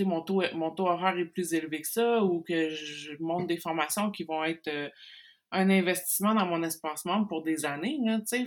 mon 0.00 0.22
taux, 0.22 0.42
mon 0.54 0.70
taux 0.72 0.86
horaire 0.88 1.18
est 1.18 1.26
plus 1.26 1.54
élevé 1.54 1.80
que 1.82 1.88
ça, 1.88 2.22
ou 2.22 2.42
que 2.42 2.70
je 2.70 3.12
monte 3.20 3.46
des 3.46 3.58
formations 3.58 4.10
qui 4.10 4.24
vont 4.24 4.44
être 4.44 4.68
euh, 4.68 4.88
un 5.52 5.70
investissement 5.70 6.34
dans 6.34 6.46
mon 6.46 6.62
espace 6.62 7.04
membre 7.04 7.28
pour 7.28 7.42
des 7.42 7.64
années, 7.64 7.98
tu 8.28 8.46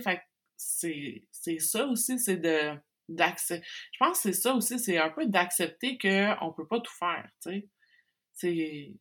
c'est, 1.30 1.58
ça 1.60 1.86
aussi, 1.86 2.18
c'est 2.18 2.36
de, 2.36 2.74
d'accepter. 3.08 3.66
Je 3.92 3.98
pense 3.98 4.22
que 4.22 4.32
c'est 4.32 4.40
ça 4.40 4.54
aussi, 4.54 4.78
c'est 4.78 4.98
un 4.98 5.10
peu 5.10 5.26
d'accepter 5.26 5.96
qu'on 5.98 6.52
peut 6.52 6.66
pas 6.66 6.80
tout 6.80 6.94
faire, 6.98 7.28
tu 7.42 7.50
sais. 7.50 7.68
C'est, 8.34 8.94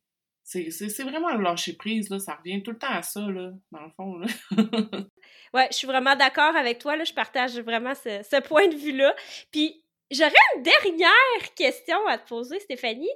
c'est 0.47 1.03
vraiment 1.03 1.33
le 1.33 1.43
lâcher 1.43 1.73
prise, 1.73 2.09
là. 2.09 2.19
Ça 2.19 2.35
revient 2.35 2.63
tout 2.63 2.71
le 2.71 2.77
temps 2.77 2.89
à 2.89 3.01
ça, 3.01 3.19
là, 3.19 3.51
dans 3.71 3.81
le 3.81 3.91
fond, 3.97 4.15
là. 4.17 4.27
ouais, 5.53 5.67
je 5.71 5.77
suis 5.77 5.87
vraiment 5.87 6.15
d'accord 6.15 6.55
avec 6.55 6.79
toi, 6.79 6.95
là. 6.95 7.03
Je 7.03 7.13
partage 7.13 7.59
vraiment 7.59 7.93
ce, 7.95 8.41
point 8.41 8.69
de 8.69 8.75
vue-là. 8.75 9.13
Puis, 9.51 9.83
j'aurais 10.09 10.31
une 10.55 10.63
dernière 10.63 11.53
question 11.53 11.97
à 12.07 12.17
te 12.17 12.29
poser, 12.29 12.61
Stéphanie. 12.61 13.09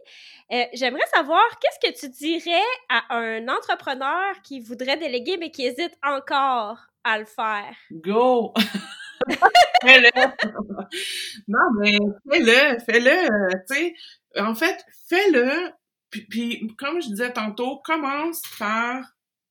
Euh, 0.52 0.66
j'aimerais 0.74 1.08
savoir, 1.14 1.42
qu'est-ce 1.62 1.90
que 1.90 1.98
tu 1.98 2.10
dirais 2.10 2.68
à 2.90 3.16
un 3.16 3.48
entrepreneur 3.48 4.42
qui 4.44 4.60
voudrait 4.60 4.98
déléguer, 4.98 5.38
mais 5.38 5.52
qui 5.52 5.66
hésite 5.66 5.98
encore 6.04 6.80
à 7.06 7.18
le 7.18 7.26
faire? 7.26 7.74
Go! 7.92 8.54
fais-le! 9.84 10.12
non, 11.48 11.60
mais 11.80 11.98
fais-le, 12.30 12.80
fais-le, 12.80 13.64
tu 13.70 13.76
sais. 13.76 13.94
En 14.38 14.54
fait, 14.54 14.84
fais-le 15.08 15.72
puis, 16.12 16.68
comme 16.78 17.02
je 17.02 17.08
disais 17.08 17.34
tantôt, 17.34 17.78
commence 17.78 18.42
par 18.60 19.04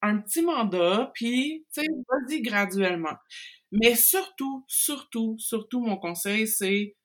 un 0.02 0.18
petit 0.18 0.42
mandat, 0.42 1.10
puis, 1.14 1.64
tu 1.74 1.82
sais, 1.82 1.88
vas-y 2.08 2.42
graduellement. 2.42 3.16
Mais 3.72 3.94
surtout, 3.94 4.64
surtout, 4.68 5.36
surtout, 5.38 5.80
mon 5.80 5.96
conseil, 5.96 6.46
c'est 6.46 6.96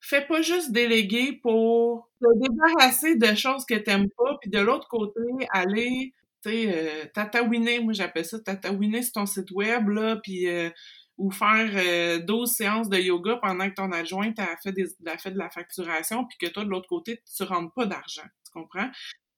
fais 0.00 0.26
pas 0.26 0.42
juste 0.42 0.72
déléguer 0.72 1.32
pour 1.42 2.10
te 2.20 2.26
débarrasser 2.40 3.16
de 3.16 3.34
choses 3.36 3.64
que 3.64 3.74
t'aimes 3.74 4.08
pas, 4.16 4.36
puis 4.40 4.50
de 4.50 4.58
l'autre 4.58 4.88
côté, 4.88 5.20
aller, 5.50 6.12
tu 6.44 6.50
sais, 6.50 6.72
euh, 6.74 7.04
tatouiner, 7.14 7.78
moi 7.80 7.92
j'appelle 7.92 8.24
ça 8.24 8.40
tatouiner 8.40 9.02
sur 9.02 9.12
ton 9.12 9.26
site 9.26 9.50
web, 9.52 9.88
là, 9.88 10.16
puis... 10.16 10.48
Euh, 10.48 10.70
ou 11.18 11.30
faire 11.30 11.70
euh, 11.74 12.18
12 12.20 12.50
séances 12.50 12.88
de 12.88 12.96
yoga 12.96 13.36
pendant 13.36 13.68
que 13.68 13.74
ton 13.74 13.92
adjointe 13.92 14.38
a 14.38 14.56
fait, 14.56 14.72
des, 14.72 14.86
a 15.06 15.18
fait 15.18 15.30
de 15.30 15.38
la 15.38 15.50
facturation, 15.50 16.24
puis 16.24 16.38
que 16.38 16.52
toi, 16.52 16.64
de 16.64 16.70
l'autre 16.70 16.88
côté, 16.88 17.20
tu 17.36 17.42
rentres 17.44 17.72
pas 17.74 17.86
d'argent 17.86 18.22
comprends? 18.52 18.90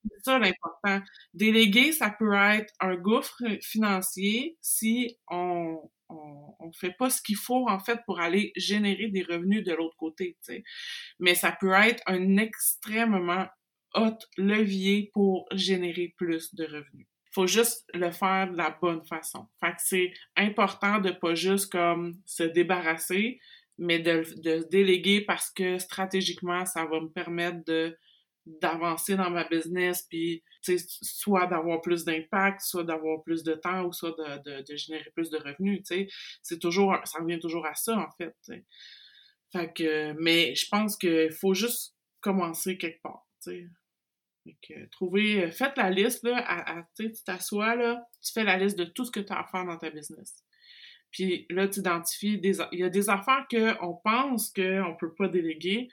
C'est 0.05 0.25
ça 0.25 0.39
l'important. 0.39 1.01
Déléguer, 1.33 1.93
ça 1.93 2.11
peut 2.11 2.35
être 2.35 2.73
un 2.81 2.95
gouffre 2.95 3.43
financier 3.63 4.59
si 4.61 5.17
on 5.29 5.81
on, 6.09 6.73
fait 6.73 6.93
pas 6.93 7.11
ce 7.11 7.23
qu'il 7.23 7.37
faut 7.37 7.69
en 7.69 7.79
fait 7.79 8.01
pour 8.07 8.21
aller 8.21 8.53
générer 8.57 9.09
des 9.09 9.23
revenus 9.23 9.65
de 9.65 9.73
l'autre 9.73 9.97
côté. 9.97 10.37
Mais 11.19 11.35
ça 11.35 11.53
peut 11.53 11.73
être 11.73 12.03
un 12.07 12.37
extrêmement 12.37 13.47
haut 13.95 14.19
levier 14.37 15.11
pour 15.13 15.47
générer 15.53 16.15
plus 16.17 16.55
de 16.55 16.65
revenus. 16.65 17.07
faut 17.31 17.47
juste 17.47 17.85
le 17.95 18.11
faire 18.11 18.51
de 18.51 18.57
la 18.57 18.71
bonne 18.71 19.05
façon. 19.07 19.47
Fait 19.61 19.75
c'est 19.79 20.13
important 20.37 20.99
de 21.01 21.11
pas 21.11 21.35
juste 21.35 21.71
comme 21.71 22.15
se 22.27 22.43
débarrasser, 22.43 23.41
mais 23.79 23.99
de, 23.99 24.25
de 24.41 24.67
déléguer 24.71 25.21
parce 25.21 25.51
que 25.51 25.79
stratégiquement, 25.79 26.65
ça 26.65 26.85
va 26.87 27.01
me 27.01 27.09
permettre 27.09 27.65
de 27.65 27.97
d'avancer 28.47 29.17
dans 29.17 29.31
ma 29.31 29.45
business, 29.45 30.07
puis 30.09 30.43
soit 30.61 31.47
d'avoir 31.47 31.81
plus 31.81 32.05
d'impact, 32.05 32.61
soit 32.61 32.85
d'avoir 32.85 33.23
plus 33.23 33.43
de 33.43 33.55
temps, 33.55 33.85
ou 33.85 33.93
soit 33.93 34.15
de, 34.17 34.77
générer 34.77 35.11
plus 35.15 35.31
de 35.31 35.39
revenus. 35.39 35.83
C'est 36.43 36.59
toujours, 36.59 36.97
ça 37.05 37.21
revient 37.21 37.39
toujours 37.39 37.67
à 37.67 37.75
ça, 37.75 37.97
en 37.97 38.11
fait, 38.19 38.35
que, 39.75 40.13
mais 40.21 40.55
je 40.55 40.67
pense 40.69 40.97
qu'il 40.97 41.33
faut 41.33 41.55
juste 41.55 41.95
commencer 42.21 42.77
quelque 42.77 43.01
part. 43.03 43.27
Fait 43.43 44.89
trouver, 44.91 45.51
faites 45.51 45.77
la 45.77 45.91
liste, 45.91 46.23
là, 46.25 46.45
à, 46.47 46.87
tu 46.97 47.11
t'assois, 47.25 47.77
là, 47.77 48.07
tu 48.23 48.33
fais 48.33 48.45
la 48.45 48.59
liste 48.59 48.79
de 48.79 48.85
tout 48.85 49.05
ce 49.05 49.11
que 49.11 49.21
tu 49.21 49.33
as 49.33 49.41
à 49.41 49.45
faire 49.45 49.65
dans 49.65 49.79
ta 49.79 49.91
business. 49.91 50.45
Puis 51.11 51.47
là, 51.49 51.69
tu 51.69 51.81
identifies 51.81 52.39
des, 52.39 52.59
il 52.73 52.81
y 52.81 52.85
a 52.85 52.91
des 52.91 53.09
affaires 53.09 53.47
qu'on 53.49 53.95
pense 54.03 54.53
qu'on 54.53 54.97
peut 54.99 55.15
pas 55.15 55.29
déléguer, 55.29 55.89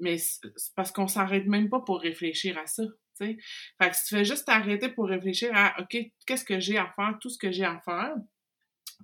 mais 0.00 0.18
c'est 0.18 0.74
parce 0.74 0.92
qu'on 0.92 1.08
s'arrête 1.08 1.46
même 1.46 1.68
pas 1.68 1.80
pour 1.80 2.00
réfléchir 2.00 2.58
à 2.58 2.66
ça. 2.66 2.82
T'sais. 3.14 3.36
Fait 3.80 3.90
que 3.90 3.96
si 3.96 4.04
tu 4.06 4.14
fais 4.16 4.24
juste 4.24 4.46
t'arrêter 4.46 4.88
pour 4.88 5.08
réfléchir 5.08 5.50
à 5.54 5.80
OK, 5.80 5.96
qu'est-ce 6.26 6.44
que 6.44 6.60
j'ai 6.60 6.78
à 6.78 6.92
faire, 6.96 7.18
tout 7.20 7.28
ce 7.28 7.38
que 7.38 7.50
j'ai 7.50 7.64
à 7.64 7.80
faire. 7.84 8.14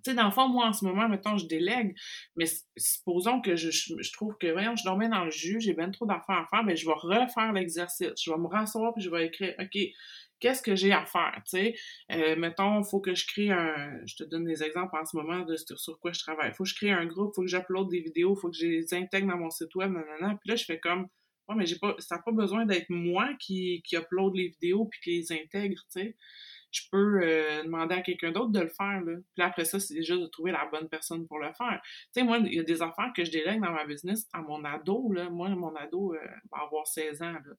Tu 0.05 0.11
sais, 0.11 0.15
dans 0.15 0.27
le 0.27 0.31
fond, 0.31 0.49
moi, 0.49 0.67
en 0.67 0.73
ce 0.75 0.85
moment, 0.85 1.09
mettons, 1.09 1.39
je 1.39 1.47
délègue, 1.47 1.95
mais 2.37 2.45
supposons 2.77 3.41
que 3.41 3.57
je, 3.57 3.71
je, 3.71 4.13
trouve 4.13 4.37
que, 4.39 4.47
voyons, 4.49 4.77
je 4.77 4.85
dormais 4.85 5.09
dans 5.09 5.25
le 5.25 5.31
jus, 5.31 5.59
j'ai 5.59 5.73
bien 5.73 5.91
trop 5.91 6.05
d'affaires 6.05 6.37
à 6.37 6.47
faire, 6.51 6.65
mais 6.65 6.77
je 6.77 6.85
vais 6.85 6.93
refaire 6.95 7.53
l'exercice. 7.53 8.13
Je 8.23 8.31
vais 8.31 8.37
me 8.37 8.47
rasseoir 8.47 8.93
puis 8.93 9.03
je 9.03 9.09
vais 9.09 9.27
écrire, 9.27 9.55
OK, 9.59 9.79
qu'est-ce 10.41 10.63
que 10.63 10.77
j'ai 10.77 10.93
à 10.93 11.05
faire, 11.07 11.41
tu 11.45 11.59
sais? 11.59 11.75
Euh, 12.13 12.37
mettons, 12.37 12.83
faut 12.83 13.01
que 13.01 13.15
je 13.15 13.27
crée 13.27 13.51
un... 13.51 14.01
Je 14.07 14.17
te 14.17 14.25
donne 14.25 14.45
des 14.45 14.63
exemples 14.63 14.97
en 14.97 15.05
ce 15.05 15.17
moment 15.17 15.41
de 15.41 15.57
sur 15.57 15.99
quoi 15.99 16.13
je 16.13 16.21
travaille. 16.21 16.53
faut 16.55 16.65
que 16.65 16.71
je 16.71 16.75
crée 16.75 16.91
un 16.91 17.07
groupe, 17.07 17.35
faut 17.35 17.43
que 17.43 17.49
j'uploade 17.49 17.89
des 17.89 18.01
vidéos, 18.01 18.37
faut 18.37 18.51
que 18.51 18.57
je 18.57 18.67
les 18.67 18.95
intègre 18.95 19.29
dans 19.29 19.39
mon 19.39 19.51
site 19.51 19.75
web, 19.75 19.93
nanana. 19.93 20.39
Puis 20.41 20.51
là, 20.51 20.57
je 20.57 20.65
fais 20.65 20.79
comme... 20.79 21.07
Ouais, 21.49 21.55
mais 21.57 21.67
j'ai 21.67 21.79
pas... 21.79 21.95
Ça 21.99 22.17
n'a 22.17 22.23
pas 22.23 22.33
besoin 22.33 22.67
d'être 22.67 22.91
moi 22.91 23.31
qui, 23.39 23.83
qui 23.85 23.97
upload 23.97 24.35
les 24.35 24.49
vidéos 24.49 24.87
puis 24.87 25.01
qui 25.01 25.11
les 25.19 25.33
intègre, 25.33 25.83
tu 25.93 26.01
sais? 26.01 26.17
Je 26.71 26.83
peux 26.91 27.21
euh, 27.23 27.63
demander 27.63 27.95
à 27.95 28.03
quelqu'un 28.03 28.33
d'autre 28.33 28.51
de 28.51 28.61
le 28.61 28.69
faire. 28.69 29.01
Là. 29.01 29.15
Puis 29.35 29.43
après 29.43 29.65
ça, 29.65 29.81
c'est 29.81 29.95
déjà 29.95 30.17
de 30.17 30.27
trouver 30.27 30.53
la 30.53 30.67
bonne 30.67 30.89
personne 30.89 31.27
pour 31.27 31.39
le 31.39 31.53
faire. 31.53 31.81
Tu 31.83 31.91
sais, 32.13 32.23
moi, 32.23 32.39
il 32.39 32.55
y 32.55 32.61
a 32.61 32.63
des 32.63 32.83
affaires 32.83 33.13
que 33.15 33.25
je 33.25 33.31
délègue 33.31 33.61
dans 33.61 33.73
ma 33.73 33.87
business 33.87 34.27
à 34.33 34.43
mon 34.43 34.65
ado. 34.65 35.13
Là. 35.13 35.31
Moi, 35.31 35.49
mon 35.51 35.75
ado 35.75 36.15
euh, 36.15 36.19
va 36.51 36.59
avoir 36.65 36.87
16 36.87 37.23
ans. 37.23 37.33
Là. 37.33 37.55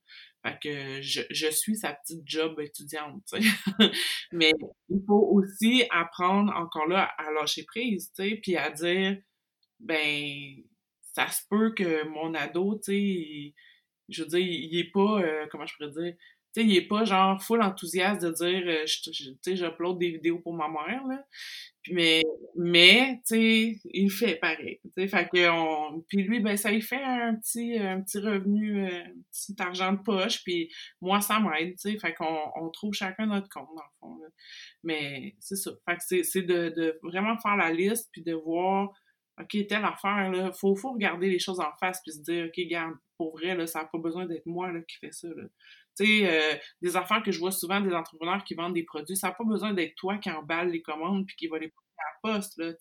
Fait 0.45 0.60
que 0.62 1.01
je, 1.01 1.22
je 1.30 1.47
suis 1.47 1.78
sa 1.78 1.93
petite 1.93 2.22
job 2.26 2.60
étudiante. 2.60 3.24
Mais 4.32 4.51
il 4.89 5.01
faut 5.08 5.30
aussi 5.32 5.84
apprendre 5.89 6.53
encore 6.55 6.88
là 6.88 7.10
à 7.18 7.32
lâcher 7.32 7.64
prise, 7.64 8.12
tu 8.14 8.30
sais, 8.30 8.36
puis 8.36 8.55
à 8.55 8.70
dire, 8.70 9.18
ben, 9.80 10.64
ça 11.01 11.28
se 11.28 11.41
peut 11.49 11.74
que 11.74 12.08
mon 12.08 12.34
ado, 12.34 12.80
tu 12.84 12.91
sais, 12.91 13.53
je 14.10 14.24
veux 14.24 14.30
dire, 14.30 14.39
il 14.39 14.80
est 14.80 14.91
pas, 14.91 15.22
euh, 15.22 15.45
comment 15.51 15.66
je 15.66 15.76
pourrais 15.76 15.91
dire, 15.91 16.14
il 16.62 16.76
est 16.76 16.88
pas 16.88 17.03
genre 17.05 17.41
full 17.41 17.62
enthousiaste 17.62 18.22
de 18.22 18.32
dire, 18.32 18.64
euh, 18.66 18.86
sais, 18.86 19.55
j'upload 19.55 19.99
des 19.99 20.12
vidéos 20.12 20.39
pour 20.39 20.53
ma 20.53 20.68
mère, 20.68 21.05
là. 21.08 21.26
Mais, 21.89 22.24
mais, 22.55 23.22
il 23.32 24.12
fait 24.12 24.36
pareil. 24.36 24.82
Fait 24.95 25.30
que 25.30 25.49
on, 25.49 26.01
puis 26.01 26.24
lui, 26.24 26.39
ben, 26.41 26.58
ça 26.58 26.72
lui 26.72 26.82
fait 26.82 27.01
un 27.01 27.36
petit, 27.36 27.78
un 27.78 28.01
petit 28.01 28.20
revenu, 28.20 28.86
euh, 28.86 29.03
un 29.05 29.14
petit 29.32 29.55
argent 29.60 29.93
de 29.93 30.01
poche, 30.01 30.43
puis 30.43 30.70
moi, 31.01 31.22
ça 31.22 31.39
m'aide. 31.39 31.76
Fait 31.80 32.14
qu'on 32.14 32.51
on 32.55 32.70
trouve 32.70 32.93
chacun 32.93 33.28
notre 33.28 33.49
compte, 33.49 33.70
dans 33.76 33.84
le 33.84 33.99
fond, 33.99 34.18
là. 34.22 34.28
Mais 34.84 35.36
c'est 35.39 35.55
ça. 35.55 35.72
Fait 35.88 35.97
que 35.97 36.24
c'est 36.24 36.41
de, 36.41 36.70
de 36.70 36.99
vraiment 37.03 37.38
faire 37.38 37.55
la 37.55 37.72
liste, 37.72 38.10
puis 38.12 38.22
de 38.22 38.34
voir, 38.34 38.91
OK, 39.39 39.68
telle 39.68 39.86
affaire, 39.86 40.32
là, 40.32 40.51
faut, 40.51 40.76
faut 40.76 40.93
regarder 40.93 41.30
les 41.30 41.39
choses 41.39 41.60
en 41.60 41.72
face, 41.80 42.01
puis 42.01 42.12
se 42.12 42.22
dire, 42.22 42.47
OK, 42.47 42.68
garde, 42.68 42.95
pour 43.18 43.38
vrai, 43.38 43.55
là, 43.55 43.68
ça 43.68 43.82
n'a 43.82 43.86
pas 43.86 43.99
besoin 43.99 44.26
d'être 44.26 44.45
moi, 44.45 44.72
là, 44.72 44.82
qui 44.82 44.97
fait 44.97 45.14
ça, 45.14 45.28
là. 45.28 45.43
Tu 45.98 46.26
euh, 46.26 46.54
des 46.82 46.95
affaires 46.95 47.24
que 47.24 47.32
je 47.32 47.39
vois 47.39 47.52
souvent 47.52 47.82
des 47.82 47.93
entrepreneurs 47.93 48.43
qui 48.43 48.56
vendent 48.56 48.74
des 48.74 48.84
produits, 48.84 49.16
ça 49.16 49.30
n'a 49.30 49.34
pas 49.34 49.43
besoin 49.43 49.74
d'être 49.74 49.95
toi 49.95 50.18
qui 50.18 50.30
emballe 50.30 50.70
les 50.70 50.82
commandes 50.82 51.26
puis 51.26 51.36
qui 51.36 51.48
va 51.48 51.58
les 51.60 51.70
porter 51.70 51.88
à 51.98 52.30
la 52.30 52.36
poste, 52.36 52.58
là. 52.58 52.74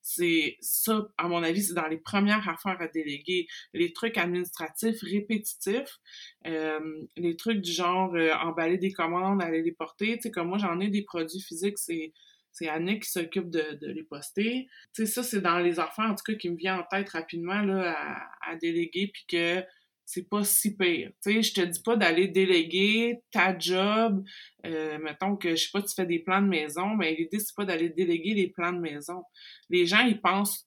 C'est 0.00 0.56
ça, 0.60 1.06
à 1.18 1.28
mon 1.28 1.42
avis, 1.42 1.62
c'est 1.62 1.74
dans 1.74 1.86
les 1.86 1.98
premières 1.98 2.48
affaires 2.48 2.80
à 2.80 2.88
déléguer. 2.88 3.46
Les 3.74 3.92
trucs 3.92 4.16
administratifs 4.16 5.00
répétitifs, 5.02 5.98
euh, 6.46 7.04
les 7.16 7.36
trucs 7.36 7.60
du 7.60 7.70
genre 7.70 8.14
euh, 8.14 8.32
emballer 8.34 8.78
des 8.78 8.92
commandes, 8.92 9.42
aller 9.42 9.62
les 9.62 9.72
porter, 9.72 10.18
tu 10.18 10.30
comme 10.30 10.48
moi, 10.48 10.58
j'en 10.58 10.80
ai 10.80 10.88
des 10.88 11.02
produits 11.02 11.42
physiques, 11.42 11.78
c'est 11.78 12.12
c'est 12.50 12.68
Annick 12.68 13.04
qui 13.04 13.10
s'occupe 13.10 13.50
de, 13.50 13.78
de, 13.80 13.86
les 13.92 14.02
poster. 14.02 14.68
Tu 14.92 15.06
ça, 15.06 15.22
c'est 15.22 15.40
dans 15.40 15.58
les 15.58 15.78
affaires, 15.78 16.06
en 16.06 16.14
tout 16.14 16.24
cas, 16.26 16.34
qui 16.34 16.50
me 16.50 16.56
vient 16.56 16.80
en 16.80 16.82
tête 16.82 17.08
rapidement, 17.10 17.60
là, 17.62 17.94
à, 17.96 18.50
à 18.50 18.56
déléguer, 18.56 19.10
puis 19.12 19.24
que 19.28 19.62
c'est 20.08 20.26
pas 20.26 20.42
si 20.42 20.74
pire. 20.74 21.10
Tu 21.22 21.34
sais, 21.34 21.42
je 21.42 21.52
te 21.52 21.60
dis 21.60 21.82
pas 21.82 21.94
d'aller 21.94 22.28
déléguer 22.28 23.20
ta 23.30 23.58
job. 23.58 24.24
Euh, 24.64 24.98
mettons 24.98 25.36
que, 25.36 25.50
je 25.50 25.64
sais 25.64 25.70
pas, 25.70 25.82
tu 25.82 25.94
fais 25.94 26.06
des 26.06 26.20
plans 26.20 26.40
de 26.40 26.46
maison, 26.46 26.94
mais 26.96 27.14
l'idée, 27.14 27.38
c'est 27.38 27.54
pas 27.54 27.66
d'aller 27.66 27.90
déléguer 27.90 28.32
les 28.32 28.48
plans 28.48 28.72
de 28.72 28.80
maison. 28.80 29.22
Les 29.68 29.84
gens, 29.84 30.00
ils 30.00 30.18
pensent 30.18 30.66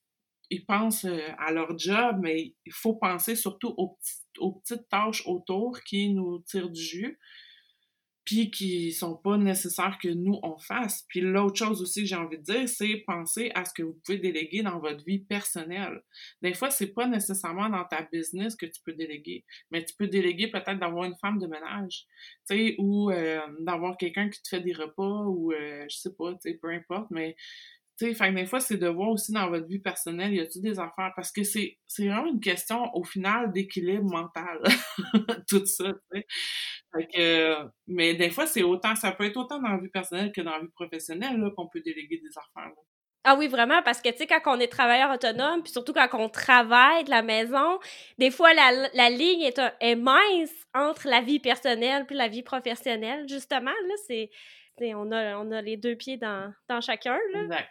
ils 0.52 0.66
pensent 0.66 1.06
euh, 1.06 1.30
à 1.40 1.52
leur 1.52 1.76
job, 1.80 2.20
mais 2.22 2.54
il 2.66 2.74
faut 2.74 2.94
penser 2.94 3.36
surtout 3.36 3.74
aux, 3.78 3.98
aux 4.38 4.52
petites 4.60 4.88
tâches 4.90 5.26
autour 5.26 5.82
qui 5.82 6.14
nous 6.14 6.40
tirent 6.40 6.70
du 6.70 6.82
jus 6.82 7.20
puis 8.26 8.52
qui 8.52 8.92
sont 8.92 9.16
pas 9.16 9.38
nécessaires 9.38 9.98
que 10.02 10.08
nous 10.08 10.40
on 10.44 10.58
fasse. 10.58 11.06
Puis 11.08 11.22
l'autre 11.22 11.58
chose 11.58 11.82
aussi 11.82 12.02
que 12.02 12.08
j'ai 12.08 12.16
envie 12.16 12.38
de 12.38 12.44
dire, 12.44 12.70
c'est 12.70 13.04
penser 13.08 13.52
à 13.56 13.66
ce 13.66 13.74
que 13.74 13.84
vous 13.84 14.00
pouvez 14.06 14.18
déléguer 14.20 14.62
dans 14.62 14.80
votre 14.80 15.04
vie 15.04 15.20
personnelle. 15.20 16.02
Des 16.42 16.54
fois, 16.54 16.70
c'est 16.70 16.94
pas 16.94 17.08
nécessairement 17.08 17.70
dans 17.70 17.86
ta 17.86 18.04
business 18.04 18.56
que 18.56 18.66
tu 18.66 18.82
peux 18.86 18.94
déléguer, 18.94 19.44
mais 19.72 19.84
tu 19.84 19.96
peux 19.96 20.08
déléguer 20.08 20.48
peut-être 20.48 20.80
d'avoir 20.80 21.06
une 21.06 21.18
femme 21.18 21.40
de 21.40 21.48
ménage, 21.48 22.06
tu 22.48 22.56
sais, 22.56 22.76
ou 22.78 23.12
euh, 23.12 23.42
d'avoir 23.60 23.98
quelqu'un 23.98 24.30
qui 24.30 24.42
te 24.42 24.50
fait 24.50 24.62
des 24.62 24.74
repas, 24.74 25.24
ou 25.26 25.52
euh, 25.52 25.86
je 25.90 25.98
sais 25.98 26.14
pas, 26.14 26.34
tu 26.34 26.52
sais, 26.52 26.60
peu 26.62 26.70
importe, 26.70 27.10
mais 27.10 27.36
tu 28.02 28.16
sais, 28.16 28.32
des 28.32 28.46
fois, 28.46 28.60
c'est 28.60 28.78
de 28.78 28.88
voir 28.88 29.10
aussi 29.10 29.32
dans 29.32 29.48
votre 29.50 29.68
vie 29.68 29.78
personnelle, 29.78 30.34
y 30.34 30.40
a-t-il 30.40 30.62
des 30.62 30.80
affaires? 30.80 31.12
Parce 31.16 31.32
que 31.32 31.44
c'est, 31.44 31.78
c'est 31.86 32.08
vraiment 32.08 32.28
une 32.28 32.40
question, 32.40 32.94
au 32.96 33.04
final, 33.04 33.52
d'équilibre 33.52 34.10
mental. 34.10 34.60
Tout 35.48 35.66
ça. 35.66 35.92
Fait 36.12 37.08
que, 37.14 37.58
mais 37.88 38.16
des 38.16 38.32
fois, 38.32 38.48
c'est 38.48 38.64
autant, 38.64 38.96
ça 38.96 39.12
peut 39.12 39.26
être 39.26 39.38
autant 39.38 39.62
dans 39.62 39.70
la 39.70 39.78
vie 39.78 39.90
personnelle 39.90 40.32
que 40.32 40.42
dans 40.42 40.52
la 40.52 40.62
vie 40.62 40.72
professionnelle, 40.74 41.38
là, 41.38 41.52
qu'on 41.56 41.68
peut 41.68 41.82
déléguer 41.82 42.18
des 42.18 42.38
affaires, 42.38 42.72
Ah 43.24 43.36
oui, 43.38 43.48
vraiment, 43.48 43.84
parce 43.84 44.02
que, 44.02 44.10
tu 44.10 44.18
sais, 44.18 44.28
quand 44.28 44.42
on 44.48 44.60
est 44.60 44.68
travailleur 44.68 45.12
autonome, 45.12 45.62
puis 45.62 45.72
surtout 45.72 45.94
quand 45.94 46.10
on 46.14 46.30
travaille 46.30 47.04
de 47.04 47.12
la 47.12 47.22
maison, 47.22 47.80
des 48.18 48.32
fois, 48.32 48.54
la, 48.56 48.90
la 48.96 49.10
ligne 49.12 49.42
est, 49.42 49.62
est 49.80 49.96
mince 49.96 50.66
entre 50.74 51.08
la 51.08 51.22
vie 51.22 51.40
personnelle 51.40 52.08
puis 52.08 52.16
la 52.16 52.28
vie 52.28 52.44
professionnelle, 52.44 53.28
justement, 53.30 53.70
là, 53.70 53.94
c'est... 54.08 54.32
On 54.96 55.12
a, 55.12 55.38
on 55.38 55.52
a 55.52 55.62
les 55.62 55.78
deux 55.78 55.96
pieds 55.96 56.18
dans, 56.18 56.52
dans 56.68 56.82
chacun, 56.82 57.20
là. 57.34 57.44
Exact. 57.44 57.70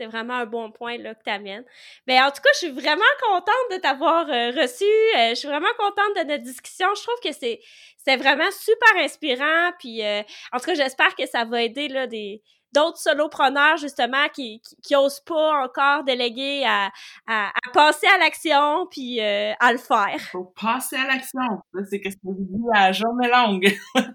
C'est 0.00 0.06
vraiment 0.06 0.32
un 0.32 0.46
bon 0.46 0.72
point 0.72 0.96
là, 0.96 1.14
que 1.14 1.22
tu 1.22 1.30
amènes. 1.30 1.64
Ben, 2.06 2.22
en 2.22 2.30
tout 2.30 2.40
cas, 2.42 2.48
je 2.54 2.58
suis 2.60 2.70
vraiment 2.70 3.02
contente 3.22 3.70
de 3.70 3.76
t'avoir 3.76 4.26
euh, 4.30 4.50
reçu. 4.58 4.84
Euh, 4.84 5.28
je 5.30 5.34
suis 5.34 5.48
vraiment 5.48 5.68
contente 5.78 6.16
de 6.16 6.26
notre 6.26 6.42
discussion. 6.42 6.86
Je 6.96 7.02
trouve 7.02 7.20
que 7.22 7.32
c'est, 7.32 7.60
c'est 7.98 8.16
vraiment 8.16 8.50
super 8.50 8.96
inspirant. 8.96 9.72
Puis, 9.78 10.02
euh, 10.02 10.22
en 10.54 10.58
tout 10.58 10.64
cas, 10.64 10.74
j'espère 10.74 11.14
que 11.14 11.26
ça 11.26 11.44
va 11.44 11.60
aider 11.60 11.88
là, 11.88 12.06
des, 12.06 12.42
d'autres 12.72 12.96
solopreneurs, 12.96 13.76
justement, 13.76 14.26
qui, 14.32 14.62
qui, 14.82 14.96
osent 14.96 15.20
pas 15.20 15.64
encore 15.64 16.02
déléguer 16.04 16.64
à, 16.66 16.90
à, 17.26 17.52
passer 17.74 18.06
à 18.06 18.16
l'action 18.16 18.86
puis 18.90 19.20
à 19.20 19.70
le 19.70 19.78
faire. 19.78 20.18
Faut 20.32 20.54
passer 20.58 20.96
à 20.96 21.08
l'action. 21.08 21.42
C'est 21.90 21.98
ce 22.10 22.16
que 22.16 22.22
vous 22.24 22.36
dis 22.38 22.64
à 22.72 22.90
journée 22.92 23.28
longue. 23.28 23.70
ben, 23.94 24.08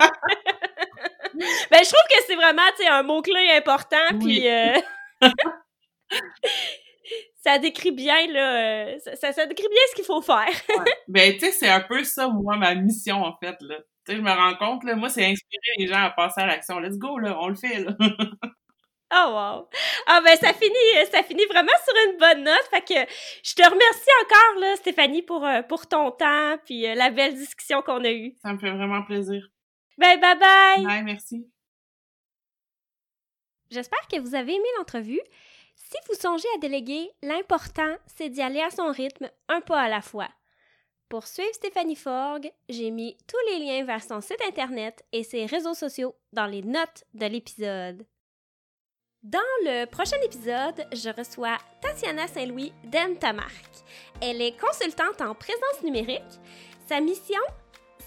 je 1.83 1.93
trouve 1.93 2.07
que 2.09 2.23
c'est 2.25 2.35
vraiment, 2.35 2.63
un 2.89 3.03
mot-clé 3.03 3.51
important. 3.55 4.17
Puis, 4.19 4.47
ça 7.43 7.59
décrit 7.59 7.91
bien, 7.91 8.27
là, 8.27 8.87
euh, 8.87 8.99
ça, 9.15 9.31
ça, 9.31 9.45
décrit 9.45 9.67
bien 9.67 9.81
ce 9.89 9.95
qu'il 9.95 10.05
faut 10.05 10.21
faire. 10.21 10.47
Ben, 11.07 11.33
tu 11.33 11.39
sais, 11.39 11.51
c'est 11.51 11.69
un 11.69 11.81
peu 11.81 12.03
ça, 12.03 12.27
moi, 12.27 12.57
ma 12.57 12.73
mission, 12.75 13.23
en 13.23 13.37
fait, 13.37 13.55
là. 13.61 13.77
Tu 14.05 14.11
sais, 14.11 14.17
je 14.17 14.21
me 14.21 14.31
rends 14.31 14.55
compte, 14.55 14.83
là, 14.83 14.95
moi, 14.95 15.09
c'est 15.09 15.25
inspirer 15.25 15.73
les 15.77 15.87
gens 15.87 16.03
à 16.03 16.09
passer 16.09 16.41
à 16.41 16.47
l'action. 16.47 16.79
Let's 16.79 16.97
go, 16.97 17.17
là, 17.19 17.37
on 17.39 17.49
le 17.49 17.55
fait, 17.55 17.79
là. 17.79 17.91
Oh 19.13 19.29
wow! 19.29 19.69
Ah 20.07 20.19
ben 20.25 20.35
ça 20.35 20.51
finit, 20.51 21.05
ça 21.11 21.21
finit 21.21 21.45
vraiment 21.45 21.71
sur 21.85 21.93
une 22.09 22.17
bonne 22.17 22.43
note. 22.43 22.67
Fait 22.71 22.81
que 22.81 23.11
je 23.43 23.53
te 23.53 23.61
remercie 23.61 24.09
encore 24.23 24.59
là, 24.59 24.75
Stéphanie, 24.77 25.21
pour, 25.21 25.45
euh, 25.45 25.61
pour 25.61 25.87
ton 25.87 26.09
temps 26.09 26.57
puis 26.65 26.87
euh, 26.87 26.95
la 26.95 27.11
belle 27.11 27.35
discussion 27.35 27.83
qu'on 27.83 28.03
a 28.03 28.11
eue. 28.11 28.33
Ça 28.41 28.51
me 28.51 28.57
fait 28.57 28.71
vraiment 28.71 29.03
plaisir. 29.03 29.47
Ben 29.99 30.19
bye 30.19 30.39
bye! 30.39 30.83
Bye, 30.83 31.03
merci. 31.03 31.47
J'espère 33.69 34.07
que 34.11 34.19
vous 34.19 34.33
avez 34.33 34.53
aimé 34.53 34.67
l'entrevue. 34.79 35.21
Si 35.87 35.97
vous 36.07 36.19
songez 36.19 36.47
à 36.55 36.57
déléguer, 36.57 37.11
l'important, 37.21 37.95
c'est 38.07 38.29
d'y 38.29 38.41
aller 38.41 38.61
à 38.61 38.71
son 38.71 38.91
rythme, 38.91 39.29
un 39.49 39.61
pas 39.61 39.81
à 39.81 39.87
la 39.87 40.01
fois. 40.01 40.29
Pour 41.09 41.27
suivre 41.27 41.53
Stéphanie 41.53 41.95
Forgue, 41.95 42.51
j'ai 42.69 42.89
mis 42.89 43.15
tous 43.27 43.37
les 43.51 43.63
liens 43.63 43.85
vers 43.85 44.03
son 44.03 44.19
site 44.19 44.41
internet 44.47 45.05
et 45.11 45.23
ses 45.23 45.45
réseaux 45.45 45.75
sociaux 45.75 46.15
dans 46.33 46.47
les 46.47 46.63
notes 46.63 47.03
de 47.13 47.27
l'épisode. 47.27 48.03
Dans 49.21 49.39
le 49.63 49.85
prochain 49.85 50.17
épisode, 50.23 50.87
je 50.91 51.15
reçois 51.15 51.57
Tatiana 51.81 52.27
Saint-Louis 52.27 52.73
d'Emtamark. 52.85 53.69
Elle 54.21 54.41
est 54.41 54.59
consultante 54.59 55.21
en 55.21 55.35
présence 55.35 55.83
numérique. 55.83 56.23
Sa 56.87 56.99
mission, 56.99 57.41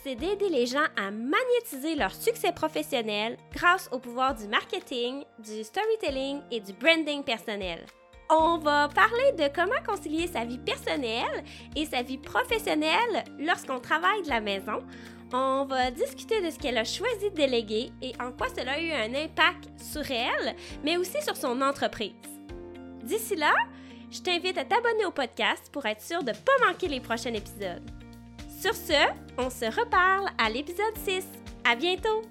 c'est 0.03 0.15
d'aider 0.15 0.49
les 0.49 0.67
gens 0.67 0.87
à 0.97 1.11
magnétiser 1.11 1.95
leur 1.97 2.15
succès 2.15 2.53
professionnel 2.53 3.37
grâce 3.53 3.89
au 3.93 3.99
pouvoir 3.99 4.35
du 4.35 4.47
marketing, 4.47 5.25
du 5.39 5.65
storytelling 5.65 6.41
et 6.51 6.61
du 6.61 6.73
branding 6.73 7.23
personnel. 7.23 7.85
On 8.31 8.59
va 8.59 8.89
parler 8.89 9.33
de 9.39 9.53
comment 9.55 9.83
concilier 9.87 10.27
sa 10.27 10.45
vie 10.45 10.59
personnelle 10.59 11.45
et 11.75 11.87
sa 11.87 12.03
vie 12.03 12.19
professionnelle 12.19 13.25
lorsqu'on 13.39 13.81
travaille 13.81 14.23
de 14.23 14.29
la 14.29 14.41
maison. 14.41 14.85
On 15.33 15.65
va 15.65 15.91
discuter 15.91 16.41
de 16.43 16.51
ce 16.51 16.59
qu'elle 16.59 16.79
a 16.79 16.85
choisi 16.85 17.31
de 17.31 17.35
déléguer 17.35 17.91
et 18.03 18.13
en 18.21 18.33
quoi 18.33 18.49
cela 18.55 18.73
a 18.73 18.81
eu 18.81 18.93
un 18.93 19.15
impact 19.15 19.69
sur 19.79 20.11
elle, 20.11 20.55
mais 20.85 20.97
aussi 20.97 21.21
sur 21.23 21.37
son 21.37 21.61
entreprise. 21.63 22.13
D'ici 23.03 23.37
là, 23.37 23.55
je 24.11 24.21
t'invite 24.21 24.59
à 24.59 24.65
t'abonner 24.65 25.07
au 25.07 25.11
podcast 25.11 25.71
pour 25.73 25.85
être 25.87 26.03
sûr 26.03 26.23
de 26.23 26.31
ne 26.31 26.37
pas 26.37 26.67
manquer 26.67 26.89
les 26.89 27.01
prochains 27.01 27.35
épisodes. 27.35 27.91
Sur 28.61 28.75
ce, 28.75 29.07
on 29.39 29.51
se 29.51 29.65
reparle 29.65 30.29
à 30.37 30.51
l'épisode 30.51 30.97
6. 31.05 31.25
À 31.65 31.77
bientôt! 31.77 32.23